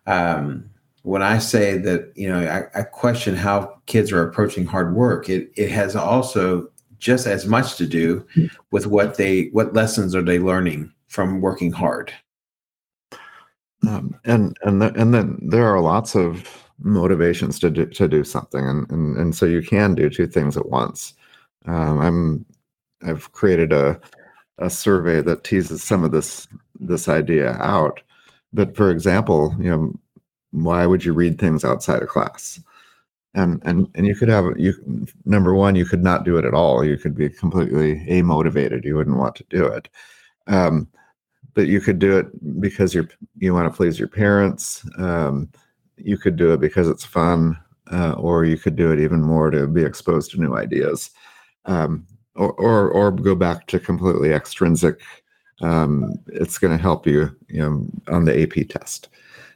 um, 0.06 0.70
when 1.04 1.22
I 1.22 1.40
say 1.40 1.78
that, 1.78 2.12
you 2.16 2.30
know, 2.30 2.40
I, 2.40 2.80
I, 2.80 2.84
question 2.84 3.36
how 3.36 3.80
kids 3.86 4.12
are 4.12 4.28
approaching 4.28 4.66
hard 4.66 4.94
work, 4.94 5.30
it, 5.30 5.52
it 5.56 5.72
has 5.72 5.96
also 5.96 6.70
just 7.00 7.28
as 7.28 7.46
much 7.46 7.78
to 7.78 7.88
do 7.88 8.26
with 8.72 8.88
what 8.88 9.16
they, 9.16 9.46
what 9.54 9.74
lessons 9.74 10.16
are 10.16 10.22
they 10.22 10.40
learning 10.40 10.92
from 11.08 11.40
working 11.40 11.72
hard. 11.72 12.14
Um, 13.88 14.20
and 14.26 14.58
and 14.64 14.82
the, 14.82 14.94
and 14.96 15.14
then 15.14 15.40
there 15.42 15.68
are 15.68 15.80
lots 15.80 16.16
of 16.16 16.67
motivations 16.80 17.60
to 17.60 17.70
do, 17.70 17.86
to 17.86 18.08
do 18.08 18.24
something. 18.24 18.66
And, 18.66 18.90
and 18.92 19.18
and 19.18 19.36
so 19.36 19.46
you 19.46 19.62
can 19.62 19.96
do 19.96 20.10
two 20.10 20.28
things 20.28 20.58
at 20.58 20.70
once. 20.70 21.14
Um, 21.66 22.00
i'm 22.00 22.46
i've 23.06 23.32
created 23.34 23.74
a 23.74 24.00
a 24.60 24.70
survey 24.70 25.22
that 25.22 25.44
teases 25.44 25.84
some 25.84 26.04
of 26.04 26.12
this 26.12 26.48
this 26.80 27.08
idea 27.08 27.54
out. 27.54 28.02
But 28.54 28.76
for 28.76 28.90
example 28.92 29.56
you 29.60 29.70
know 29.70 29.94
why 30.52 30.86
would 30.86 31.04
you 31.04 31.14
read 31.14 31.40
things 31.40 31.66
outside 31.66 32.02
of 32.02 32.10
class? 32.10 32.60
And 33.34 33.62
and 33.66 33.88
and 33.96 34.08
you 34.08 34.16
could 34.16 34.30
have 34.30 34.46
you 34.58 34.74
number 35.26 35.54
one 35.54 35.76
you 35.76 35.86
could 35.86 36.04
not 36.04 36.24
do 36.26 36.38
it 36.38 36.46
at 36.46 36.54
all. 36.54 36.84
You 36.84 36.98
could 36.98 37.16
be 37.16 37.30
completely 37.30 38.06
amotivated. 38.08 38.86
You 38.86 38.96
wouldn't 38.96 39.18
want 39.18 39.36
to 39.36 39.46
do 39.50 39.66
it. 39.66 39.90
Um, 40.48 40.88
but 41.54 41.68
you 41.68 41.82
could 41.82 42.00
do 42.00 42.18
it 42.18 42.28
because 42.62 42.94
you're 42.94 43.10
you 43.40 43.54
want 43.54 43.72
to 43.72 43.76
please 43.76 44.00
your 44.00 44.08
parents. 44.08 44.88
Um, 44.98 45.50
you 45.98 46.18
could 46.18 46.36
do 46.36 46.54
it 46.54 46.60
because 46.60 46.88
it's 46.88 47.06
fun, 47.06 47.58
uh, 47.92 48.14
or 48.14 48.46
you 48.46 48.58
could 48.58 48.76
do 48.76 48.92
it 48.92 49.00
even 49.00 49.22
more 49.22 49.50
to 49.52 49.68
be 49.68 49.84
exposed 49.84 50.32
to 50.32 50.40
new 50.42 50.56
ideas, 50.56 51.12
um, 51.66 52.06
or, 52.36 52.52
or, 52.54 52.90
or 52.90 53.12
go 53.12 53.36
back 53.36 53.68
to 53.68 53.80
completely 53.80 54.32
extrinsic. 54.32 55.02
Um, 55.62 56.14
it's 56.28 56.58
going 56.58 56.76
to 56.76 56.82
help 56.82 57.08
you, 57.08 57.36
you 57.48 57.62
know, 57.62 57.88
on 58.14 58.26
the 58.26 58.44
AP 58.44 58.68
test, 58.70 59.10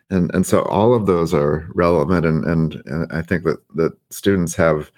and 0.09 0.33
and 0.33 0.45
so 0.45 0.63
all 0.63 0.95
of 0.95 1.05
those 1.05 1.33
are 1.33 1.69
relevant, 1.75 2.25
and 2.25 2.43
and, 2.45 2.81
and 2.87 3.11
I 3.13 3.21
think 3.21 3.43
that 3.43 3.59
that 3.75 3.93
students 4.09 4.55
have. 4.55 4.91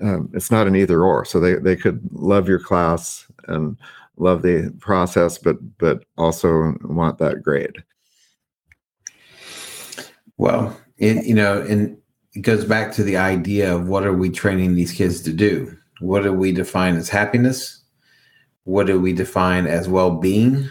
Um, 0.00 0.30
it's 0.32 0.50
not 0.50 0.66
an 0.66 0.74
either 0.74 1.04
or, 1.04 1.24
so 1.26 1.38
they 1.38 1.56
they 1.56 1.76
could 1.76 2.00
love 2.12 2.48
your 2.48 2.58
class 2.58 3.26
and 3.46 3.76
love 4.16 4.42
the 4.42 4.72
process, 4.80 5.38
but 5.38 5.56
but 5.78 6.04
also 6.16 6.74
want 6.82 7.18
that 7.18 7.42
grade. 7.42 7.84
Well, 10.42 10.76
it, 10.98 11.24
you 11.24 11.36
know, 11.36 11.62
and 11.62 11.96
it 12.34 12.40
goes 12.40 12.64
back 12.64 12.90
to 12.94 13.04
the 13.04 13.16
idea 13.16 13.72
of 13.72 13.86
what 13.86 14.04
are 14.04 14.12
we 14.12 14.28
training 14.28 14.74
these 14.74 14.90
kids 14.90 15.20
to 15.20 15.32
do? 15.32 15.78
What 16.00 16.24
do 16.24 16.32
we 16.32 16.50
define 16.50 16.96
as 16.96 17.08
happiness? 17.08 17.80
What 18.64 18.88
do 18.88 19.00
we 19.00 19.12
define 19.12 19.68
as 19.68 19.88
well 19.88 20.10
being 20.10 20.68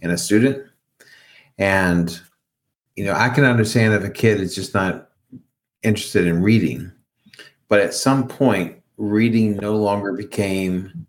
in 0.00 0.10
a 0.10 0.18
student? 0.18 0.66
And, 1.58 2.20
you 2.96 3.04
know, 3.04 3.12
I 3.12 3.28
can 3.28 3.44
understand 3.44 3.94
if 3.94 4.02
a 4.02 4.10
kid 4.10 4.40
is 4.40 4.52
just 4.52 4.74
not 4.74 5.10
interested 5.84 6.26
in 6.26 6.42
reading, 6.42 6.90
but 7.68 7.78
at 7.78 7.94
some 7.94 8.26
point, 8.26 8.82
reading 8.96 9.58
no 9.58 9.76
longer 9.76 10.12
became 10.12 11.06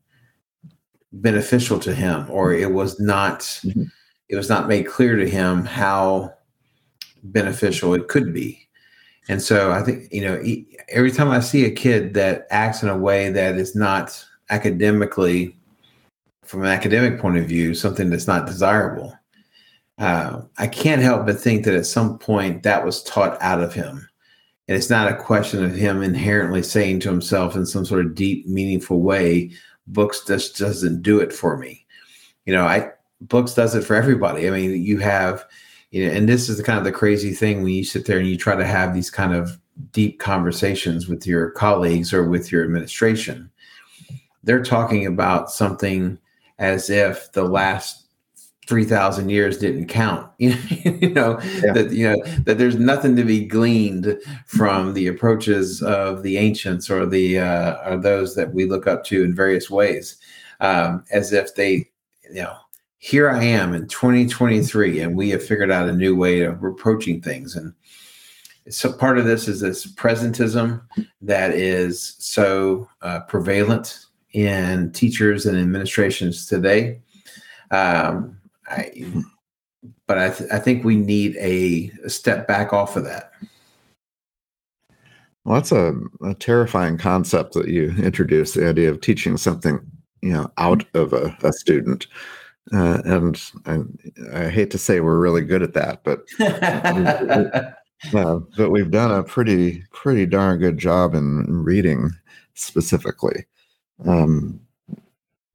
beneficial 1.11 1.79
to 1.79 1.95
him 1.95 2.27
or 2.29 2.53
it 2.53 2.71
was 2.71 2.99
not 2.99 3.39
mm-hmm. 3.39 3.85
it 4.27 4.35
was 4.35 4.47
not 4.47 4.67
made 4.67 4.85
clear 4.85 5.15
to 5.15 5.27
him 5.27 5.65
how 5.65 6.35
beneficial 7.23 7.93
it 7.93 8.07
could 8.07 8.33
be. 8.33 8.67
And 9.27 9.41
so 9.41 9.71
I 9.71 9.83
think, 9.83 10.11
you 10.11 10.21
know, 10.21 10.41
every 10.89 11.11
time 11.11 11.29
I 11.29 11.39
see 11.39 11.65
a 11.65 11.71
kid 11.71 12.13
that 12.15 12.47
acts 12.49 12.81
in 12.81 12.89
a 12.89 12.97
way 12.97 13.29
that 13.29 13.55
is 13.55 13.75
not 13.75 14.25
academically, 14.49 15.55
from 16.43 16.61
an 16.61 16.69
academic 16.69 17.19
point 17.19 17.37
of 17.37 17.45
view, 17.45 17.75
something 17.75 18.09
that's 18.09 18.27
not 18.27 18.47
desirable, 18.47 19.15
uh, 19.99 20.41
I 20.57 20.65
can't 20.65 21.01
help 21.01 21.27
but 21.27 21.39
think 21.39 21.65
that 21.65 21.75
at 21.75 21.85
some 21.85 22.17
point 22.17 22.63
that 22.63 22.83
was 22.83 23.03
taught 23.03 23.37
out 23.41 23.61
of 23.61 23.73
him. 23.73 24.09
And 24.67 24.77
it's 24.77 24.89
not 24.89 25.11
a 25.11 25.15
question 25.15 25.63
of 25.63 25.75
him 25.75 26.01
inherently 26.01 26.63
saying 26.63 27.01
to 27.01 27.09
himself 27.09 27.55
in 27.55 27.65
some 27.65 27.85
sort 27.85 28.05
of 28.05 28.15
deep, 28.15 28.47
meaningful 28.47 29.01
way, 29.01 29.51
books 29.87 30.23
just 30.25 30.57
doesn't 30.57 31.01
do 31.01 31.19
it 31.19 31.33
for 31.33 31.57
me. 31.57 31.85
You 32.45 32.53
know, 32.53 32.65
I 32.65 32.91
books 33.21 33.53
does 33.53 33.75
it 33.75 33.83
for 33.83 33.95
everybody. 33.95 34.47
I 34.47 34.51
mean, 34.51 34.81
you 34.81 34.97
have 34.99 35.45
you 35.91 36.05
know, 36.05 36.13
and 36.13 36.29
this 36.29 36.49
is 36.49 36.57
the 36.57 36.63
kind 36.63 36.77
of 36.77 36.85
the 36.85 36.91
crazy 36.91 37.33
thing 37.33 37.63
when 37.63 37.73
you 37.73 37.83
sit 37.83 38.05
there 38.05 38.19
and 38.19 38.27
you 38.27 38.37
try 38.37 38.55
to 38.55 38.65
have 38.65 38.93
these 38.93 39.09
kind 39.09 39.33
of 39.33 39.59
deep 39.91 40.19
conversations 40.19 41.07
with 41.07 41.25
your 41.25 41.51
colleagues 41.51 42.13
or 42.13 42.27
with 42.27 42.51
your 42.51 42.63
administration. 42.63 43.49
They're 44.43 44.63
talking 44.63 45.05
about 45.05 45.51
something 45.51 46.19
as 46.59 46.89
if 46.89 47.31
the 47.31 47.43
last 47.43 48.05
3000 48.67 49.29
years 49.29 49.57
didn't 49.57 49.87
count 49.87 50.29
you 50.37 51.09
know 51.09 51.39
yeah. 51.41 51.73
that 51.73 51.91
you 51.91 52.07
know 52.07 52.23
that 52.43 52.59
there's 52.59 52.75
nothing 52.75 53.15
to 53.15 53.23
be 53.23 53.43
gleaned 53.43 54.15
from 54.45 54.93
the 54.93 55.07
approaches 55.07 55.81
of 55.81 56.21
the 56.21 56.37
ancients 56.37 56.87
or 56.87 57.07
the 57.07 57.39
uh, 57.39 57.89
or 57.89 57.97
those 57.97 58.35
that 58.35 58.53
we 58.53 58.65
look 58.65 58.85
up 58.85 59.03
to 59.03 59.23
in 59.23 59.33
various 59.33 59.71
ways 59.71 60.17
um, 60.59 61.03
as 61.11 61.33
if 61.33 61.55
they 61.55 61.89
you 62.29 62.43
know 62.43 62.55
here 62.99 63.29
I 63.29 63.43
am 63.43 63.73
in 63.73 63.87
2023, 63.87 64.99
and 64.99 65.15
we 65.15 65.29
have 65.29 65.43
figured 65.43 65.71
out 65.71 65.87
a 65.87 65.93
new 65.93 66.15
way 66.15 66.41
of 66.41 66.61
approaching 66.63 67.21
things. 67.21 67.55
And 67.55 67.73
so 68.69 68.91
part 68.91 69.17
of 69.17 69.25
this 69.25 69.47
is 69.47 69.61
this 69.61 69.87
presentism 69.87 70.81
that 71.21 71.51
is 71.51 72.15
so 72.19 72.89
uh, 73.01 73.21
prevalent 73.21 74.05
in 74.33 74.91
teachers 74.91 75.45
and 75.45 75.57
administrations 75.57 76.45
today. 76.45 76.99
Um, 77.71 78.37
I, 78.67 79.05
but 80.05 80.17
I, 80.17 80.29
th- 80.29 80.51
I, 80.51 80.59
think 80.59 80.83
we 80.83 80.97
need 80.97 81.37
a, 81.37 81.91
a, 82.03 82.09
step 82.09 82.47
back 82.47 82.73
off 82.73 82.95
of 82.95 83.05
that. 83.05 83.31
Well, 85.45 85.55
that's 85.55 85.71
a, 85.71 85.93
a 86.23 86.33
terrifying 86.33 86.97
concept 86.97 87.53
that 87.53 87.69
you 87.69 87.91
introduced 87.97 88.55
the 88.55 88.67
idea 88.67 88.89
of 88.89 89.01
teaching 89.01 89.37
something, 89.37 89.79
you 90.21 90.33
know, 90.33 90.51
out 90.57 90.83
of 90.95 91.13
a, 91.13 91.35
a 91.43 91.53
student. 91.53 92.07
Uh, 92.73 93.01
and 93.05 93.51
I, 93.65 93.79
I, 94.45 94.49
hate 94.49 94.69
to 94.71 94.77
say 94.77 94.99
we're 94.99 95.17
really 95.17 95.41
good 95.41 95.63
at 95.63 95.73
that, 95.73 96.03
but 96.03 96.23
uh, 98.13 98.39
but 98.55 98.69
we've 98.69 98.91
done 98.91 99.11
a 99.11 99.23
pretty 99.23 99.83
pretty 99.91 100.25
darn 100.25 100.59
good 100.59 100.77
job 100.77 101.15
in 101.15 101.45
reading 101.49 102.11
specifically, 102.53 103.45
um, 104.05 104.59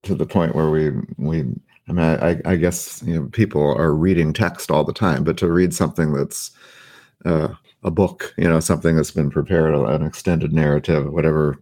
to 0.02 0.14
the 0.14 0.26
point 0.26 0.56
where 0.56 0.70
we 0.70 0.90
we 1.16 1.44
I 1.88 1.92
mean 1.92 1.98
I, 1.98 2.40
I 2.44 2.56
guess 2.56 3.02
you 3.06 3.20
know 3.20 3.28
people 3.28 3.62
are 3.62 3.94
reading 3.94 4.32
text 4.32 4.70
all 4.70 4.84
the 4.84 4.92
time, 4.92 5.22
but 5.22 5.36
to 5.38 5.52
read 5.52 5.72
something 5.72 6.12
that's 6.14 6.50
uh, 7.24 7.48
a 7.84 7.90
book, 7.90 8.34
you 8.36 8.48
know, 8.48 8.60
something 8.60 8.96
that's 8.96 9.10
been 9.10 9.30
prepared, 9.30 9.74
an 9.74 10.04
extended 10.04 10.52
narrative, 10.52 11.12
whatever 11.12 11.58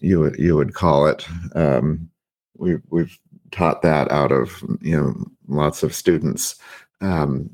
you 0.00 0.20
would 0.20 0.38
you 0.38 0.56
would 0.56 0.74
call 0.74 1.06
it. 1.06 1.26
Um, 1.54 2.08
we, 2.56 2.76
we've 2.90 3.18
taught 3.50 3.82
that 3.82 4.10
out 4.10 4.32
of 4.32 4.62
you 4.80 4.96
know 4.96 5.14
lots 5.48 5.82
of 5.82 5.94
students 5.94 6.56
um, 7.00 7.48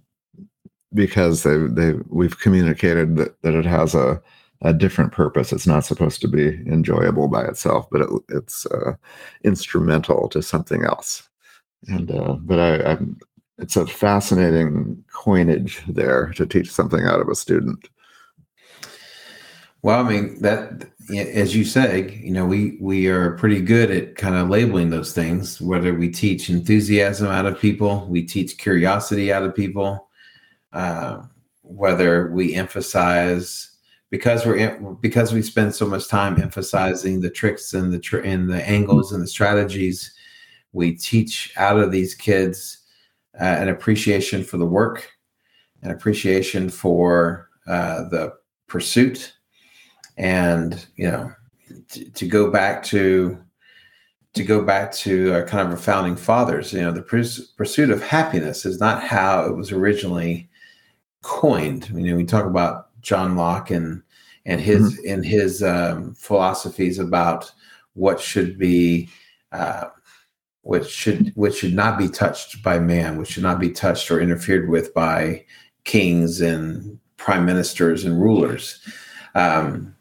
because 0.93 1.43
they 1.43 1.57
they 1.57 1.93
we've 2.09 2.39
communicated 2.41 3.17
that, 3.17 3.41
that 3.43 3.55
it 3.55 3.65
has 3.67 3.95
a 3.95 4.21
a 4.63 4.73
different 4.73 5.13
purpose. 5.13 5.53
It's 5.53 5.67
not 5.67 5.85
supposed 5.85 6.21
to 6.23 6.29
be 6.29 6.49
enjoyable 6.67 7.29
by 7.29 7.45
itself, 7.45 7.87
but 7.91 8.01
it, 8.01 8.09
it's 8.31 8.67
uh, 8.67 8.95
instrumental 9.45 10.29
to 10.31 10.43
something 10.43 10.85
else. 10.85 11.29
And 11.89 12.11
uh, 12.11 12.37
but 12.41 12.59
I, 12.59 12.93
I'm, 12.93 13.19
it's 13.59 13.77
a 13.77 13.87
fascinating 13.87 15.05
coinage 15.13 15.83
there 15.87 16.33
to 16.37 16.47
teach 16.47 16.71
something 16.73 17.05
out 17.05 17.21
of 17.21 17.29
a 17.29 17.35
student. 17.35 17.89
Well, 19.85 20.01
I 20.03 20.09
mean 20.09 20.41
that, 20.41 20.89
as 21.15 21.55
you 21.55 21.63
say, 21.63 22.19
you 22.25 22.31
know, 22.31 22.47
we 22.47 22.79
we 22.81 23.09
are 23.09 23.33
pretty 23.33 23.61
good 23.61 23.91
at 23.91 24.17
kind 24.17 24.35
of 24.35 24.49
labeling 24.49 24.89
those 24.89 25.13
things. 25.13 25.61
Whether 25.61 25.93
we 25.93 26.09
teach 26.09 26.49
enthusiasm 26.49 27.27
out 27.27 27.45
of 27.45 27.61
people, 27.61 28.07
we 28.09 28.23
teach 28.23 28.57
curiosity 28.57 29.31
out 29.31 29.43
of 29.43 29.55
people. 29.55 30.09
Uh, 30.73 31.25
whether 31.61 32.31
we 32.31 32.55
emphasize 32.55 33.77
because 34.09 34.47
we're 34.47 34.75
because 35.03 35.35
we 35.35 35.43
spend 35.43 35.75
so 35.75 35.87
much 35.87 36.09
time 36.09 36.41
emphasizing 36.41 37.21
the 37.21 37.29
tricks 37.29 37.75
and 37.75 37.93
the 37.93 37.99
tr- 37.99 38.21
and 38.21 38.49
the 38.49 38.67
angles 38.67 39.13
and 39.13 39.23
the 39.23 39.27
strategies, 39.27 40.15
we 40.73 40.95
teach 40.95 41.53
out 41.59 41.79
of 41.79 41.93
these 41.93 42.15
kids 42.15 42.79
uh, 43.39 43.45
an 43.45 43.69
appreciation 43.69 44.45
for 44.45 44.57
the 44.57 44.65
work, 44.65 45.11
an 45.83 45.91
appreciation 45.91 46.71
for 46.71 47.51
uh, 47.67 48.09
the 48.09 48.33
pursuit, 48.67 49.34
and 50.17 50.87
you 50.97 51.11
know, 51.11 51.33
t- 51.89 52.11
to 52.11 52.27
go 52.27 52.51
back 52.51 52.83
to 52.85 53.39
to 54.35 54.43
go 54.43 54.63
back 54.63 54.93
to 54.93 55.33
uh, 55.33 55.47
kind 55.47 55.67
of 55.67 55.71
our 55.71 55.77
founding 55.77 56.17
fathers, 56.17 56.73
you 56.73 56.81
know, 56.81 56.91
the 56.91 57.03
pers- 57.03 57.53
pursuit 57.57 57.91
of 57.91 58.03
happiness 58.03 58.67
is 58.67 58.81
not 58.81 59.03
how 59.03 59.47
it 59.47 59.57
was 59.57 59.71
originally 59.71 60.49
coined. 61.23 61.89
You 61.91 62.11
know, 62.11 62.17
we 62.17 62.25
talk 62.25 62.45
about 62.45 62.89
John 63.01 63.37
Locke 63.37 63.71
and 63.71 64.03
and 64.47 64.61
his 64.61 64.95
mm-hmm. 64.95 65.13
and 65.13 65.25
his 65.25 65.63
um, 65.63 66.15
philosophies 66.15 66.99
about 66.99 67.51
what 67.95 68.21
should 68.21 68.59
be 68.59 69.09
uh, 69.53 69.87
which 70.63 70.89
should 70.89 71.33
which 71.37 71.57
should 71.57 71.75
not 71.75 71.99
be 71.99 72.09
touched 72.09 72.63
by 72.63 72.79
man, 72.79 73.17
which 73.17 73.31
should 73.31 73.43
not 73.43 73.61
be 73.61 73.71
touched 73.71 74.11
or 74.11 74.21
interfered 74.21 74.69
with 74.69 74.93
by 74.95 75.45
kings 75.85 76.41
and 76.41 76.99
prime 77.17 77.45
ministers 77.47 78.05
and 78.05 78.21
rulers. 78.21 78.81
Um, 79.35 79.94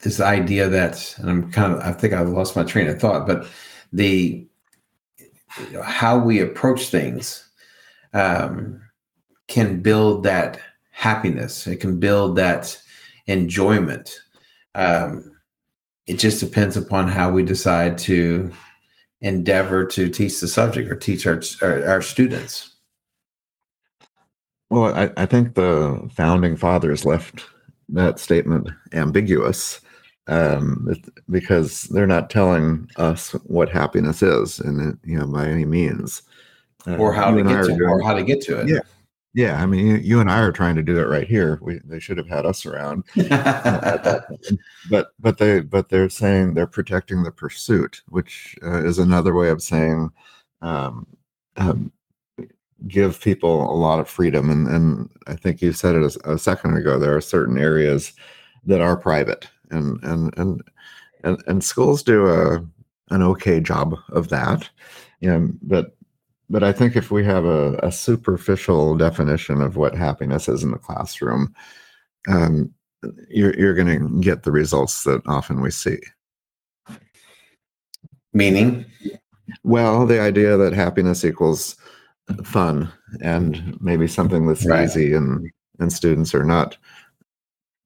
this 0.00 0.20
idea 0.20 0.68
that, 0.68 1.14
and 1.18 1.30
I'm 1.30 1.52
kind 1.52 1.74
of, 1.74 1.80
I 1.80 1.92
think 1.92 2.12
I've 2.12 2.28
lost 2.28 2.56
my 2.56 2.64
train 2.64 2.88
of 2.88 3.00
thought, 3.00 3.26
but 3.26 3.46
the 3.92 4.46
you 5.18 5.72
know, 5.72 5.82
how 5.82 6.18
we 6.18 6.40
approach 6.40 6.88
things 6.88 7.48
um, 8.12 8.80
can 9.46 9.80
build 9.80 10.22
that 10.24 10.60
happiness. 10.90 11.66
It 11.66 11.76
can 11.76 11.98
build 11.98 12.36
that 12.36 12.80
enjoyment. 13.26 14.18
Um, 14.74 15.32
it 16.06 16.18
just 16.18 16.40
depends 16.40 16.76
upon 16.76 17.08
how 17.08 17.30
we 17.30 17.42
decide 17.42 17.98
to 17.98 18.50
endeavor 19.20 19.84
to 19.84 20.08
teach 20.08 20.40
the 20.40 20.48
subject 20.48 20.90
or 20.90 20.96
teach 20.96 21.26
our 21.26 21.42
our, 21.62 21.84
our 21.86 22.02
students. 22.02 22.76
Well, 24.70 24.94
I, 24.94 25.10
I, 25.16 25.24
think 25.24 25.54
the 25.54 26.10
founding 26.14 26.54
fathers 26.54 27.06
left 27.06 27.46
that 27.88 28.18
statement 28.18 28.68
ambiguous 28.92 29.80
um, 30.28 30.94
because 31.30 31.84
they're 31.84 32.06
not 32.06 32.30
telling 32.30 32.88
us 32.96 33.32
what 33.44 33.70
happiness 33.70 34.22
is, 34.22 34.60
and 34.60 34.98
you 35.04 35.18
know 35.18 35.26
by 35.26 35.46
any 35.48 35.64
means, 35.64 36.22
uh, 36.86 36.96
or 36.96 37.12
how 37.12 37.30
to 37.34 37.42
get 37.42 37.64
to, 37.64 37.84
or 37.84 38.02
how 38.02 38.14
to 38.14 38.22
get 38.22 38.42
to 38.42 38.60
it. 38.60 38.68
Yeah, 38.68 38.80
yeah, 39.34 39.62
I 39.62 39.66
mean, 39.66 39.86
you, 39.86 39.96
you, 39.96 40.20
and 40.20 40.30
I 40.30 40.40
are 40.40 40.52
trying 40.52 40.76
to 40.76 40.82
do 40.82 40.98
it 40.98 41.08
right 41.08 41.26
here. 41.26 41.58
We, 41.62 41.80
they 41.84 41.98
should 41.98 42.18
have 42.18 42.28
had 42.28 42.44
us 42.44 42.66
around, 42.66 43.04
but 44.90 45.12
but 45.18 45.38
they 45.38 45.60
but 45.60 45.88
they're 45.88 46.10
saying 46.10 46.54
they're 46.54 46.66
protecting 46.66 47.22
the 47.22 47.32
pursuit, 47.32 48.02
which 48.08 48.56
uh, 48.62 48.84
is 48.84 48.98
another 48.98 49.34
way 49.34 49.48
of 49.48 49.62
saying 49.62 50.10
um, 50.60 51.06
um, 51.56 51.90
give 52.86 53.20
people 53.20 53.70
a 53.70 53.74
lot 53.74 53.98
of 53.98 54.08
freedom. 54.08 54.50
And 54.50 54.68
and 54.68 55.10
I 55.26 55.34
think 55.34 55.60
you 55.60 55.72
said 55.72 55.94
it 55.94 56.16
a, 56.24 56.32
a 56.32 56.38
second 56.38 56.76
ago. 56.76 56.98
There 56.98 57.16
are 57.16 57.20
certain 57.20 57.58
areas 57.58 58.12
that 58.64 58.80
are 58.80 58.96
private, 58.96 59.48
and 59.70 60.02
and 60.04 60.36
and 60.38 60.62
and, 61.24 61.42
and 61.46 61.64
schools 61.64 62.02
do 62.02 62.28
a 62.28 62.64
an 63.10 63.22
okay 63.22 63.60
job 63.60 63.94
of 64.10 64.28
that. 64.28 64.68
You 65.20 65.30
know, 65.30 65.48
but 65.62 65.96
but 66.50 66.62
I 66.62 66.72
think 66.72 66.96
if 66.96 67.10
we 67.10 67.24
have 67.24 67.44
a, 67.44 67.74
a, 67.82 67.92
superficial 67.92 68.96
definition 68.96 69.60
of 69.60 69.76
what 69.76 69.94
happiness 69.94 70.48
is 70.48 70.62
in 70.62 70.70
the 70.70 70.78
classroom, 70.78 71.54
um, 72.26 72.72
you're, 73.28 73.54
you're 73.58 73.74
going 73.74 73.98
to 73.98 74.20
get 74.20 74.44
the 74.44 74.52
results 74.52 75.04
that 75.04 75.20
often 75.26 75.60
we 75.60 75.70
see. 75.70 75.98
Meaning? 78.32 78.86
Well, 79.62 80.06
the 80.06 80.20
idea 80.20 80.56
that 80.56 80.72
happiness 80.72 81.24
equals 81.24 81.76
fun 82.44 82.90
and 83.22 83.80
maybe 83.80 84.06
something 84.06 84.46
that's 84.46 84.66
right. 84.66 84.84
easy 84.84 85.14
and 85.14 85.50
and 85.78 85.92
students 85.92 86.34
are 86.34 86.44
not 86.44 86.76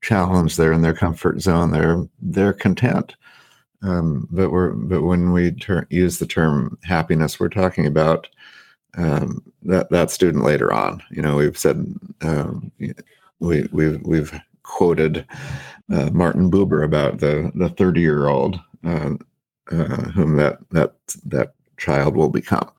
challenged 0.03 0.57
they're 0.57 0.73
in 0.73 0.83
their 0.83 0.95
comfort 0.95 1.41
zone 1.41 1.71
they're 1.71 2.05
they're 2.21 2.53
content 2.53 3.15
um, 3.83 4.29
but 4.31 4.51
we're 4.51 4.71
but 4.71 5.03
when 5.03 5.33
we 5.33 5.53
ter- 5.53 5.87
use 5.91 6.19
the 6.19 6.27
term 6.27 6.79
happiness, 6.85 7.41
we're 7.41 7.49
talking 7.49 7.87
about 7.87 8.29
um, 8.97 9.43
that 9.63 9.91
that 9.91 10.11
student 10.11 10.45
later 10.45 10.73
on. 10.73 11.03
You 11.11 11.23
know, 11.23 11.37
we've 11.37 11.59
said 11.59 11.85
um, 12.23 12.71
we 13.41 13.69
we've 13.73 14.01
we've 14.03 14.39
quoted 14.63 15.27
uh, 15.93 16.11
Martin 16.11 16.51
Buber 16.51 16.85
about 16.85 17.19
the 17.19 17.51
the 17.55 17.71
thirty 17.71 18.01
year 18.01 18.29
old 18.29 18.61
uh, 18.85 19.15
uh, 19.71 20.11
whom 20.11 20.37
that 20.37 20.59
that 20.71 20.95
that 21.25 21.55
child 21.77 22.17
will 22.17 22.31
become. 22.31 22.71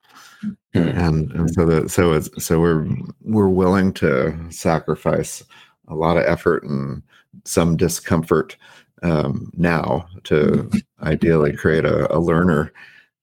Hmm. 0.74 0.88
And, 0.88 1.32
and 1.32 1.54
so 1.54 1.64
that 1.66 1.90
so 1.90 2.12
it's 2.12 2.44
so 2.44 2.60
we're 2.60 2.86
we're 3.22 3.48
willing 3.48 3.92
to 3.94 4.36
sacrifice 4.50 5.42
a 5.88 5.94
lot 5.94 6.16
of 6.16 6.24
effort 6.24 6.64
and 6.64 7.02
some 7.44 7.76
discomfort 7.76 8.56
um, 9.02 9.50
now 9.54 10.06
to 10.24 10.70
ideally 11.02 11.52
create 11.52 11.84
a, 11.84 12.12
a 12.14 12.18
learner 12.18 12.72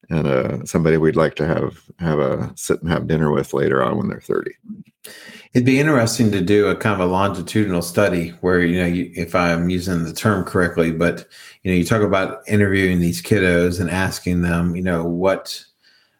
and 0.08 0.26
a, 0.26 0.66
somebody 0.66 0.96
we'd 0.96 1.16
like 1.16 1.34
to 1.36 1.46
have 1.46 1.82
have 1.98 2.18
a 2.18 2.52
sit 2.56 2.80
and 2.82 2.90
have 2.90 3.06
dinner 3.06 3.30
with 3.30 3.52
later 3.52 3.82
on 3.82 3.96
when 3.98 4.08
they're 4.08 4.20
30 4.20 4.50
it'd 5.54 5.66
be 5.66 5.80
interesting 5.80 6.30
to 6.30 6.40
do 6.40 6.68
a 6.68 6.76
kind 6.76 7.00
of 7.00 7.08
a 7.08 7.10
longitudinal 7.10 7.82
study 7.82 8.30
where 8.40 8.60
you 8.60 8.78
know 8.78 8.86
you, 8.86 9.10
if 9.14 9.34
i'm 9.34 9.70
using 9.70 10.04
the 10.04 10.12
term 10.12 10.44
correctly 10.44 10.92
but 10.92 11.26
you 11.62 11.70
know 11.70 11.76
you 11.76 11.84
talk 11.84 12.02
about 12.02 12.46
interviewing 12.46 13.00
these 13.00 13.22
kiddos 13.22 13.80
and 13.80 13.90
asking 13.90 14.42
them 14.42 14.76
you 14.76 14.82
know 14.82 15.04
what 15.04 15.64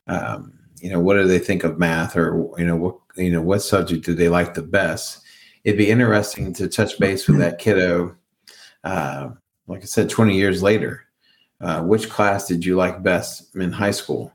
um, 0.09 0.53
you 0.83 0.91
know 0.91 1.01
what 1.01 1.14
do 1.14 1.24
they 1.24 1.39
think 1.39 1.64
of 1.64 1.78
math 1.78 2.16
or 2.16 2.51
you 2.59 2.66
know 2.66 2.76
what 2.76 2.97
you 3.16 3.30
know 3.30 3.41
what 3.41 3.62
subject 3.62 4.05
do 4.05 4.14
they 4.14 4.28
like 4.28 4.53
the 4.53 4.62
best 4.62 5.22
it'd 5.64 5.78
be 5.78 5.91
interesting 5.91 6.53
to 6.53 6.68
touch 6.68 6.99
base 6.99 7.26
with 7.26 7.39
that 7.39 7.59
kiddo 7.59 8.14
uh, 8.85 9.30
like 9.66 9.83
I 9.83 9.87
said, 9.87 10.11
20 10.11 10.37
years 10.37 10.62
later, 10.62 11.05
uh, 11.61 11.83
which 11.83 12.11
class 12.11 12.47
did 12.47 12.64
you 12.64 12.76
like 12.76 13.03
best 13.03 13.55
in 13.55 13.72
high 13.72 13.93
school? 13.93 14.33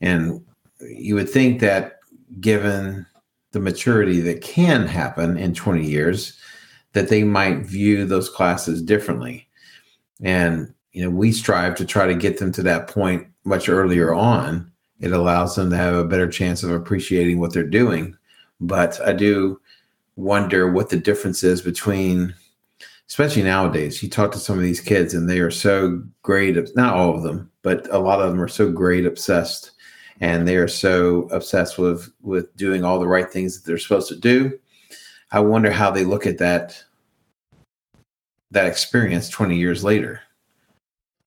And 0.00 0.44
you 0.80 1.14
would 1.14 1.28
think 1.28 1.60
that 1.60 1.98
given 2.40 3.06
the 3.52 3.60
maturity 3.60 4.20
that 4.20 4.40
can 4.40 4.86
happen 4.86 5.36
in 5.36 5.54
20 5.54 5.86
years, 5.86 6.38
that 6.94 7.08
they 7.08 7.22
might 7.24 7.66
view 7.66 8.04
those 8.04 8.28
classes 8.28 8.82
differently. 8.82 9.46
And, 10.22 10.72
you 10.92 11.04
know, 11.04 11.10
we 11.10 11.32
strive 11.32 11.74
to 11.76 11.84
try 11.84 12.06
to 12.06 12.14
get 12.14 12.38
them 12.38 12.52
to 12.52 12.62
that 12.62 12.88
point 12.88 13.26
much 13.44 13.68
earlier 13.68 14.14
on. 14.14 14.71
It 15.02 15.12
allows 15.12 15.56
them 15.56 15.68
to 15.70 15.76
have 15.76 15.94
a 15.94 16.04
better 16.04 16.28
chance 16.28 16.62
of 16.62 16.70
appreciating 16.70 17.38
what 17.38 17.52
they're 17.52 17.64
doing. 17.64 18.16
But 18.60 18.98
I 19.06 19.12
do 19.12 19.60
wonder 20.16 20.70
what 20.70 20.88
the 20.88 20.96
difference 20.96 21.42
is 21.42 21.60
between 21.60 22.34
especially 23.12 23.42
nowadays, 23.42 24.02
you 24.02 24.08
talk 24.08 24.32
to 24.32 24.38
some 24.38 24.56
of 24.56 24.62
these 24.62 24.80
kids 24.80 25.12
and 25.12 25.28
they 25.28 25.38
are 25.40 25.50
so 25.50 26.02
great. 26.22 26.56
Not 26.74 26.94
all 26.94 27.14
of 27.14 27.22
them, 27.22 27.50
but 27.60 27.86
a 27.90 27.98
lot 27.98 28.22
of 28.22 28.30
them 28.30 28.40
are 28.40 28.48
so 28.48 28.72
great 28.72 29.04
obsessed, 29.04 29.72
and 30.22 30.48
they 30.48 30.56
are 30.56 30.66
so 30.66 31.28
obsessed 31.30 31.76
with 31.76 32.10
with 32.22 32.56
doing 32.56 32.84
all 32.84 32.98
the 32.98 33.06
right 33.06 33.30
things 33.30 33.54
that 33.54 33.66
they're 33.66 33.76
supposed 33.76 34.08
to 34.08 34.16
do. 34.16 34.58
I 35.30 35.40
wonder 35.40 35.70
how 35.70 35.90
they 35.90 36.04
look 36.04 36.26
at 36.26 36.38
that 36.38 36.82
that 38.50 38.66
experience 38.66 39.28
20 39.28 39.58
years 39.58 39.84
later. 39.84 40.22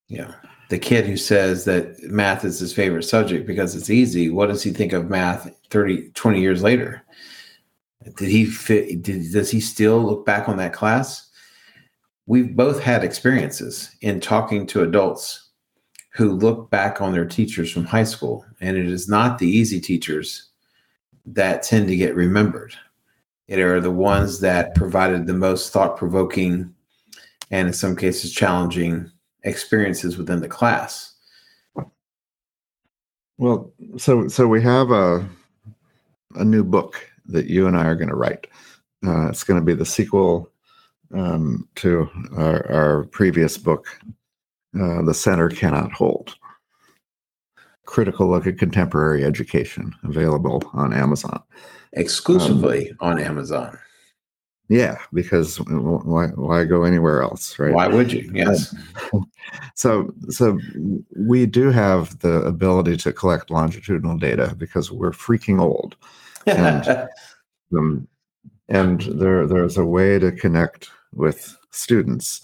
Know, 0.09 0.34
the 0.70 0.80
kid 0.80 1.05
who 1.05 1.18
says 1.18 1.66
that 1.66 2.01
math 2.03 2.43
is 2.43 2.59
his 2.59 2.74
favorite 2.74 3.03
subject 3.03 3.45
because 3.45 3.76
it's 3.76 3.89
easy, 3.89 4.30
what 4.30 4.47
does 4.47 4.63
he 4.63 4.72
think 4.72 4.93
of 4.93 5.09
math 5.09 5.51
30, 5.70 6.09
20 6.09 6.41
years 6.41 6.63
later? 6.63 7.03
Did 8.18 8.30
he 8.30 8.45
fit, 8.45 9.01
did, 9.01 9.32
does 9.32 9.51
he 9.51 9.59
still 9.59 10.03
look 10.03 10.26
back 10.26 10.47
on 10.47 10.57
that 10.57 10.74
class? 10.74 11.26
we've 12.28 12.55
both 12.55 12.82
had 12.82 13.03
experiences 13.03 13.95
in 14.01 14.20
talking 14.20 14.66
to 14.68 14.84
adults 14.84 15.49
who 16.13 16.32
look 16.32 16.70
back 16.70 17.01
on 17.01 17.11
their 17.11 17.26
teachers 17.26 17.72
from 17.72 17.86
high 17.86 18.03
school 18.03 18.45
and 18.61 18.78
it 18.78 18.88
is 18.88 19.07
not 19.07 19.38
the 19.38 19.47
easy 19.47 19.80
teachers 19.80 20.49
that 21.26 21.63
tend 21.63 21.88
to 21.88 21.95
get 21.95 22.16
remembered. 22.16 22.74
It 23.47 23.59
are 23.59 23.80
the 23.80 23.91
ones 23.91 24.39
that 24.39 24.76
provided 24.76 25.28
the 25.28 25.34
most 25.34 25.72
thought 25.72 25.97
provoking 25.97 26.74
and 27.51 27.68
in 27.68 27.74
some 27.74 27.95
cases 27.95 28.32
challenging 28.32 29.11
experiences 29.45 30.17
within 30.17 30.41
the 30.41 30.47
class. 30.47 31.13
Well, 33.37 33.71
so 33.97 34.27
so 34.27 34.47
we 34.47 34.61
have 34.61 34.91
a 34.91 35.27
a 36.35 36.43
new 36.43 36.63
book 36.63 37.11
that 37.27 37.47
you 37.47 37.67
and 37.67 37.77
I 37.77 37.85
are 37.85 37.95
going 37.95 38.09
to 38.09 38.15
write. 38.15 38.47
Uh, 39.05 39.27
it's 39.29 39.43
going 39.43 39.59
to 39.59 39.65
be 39.65 39.73
the 39.73 39.85
sequel 39.85 40.49
um, 41.13 41.67
to 41.75 42.09
our, 42.35 42.71
our, 42.71 43.03
previous 43.05 43.57
book, 43.57 43.87
uh, 44.79 45.01
"The 45.03 45.13
Center 45.13 45.49
Cannot 45.49 45.91
Hold." 45.91 46.35
Critical 47.85 48.27
look 48.27 48.47
at 48.47 48.57
contemporary 48.57 49.23
education, 49.23 49.93
available 50.03 50.63
on 50.73 50.91
Amazon. 50.91 51.41
Exclusively 51.93 52.91
um, 52.91 52.97
on 53.01 53.19
Amazon. 53.19 53.77
Yeah, 54.68 54.97
because 55.13 55.57
why 55.57 56.28
why 56.28 56.66
go 56.66 56.84
anywhere 56.84 57.22
else, 57.22 57.59
right? 57.59 57.74
Why 57.74 57.88
would 57.88 58.11
you? 58.11 58.30
Yes. 58.34 58.76
so 59.76 60.11
so 60.30 60.59
we 61.16 61.45
do 61.45 61.70
have 61.70 62.18
the 62.20 62.41
ability 62.41 62.97
to 62.97 63.13
collect 63.13 63.51
longitudinal 63.51 64.18
data 64.18 64.55
because 64.57 64.91
we're 64.91 65.11
freaking 65.11 65.61
old, 65.61 65.95
and 66.47 66.88
um, 67.78 68.07
and 68.68 69.01
there 69.01 69.45
there's 69.45 69.78
a 69.78 69.86
way 69.86 70.18
to 70.18 70.32
connect 70.32 70.89
with 71.13 71.55
students 71.70 72.41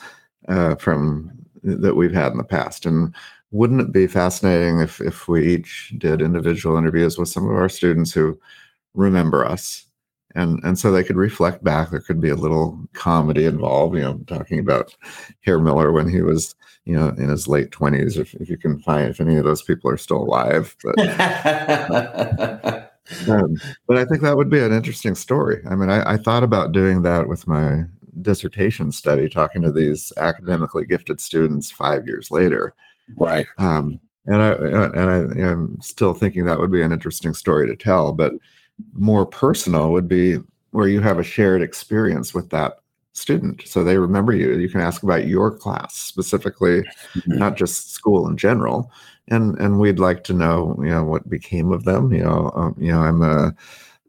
uh, 0.48 0.76
from 0.76 1.32
that 1.64 1.96
we've 1.96 2.14
had 2.14 2.32
in 2.32 2.38
the 2.38 2.44
past, 2.44 2.86
and 2.86 3.16
wouldn't 3.50 3.82
it 3.82 3.92
be 3.92 4.06
fascinating 4.06 4.80
if 4.80 5.02
if 5.02 5.28
we 5.28 5.56
each 5.56 5.92
did 5.98 6.22
individual 6.22 6.78
interviews 6.78 7.18
with 7.18 7.30
some 7.30 7.46
of 7.46 7.56
our 7.56 7.70
students 7.70 8.14
who 8.14 8.40
remember 8.94 9.44
us 9.44 9.88
and 10.36 10.64
and 10.64 10.78
so 10.78 10.92
they 10.92 11.04
could 11.04 11.16
reflect 11.16 11.64
back. 11.64 11.90
There 11.90 12.00
could 12.00 12.22
be 12.22 12.30
a 12.30 12.36
little 12.36 12.80
comedy 12.94 13.46
involved 13.46 13.96
you 13.96 14.02
know 14.02 14.20
talking 14.28 14.60
about 14.60 14.96
Herr 15.42 15.60
Miller 15.60 15.92
when 15.92 16.10
he 16.10 16.22
was 16.22 16.56
you 16.86 16.96
know 16.96 17.10
in 17.10 17.30
his 17.30 17.48
late 17.48 17.72
20s 17.72 18.18
if, 18.18 18.34
if 18.36 18.50
you 18.50 18.58
can 18.58 18.80
find 18.80 19.10
if 19.10 19.22
any 19.22 19.36
of 19.36 19.46
those 19.46 19.62
people 19.62 19.90
are 19.90 19.98
still 19.98 20.18
alive 20.18 20.76
but 20.84 21.00
um, 23.30 23.56
but 23.88 23.98
i 23.98 24.06
think 24.06 24.22
that 24.22 24.36
would 24.36 24.50
be 24.50 24.60
an 24.60 24.74
interesting 24.74 25.16
story. 25.16 25.62
I 25.70 25.76
mean 25.76 25.90
I, 25.90 26.14
I 26.14 26.18
thought 26.18 26.44
about 26.44 26.72
doing 26.72 27.04
that 27.04 27.28
with 27.28 27.48
my 27.48 27.84
dissertation 28.22 28.92
study 28.92 29.30
talking 29.30 29.62
to 29.62 29.72
these 29.72 30.12
academically 30.18 30.86
gifted 30.86 31.22
students 31.22 31.72
five 31.72 32.06
years 32.08 32.30
later. 32.30 32.74
Right. 33.16 33.48
Um, 33.58 34.00
and 34.28 34.42
i 34.42 34.52
and 34.52 35.10
i 35.10 35.42
am 35.42 35.78
still 35.82 36.14
thinking 36.14 36.46
that 36.46 36.60
would 36.60 36.72
be 36.72 36.82
an 36.84 36.92
interesting 36.92 37.34
story 37.34 37.68
to 37.68 37.76
tell 37.76 38.14
but 38.14 38.34
more 38.94 39.26
personal 39.26 39.92
would 39.92 40.08
be 40.08 40.38
where 40.72 40.88
you 40.88 41.02
have 41.02 41.20
a 41.20 41.24
shared 41.24 41.62
experience 41.62 42.34
with 42.34 42.50
that 42.50 42.78
student. 43.14 43.68
So 43.68 43.84
they 43.84 43.98
remember 43.98 44.34
you. 44.34 44.54
You 44.58 44.70
can 44.70 44.82
ask 44.82 45.04
about 45.04 45.28
your 45.28 45.52
class 45.52 45.96
specifically 45.96 46.82
mm-hmm. 46.82 47.38
not 47.38 47.58
just 47.58 47.92
school 47.92 48.28
in 48.28 48.38
general. 48.38 48.92
And 49.28 49.58
and 49.60 49.80
we'd 49.80 50.00
like 50.00 50.24
to 50.26 50.34
know 50.34 50.76
you 50.80 50.90
know 50.90 51.04
what 51.04 51.30
became 51.30 51.72
of 51.72 51.84
them. 51.84 52.12
You 52.12 52.24
know 52.24 52.52
um, 52.56 52.76
you 52.78 52.92
know 52.92 53.02
i'm 53.02 53.22
a 53.22 53.54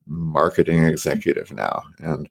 marketing 0.06 0.84
executive 0.84 1.52
now. 1.52 1.82
And 1.98 2.28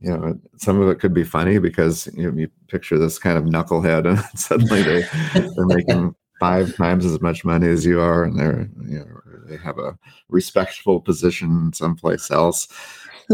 you 0.00 0.10
know 0.10 0.38
some 0.56 0.80
of 0.80 0.88
it 0.88 1.00
could 1.00 1.14
be 1.14 1.24
funny 1.24 1.58
because 1.58 2.08
you, 2.14 2.30
know, 2.30 2.38
you 2.38 2.48
picture 2.68 2.98
this 2.98 3.18
kind 3.18 3.38
of 3.38 3.44
knucklehead 3.44 4.06
and 4.08 4.38
suddenly 4.38 4.82
they 4.82 5.04
they're 5.34 5.66
making 5.66 6.14
five 6.44 6.76
times 6.76 7.06
as 7.06 7.22
much 7.22 7.42
money 7.42 7.66
as 7.66 7.86
you 7.86 7.98
are 7.98 8.24
and 8.24 8.38
they're 8.38 8.68
you 8.86 8.98
know 8.98 9.20
they 9.46 9.56
have 9.56 9.78
a 9.78 9.96
respectful 10.28 11.00
position 11.00 11.72
someplace 11.72 12.30
else 12.30 12.68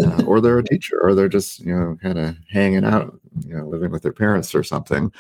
uh, 0.05 0.23
or 0.29 0.41
they're 0.41 0.59
a 0.59 0.65
teacher 0.73 0.97
or 1.03 1.13
they're 1.13 1.29
just 1.29 1.59
you 1.59 1.75
know 1.75 1.97
kind 2.01 2.21
of 2.21 2.37
hanging 2.49 2.85
out 2.85 3.19
you 3.41 3.57
know 3.57 3.67
living 3.67 3.91
with 3.91 4.03
their 4.03 4.13
parents 4.13 4.55
or 4.55 4.63
something. 4.63 5.13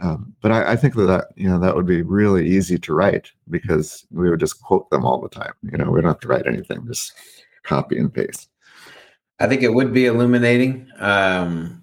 Um, 0.00 0.34
but 0.40 0.50
I, 0.50 0.72
I, 0.72 0.76
think 0.76 0.94
that, 0.96 1.06
that 1.06 1.26
you 1.36 1.48
know 1.48 1.58
that 1.60 1.76
would 1.76 1.86
be 1.86 2.02
really 2.02 2.48
easy 2.48 2.78
to 2.78 2.94
write 2.94 3.30
because 3.48 4.06
we 4.10 4.28
would 4.28 4.40
just 4.40 4.60
quote 4.60 4.90
them 4.90 5.04
all 5.04 5.20
the 5.20 5.28
time 5.28 5.52
you 5.62 5.78
know 5.78 5.90
we 5.90 6.00
don't 6.00 6.10
have 6.10 6.20
to 6.20 6.28
write 6.28 6.46
anything 6.46 6.86
just 6.86 7.12
copy 7.62 7.98
and 7.98 8.12
paste. 8.12 8.48
I 9.38 9.46
think 9.48 9.62
it 9.62 9.74
would 9.74 9.92
be 9.92 10.06
illuminating. 10.06 10.88
Um, 10.98 11.82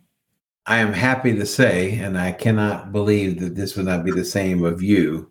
i 0.68 0.78
am 0.78 0.94
happy 0.94 1.36
to 1.36 1.44
say 1.44 1.98
and 1.98 2.20
i 2.20 2.32
cannot 2.32 2.92
believe 2.92 3.40
that 3.40 3.56
this 3.56 3.76
would 3.76 3.88
not 3.88 4.06
be 4.06 4.12
the 4.12 4.24
same 4.24 4.64
of 4.64 4.84
you 4.84 5.31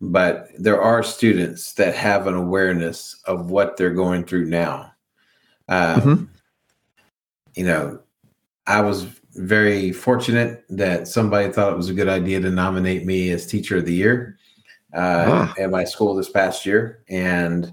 but 0.00 0.48
there 0.58 0.80
are 0.80 1.02
students 1.02 1.72
that 1.74 1.94
have 1.94 2.26
an 2.26 2.34
awareness 2.34 3.20
of 3.26 3.50
what 3.50 3.76
they're 3.76 3.94
going 3.94 4.24
through 4.24 4.46
now. 4.46 4.92
Um, 5.68 6.00
mm-hmm. 6.00 6.24
You 7.54 7.64
know, 7.64 8.00
I 8.66 8.80
was 8.82 9.06
very 9.34 9.92
fortunate 9.92 10.64
that 10.68 11.08
somebody 11.08 11.50
thought 11.50 11.72
it 11.72 11.76
was 11.76 11.88
a 11.88 11.94
good 11.94 12.08
idea 12.08 12.40
to 12.40 12.50
nominate 12.50 13.04
me 13.04 13.30
as 13.30 13.46
Teacher 13.46 13.78
of 13.78 13.86
the 13.86 13.94
Year 13.94 14.38
uh, 14.94 15.24
ah. 15.28 15.54
at 15.58 15.70
my 15.70 15.84
school 15.84 16.14
this 16.14 16.30
past 16.30 16.66
year. 16.66 17.02
And 17.08 17.70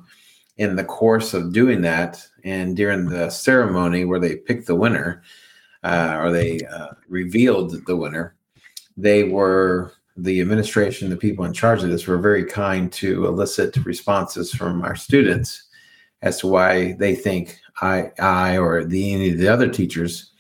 in 0.58 0.76
the 0.76 0.84
course 0.84 1.34
of 1.34 1.54
doing 1.54 1.82
that, 1.82 2.26
and 2.44 2.76
during 2.76 3.06
the 3.06 3.30
ceremony 3.30 4.06
where 4.06 4.20
they 4.20 4.36
picked 4.36 4.68
the 4.68 4.76
winner, 4.76 5.24
uh, 5.84 6.18
or 6.20 6.32
they 6.32 6.60
uh, 6.62 6.90
revealed 7.08 7.86
the 7.86 7.96
winner, 7.96 8.36
they 8.96 9.24
were 9.24 9.94
the 10.16 10.42
administration, 10.42 11.10
the 11.10 11.18
people 11.18 11.46
in 11.46 11.54
charge 11.54 11.84
of 11.84 11.90
this, 11.90 12.06
were 12.06 12.18
very 12.18 12.46
kind 12.46 12.92
to 12.94 13.26
elicit 13.26 13.76
responses 13.78 14.54
from 14.54 14.84
our 14.84 14.96
students 14.96 15.64
as 16.22 16.40
to 16.40 16.48
why 16.48 16.94
they 16.94 17.16
think 17.16 17.60
I, 17.82 18.12
I 18.20 18.58
or 18.58 18.86
the 18.86 19.14
any 19.14 19.32
of 19.32 19.38
the 19.38 19.48
other 19.48 19.68
teachers 19.68 20.32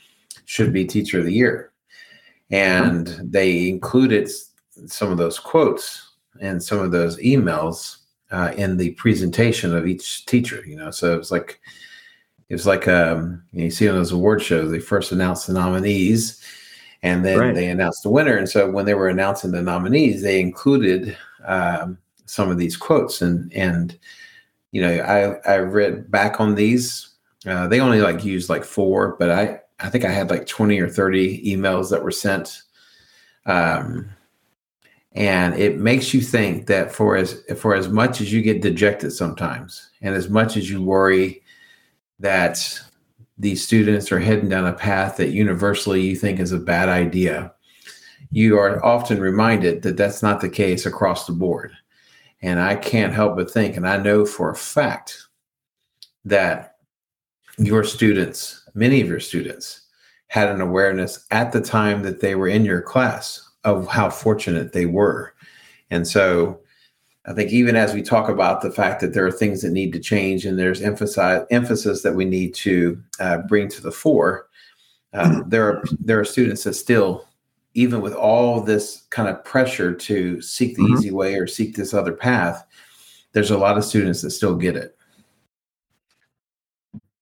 should 0.46 0.72
be 0.72 0.86
Teacher 0.86 1.20
of 1.20 1.26
the 1.26 1.34
Year, 1.34 1.72
and 2.52 3.08
they 3.24 3.68
included 3.68 4.30
some 4.86 5.12
of 5.12 5.18
those 5.18 5.40
quotes 5.40 6.12
and 6.40 6.62
some 6.62 6.80
of 6.80 6.92
those 6.92 7.18
emails 7.18 7.98
uh, 8.32 8.54
in 8.56 8.78
the 8.78 8.92
presentation 8.92 9.76
of 9.76 9.88
each 9.88 10.26
teacher. 10.26 10.64
You 10.66 10.76
know, 10.76 10.92
so 10.92 11.14
it 11.14 11.18
was 11.18 11.32
like 11.32 11.60
it 12.50 12.54
was 12.54 12.68
like 12.68 12.88
um, 12.88 13.44
you 13.52 13.72
see 13.72 13.90
on 13.90 13.96
those 13.96 14.12
award 14.12 14.42
shows, 14.42 14.70
they 14.70 14.80
first 14.80 15.12
announce 15.12 15.46
the 15.46 15.54
nominees 15.54 16.44
and 17.04 17.26
then 17.26 17.38
right. 17.38 17.54
they 17.54 17.68
announced 17.68 18.01
the 18.01 18.10
winner. 18.10 18.36
And 18.36 18.49
so 18.49 18.72
when 18.72 18.86
they 18.86 18.93
were 18.93 19.10
announcing 19.10 19.51
the 19.51 19.62
nominees, 19.62 20.24
they 20.24 20.39
included 20.39 21.16
um, 21.45 21.97
some 22.26 22.49
of 22.49 22.58
these 22.58 22.78
quotes. 22.78 23.22
And 23.22 23.54
and 23.54 23.97
you 24.72 24.82
know, 24.82 24.89
I 24.89 25.51
I 25.51 25.58
read 25.58 26.10
back 26.10 26.39
on 26.39 26.56
these. 26.56 27.10
Uh, 27.45 27.68
they 27.68 27.82
only 27.82 27.99
like 28.01 28.24
used 28.24 28.49
like 28.49 28.64
four, 28.64 29.18
but 29.20 29.30
I 29.30 29.60
I 29.82 29.89
think 29.89 30.06
I 30.06 30.12
had 30.12 30.30
like 30.30 30.47
twenty 30.47 30.80
or 30.80 30.89
thirty 30.89 31.43
emails 31.45 31.91
that 31.91 32.04
were 32.04 32.12
sent. 32.12 32.64
Um, 33.45 34.10
and 35.12 35.54
it 35.56 35.78
makes 35.78 36.14
you 36.14 36.22
think 36.22 36.68
that 36.68 36.91
for 36.91 37.18
as 37.18 37.43
for 37.58 37.76
as 37.76 37.89
much 37.89 38.22
as 38.22 38.32
you 38.32 38.41
get 38.41 38.62
dejected 38.62 39.12
sometimes, 39.12 39.89
and 40.01 40.16
as 40.16 40.30
much 40.30 40.56
as 40.56 40.70
you 40.70 40.82
worry 40.82 41.43
that 42.20 42.80
these 43.38 43.66
students 43.66 44.12
are 44.12 44.20
heading 44.20 44.50
down 44.50 44.66
a 44.66 44.74
path 44.74 45.18
that 45.18 45.30
universally 45.30 46.02
you 46.02 46.16
think 46.16 46.40
is 46.40 46.52
a 46.52 46.60
bad 46.60 46.90
idea, 46.90 47.54
you 48.32 48.58
are 48.58 48.84
often 48.84 49.20
reminded 49.20 49.82
that 49.82 49.98
that's 49.98 50.22
not 50.22 50.42
the 50.42 50.50
case 50.50 50.86
across 50.86 51.26
the 51.26 51.34
board. 51.34 51.72
And 52.42 52.60
I 52.60 52.76
can't 52.76 53.14
help 53.14 53.36
but 53.36 53.50
think, 53.50 53.78
and 53.78 53.88
I 53.88 53.98
know 53.98 54.26
for 54.26 54.50
a 54.50 54.56
fact 54.56 55.28
that 56.26 56.76
your 57.58 57.84
students, 57.84 58.68
many 58.74 59.02
of 59.02 59.08
your 59.08 59.20
students, 59.20 59.82
had 60.28 60.50
an 60.50 60.62
awareness 60.62 61.26
at 61.32 61.52
the 61.52 61.62
time 61.62 62.02
that 62.04 62.22
they 62.22 62.36
were 62.36 62.48
in 62.48 62.66
your 62.66 62.82
class 62.82 63.48
of 63.64 63.88
how 63.88 64.10
fortunate 64.10 64.74
they 64.74 64.86
were. 64.86 65.34
And 65.90 66.08
so 66.08 66.60
I 67.26 67.34
think 67.34 67.52
even 67.52 67.76
as 67.76 67.94
we 67.94 68.02
talk 68.02 68.28
about 68.28 68.62
the 68.62 68.72
fact 68.72 69.00
that 69.00 69.14
there 69.14 69.26
are 69.26 69.32
things 69.32 69.62
that 69.62 69.72
need 69.72 69.94
to 69.94 70.00
change 70.00 70.46
and 70.46 70.60
there's 70.60 70.82
emphasize, 70.82 71.46
emphasis 71.52 72.02
that 72.02 72.16
we 72.16 72.26
need 72.26 72.54
to 72.56 73.02
uh, 73.20 73.38
bring 73.40 73.70
to 73.70 73.82
the 73.82 73.92
fore, 73.92 74.50
uh, 75.14 75.30
mm-hmm. 75.30 75.50
there 75.50 75.68
are 75.68 75.84
there 76.00 76.20
are 76.20 76.26
students 76.26 76.64
that 76.64 76.74
still, 76.74 77.26
even 77.76 78.02
with 78.02 78.14
all 78.14 78.60
this 78.60 79.04
kind 79.10 79.30
of 79.30 79.44
pressure 79.46 79.94
to 79.94 80.42
seek 80.42 80.76
the 80.76 80.84
mm-hmm. 80.84 80.96
easy 80.96 81.12
way 81.12 81.36
or 81.36 81.48
seek 81.48 81.76
this 81.76 81.94
other 81.94 82.12
path, 82.12 82.66
there's 83.32 83.52
a 83.52 83.58
lot 83.58 83.78
of 83.78 83.86
students 83.86 84.22
that 84.22 84.32
still 84.32 84.56
get 84.56 84.76
it. 84.76 84.98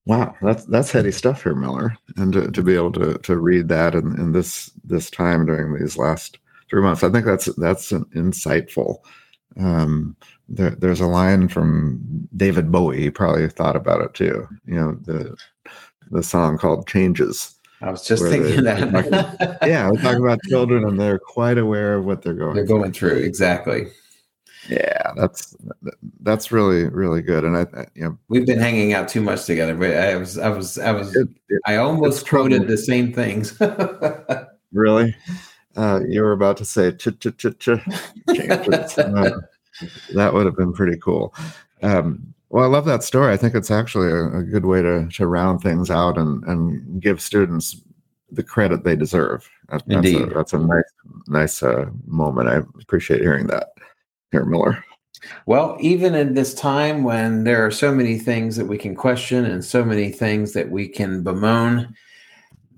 Wow, 0.08 0.36
that's 0.42 0.66
that's 0.66 0.92
heady 0.92 1.12
stuff 1.12 1.44
here, 1.44 1.54
Miller, 1.54 1.96
and 2.18 2.34
to, 2.34 2.50
to 2.50 2.64
be 2.64 2.74
able 2.74 2.92
to 2.94 3.20
to 3.20 3.38
read 3.38 3.68
that 3.68 3.94
in, 3.94 4.20
in 4.20 4.32
this 4.32 4.72
this 4.84 5.12
time 5.12 5.46
during 5.46 5.80
these 5.80 5.96
last 5.96 6.40
three 6.72 6.82
months, 6.82 7.04
I 7.04 7.12
think 7.12 7.26
that's 7.26 7.54
that's 7.58 7.92
an 7.92 8.06
insightful 8.16 8.98
um, 9.60 10.16
there, 10.48 10.72
there's 10.72 11.02
a 11.02 11.08
line 11.08 11.48
from 11.48 12.28
David 12.36 12.72
Bowie. 12.72 13.02
He 13.02 13.10
probably 13.10 13.48
thought 13.50 13.76
about 13.76 14.02
it 14.02 14.14
too. 14.14 14.48
You 14.66 14.76
know 14.76 14.98
the 15.04 15.36
the 16.10 16.24
song 16.24 16.58
called 16.58 16.88
"Changes." 16.88 17.56
I 17.82 17.90
was 17.90 18.06
just 18.06 18.24
thinking 18.24 18.58
they, 18.58 18.76
that. 18.76 19.38
talking, 19.40 19.70
yeah, 19.70 19.90
we're 19.90 20.02
talking 20.02 20.24
about 20.24 20.40
children, 20.48 20.86
and 20.86 21.00
they're 21.00 21.20
quite 21.20 21.58
aware 21.58 21.96
of 21.96 22.06
what 22.06 22.22
they're 22.22 22.34
going. 22.34 22.56
They're 22.56 22.66
through. 22.66 22.80
going 22.80 22.92
through 22.92 23.18
exactly. 23.18 23.88
Yeah, 24.70 25.14
that's 25.16 25.56
that's 26.22 26.52
really 26.52 26.88
really 26.90 27.22
good, 27.24 27.44
and 27.44 27.58
I, 27.58 27.62
I 27.76 27.86
you 27.96 28.04
know 28.04 28.18
we've 28.30 28.46
been 28.46 28.60
hanging 28.60 28.94
out 28.94 29.08
too 29.08 29.22
much 29.22 29.46
together. 29.46 29.74
But 29.74 29.96
I 29.98 30.16
was 30.16 30.38
I 30.38 30.50
was 30.50 30.78
I 30.78 30.92
was 30.92 31.16
it, 31.16 31.28
it, 31.50 31.62
I 31.66 31.78
almost 31.78 32.28
quoted 32.28 32.68
the 32.68 32.78
same 32.78 33.12
things. 33.12 33.60
really, 34.72 35.16
uh, 35.76 36.02
you 36.08 36.22
were 36.22 36.32
about 36.32 36.58
to 36.58 36.66
say 36.66 36.92
ch 36.92 37.08
ch 37.20 37.28
ch 37.38 37.48
ch. 37.60 37.70
uh, 38.98 39.32
that 40.14 40.32
would 40.34 40.46
have 40.46 40.56
been 40.56 40.74
pretty 40.74 40.98
cool. 40.98 41.34
Um, 41.82 42.34
well, 42.50 42.66
I 42.66 42.68
love 42.68 42.86
that 42.86 43.04
story. 43.04 43.32
I 43.32 43.38
think 43.38 43.56
it's 43.56 43.72
actually 43.72 44.12
a, 44.12 44.40
a, 44.40 44.44
good 44.44 44.66
way 44.66 44.82
to 44.82 45.08
to 45.08 45.28
round 45.28 45.62
things 45.62 45.90
out 45.90 46.18
and 46.18 46.44
and 46.44 47.02
give 47.02 47.22
students 47.22 47.82
the 48.30 48.44
credit 48.44 48.84
they 48.84 48.96
deserve. 48.96 49.50
That, 49.70 49.84
Indeed, 49.88 50.20
that's 50.20 50.32
a, 50.32 50.36
that's 50.36 50.54
a 50.54 50.60
nice 50.60 50.92
nice 51.28 51.64
uh, 51.64 51.86
moment. 52.06 52.50
I 52.50 52.58
appreciate 52.82 53.22
hearing 53.22 53.48
that, 53.48 53.70
here, 54.32 54.46
Miller. 54.46 54.84
Well, 55.46 55.78
even 55.80 56.16
in 56.16 56.34
this 56.34 56.54
time 56.54 57.04
when 57.04 57.44
there 57.44 57.66
are 57.66 57.72
so 57.72 57.94
many 57.94 58.18
things 58.18 58.56
that 58.56 58.66
we 58.66 58.78
can 58.78 58.96
question 58.96 59.46
and 59.46 59.64
so 59.64 59.86
many 59.86 60.10
things 60.10 60.54
that 60.54 60.70
we 60.70 60.88
can 60.88 61.24
bemoan, 61.24 61.94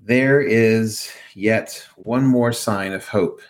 there 0.04 0.40
is 0.40 1.10
yet 1.34 1.82
one 1.96 2.26
more 2.26 2.52
sign 2.52 2.92
of 2.92 3.08
hope, 3.08 3.40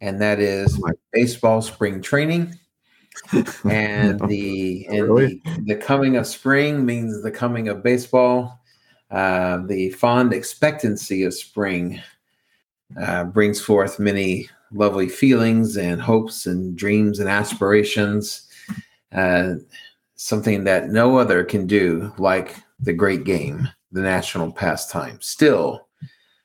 and 0.00 0.20
that 0.20 0.38
is 0.38 0.80
baseball 1.12 1.62
spring 1.62 2.02
training. 2.02 2.58
and 3.64 4.20
the 4.28 4.86
and 4.88 5.02
really? 5.04 5.40
the, 5.44 5.74
the, 5.74 5.76
coming 5.76 6.16
of 6.16 6.26
spring 6.26 6.84
means 6.84 7.22
the 7.22 7.30
coming 7.30 7.68
of 7.68 7.82
baseball. 7.82 8.60
Uh, 9.10 9.58
the 9.66 9.90
fond 9.90 10.32
expectancy 10.32 11.22
of 11.22 11.32
spring 11.32 12.00
uh, 13.00 13.24
brings 13.24 13.60
forth 13.60 14.00
many 14.00 14.48
lovely 14.72 15.08
feelings 15.08 15.76
and 15.76 16.02
hopes 16.02 16.46
and 16.46 16.76
dreams 16.76 17.20
and 17.20 17.28
aspirations. 17.28 18.48
Uh, 19.12 19.54
something 20.16 20.64
that 20.64 20.88
no 20.88 21.16
other 21.16 21.44
can 21.44 21.66
do, 21.66 22.12
like 22.18 22.56
the 22.80 22.92
great 22.92 23.24
game, 23.24 23.68
the 23.94 24.02
national 24.02 24.52
pastime. 24.52 25.18
Still, 25.20 25.86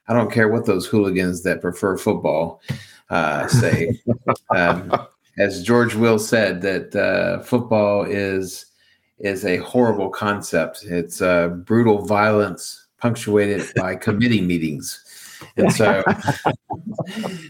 I 0.07 0.13
don't 0.13 0.31
care 0.31 0.47
what 0.47 0.65
those 0.65 0.85
hooligans 0.85 1.43
that 1.43 1.61
prefer 1.61 1.97
football 1.97 2.61
uh, 3.09 3.47
say. 3.47 3.99
um, 4.55 4.95
as 5.37 5.63
George 5.63 5.95
Will 5.95 6.19
said, 6.19 6.61
that 6.61 6.95
uh, 6.95 7.41
football 7.43 8.03
is 8.03 8.67
is 9.19 9.43
a 9.43 9.57
horrible 9.57 10.09
concept. 10.09 10.83
It's 10.83 11.21
uh, 11.21 11.49
brutal 11.49 12.05
violence 12.05 12.87
punctuated 12.99 13.67
by 13.75 13.95
committee 13.95 14.41
meetings. 14.41 15.03
And 15.57 15.71
so, 15.73 16.03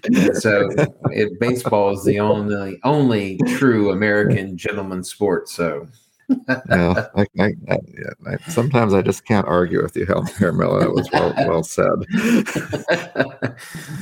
and 0.03 0.37
so 0.37 0.69
it, 1.11 1.39
baseball 1.39 1.91
is 1.91 2.03
the 2.05 2.19
only 2.19 2.79
only 2.83 3.37
true 3.57 3.91
American 3.91 4.57
gentleman 4.57 5.03
sport. 5.03 5.49
So, 5.49 5.87
I, 6.47 7.25
I, 7.39 7.53
I, 7.69 7.77
yeah, 7.97 8.37
sometimes 8.47 8.93
I 8.93 9.01
just 9.01 9.25
can't 9.25 9.47
argue 9.47 9.81
with 9.81 9.95
you, 9.95 10.05
Herr 10.37 10.51
Miller. 10.51 10.81
That 10.81 10.91
was 10.91 11.09
well, 11.11 11.33
well 11.47 11.63
said. 11.63 12.05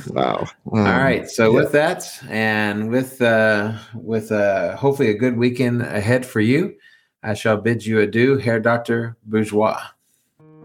wow. 0.14 0.46
Um, 0.72 0.78
All 0.78 0.98
right. 0.98 1.28
So 1.28 1.50
yeah. 1.50 1.58
with 1.58 1.72
that, 1.72 2.06
and 2.28 2.90
with 2.90 3.22
uh, 3.22 3.72
with 3.94 4.32
uh, 4.32 4.76
hopefully 4.76 5.10
a 5.10 5.14
good 5.14 5.36
weekend 5.36 5.82
ahead 5.82 6.26
for 6.26 6.40
you, 6.40 6.74
I 7.22 7.34
shall 7.34 7.56
bid 7.56 7.84
you 7.84 8.00
adieu, 8.00 8.36
Herr 8.36 8.60
Doctor 8.60 9.16
Bourgeois. 9.24 9.80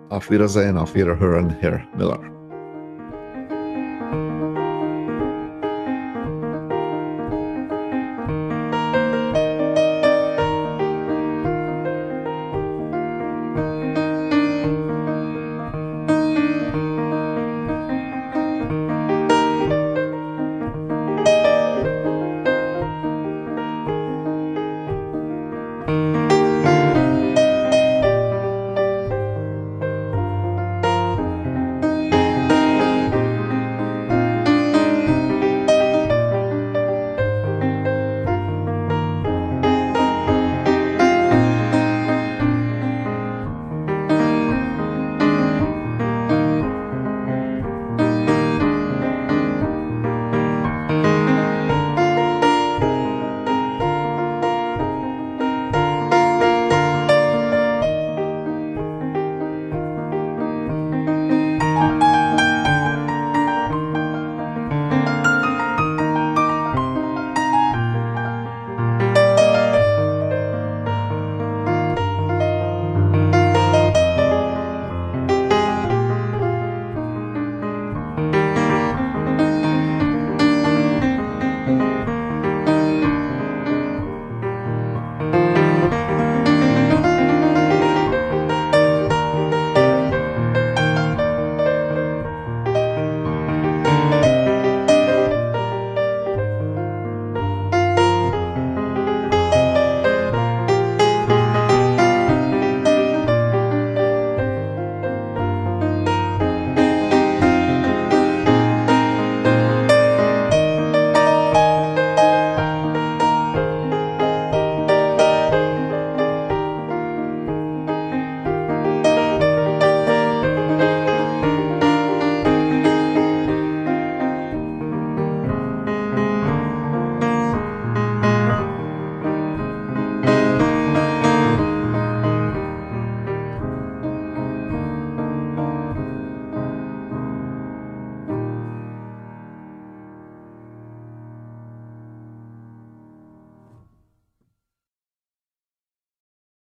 Auf 0.09 0.29
Wiedersehen, 0.29 0.77
auf 0.77 0.93
Wiederhören, 0.95 1.49
Herr 1.49 1.87
Miller. 1.95 2.32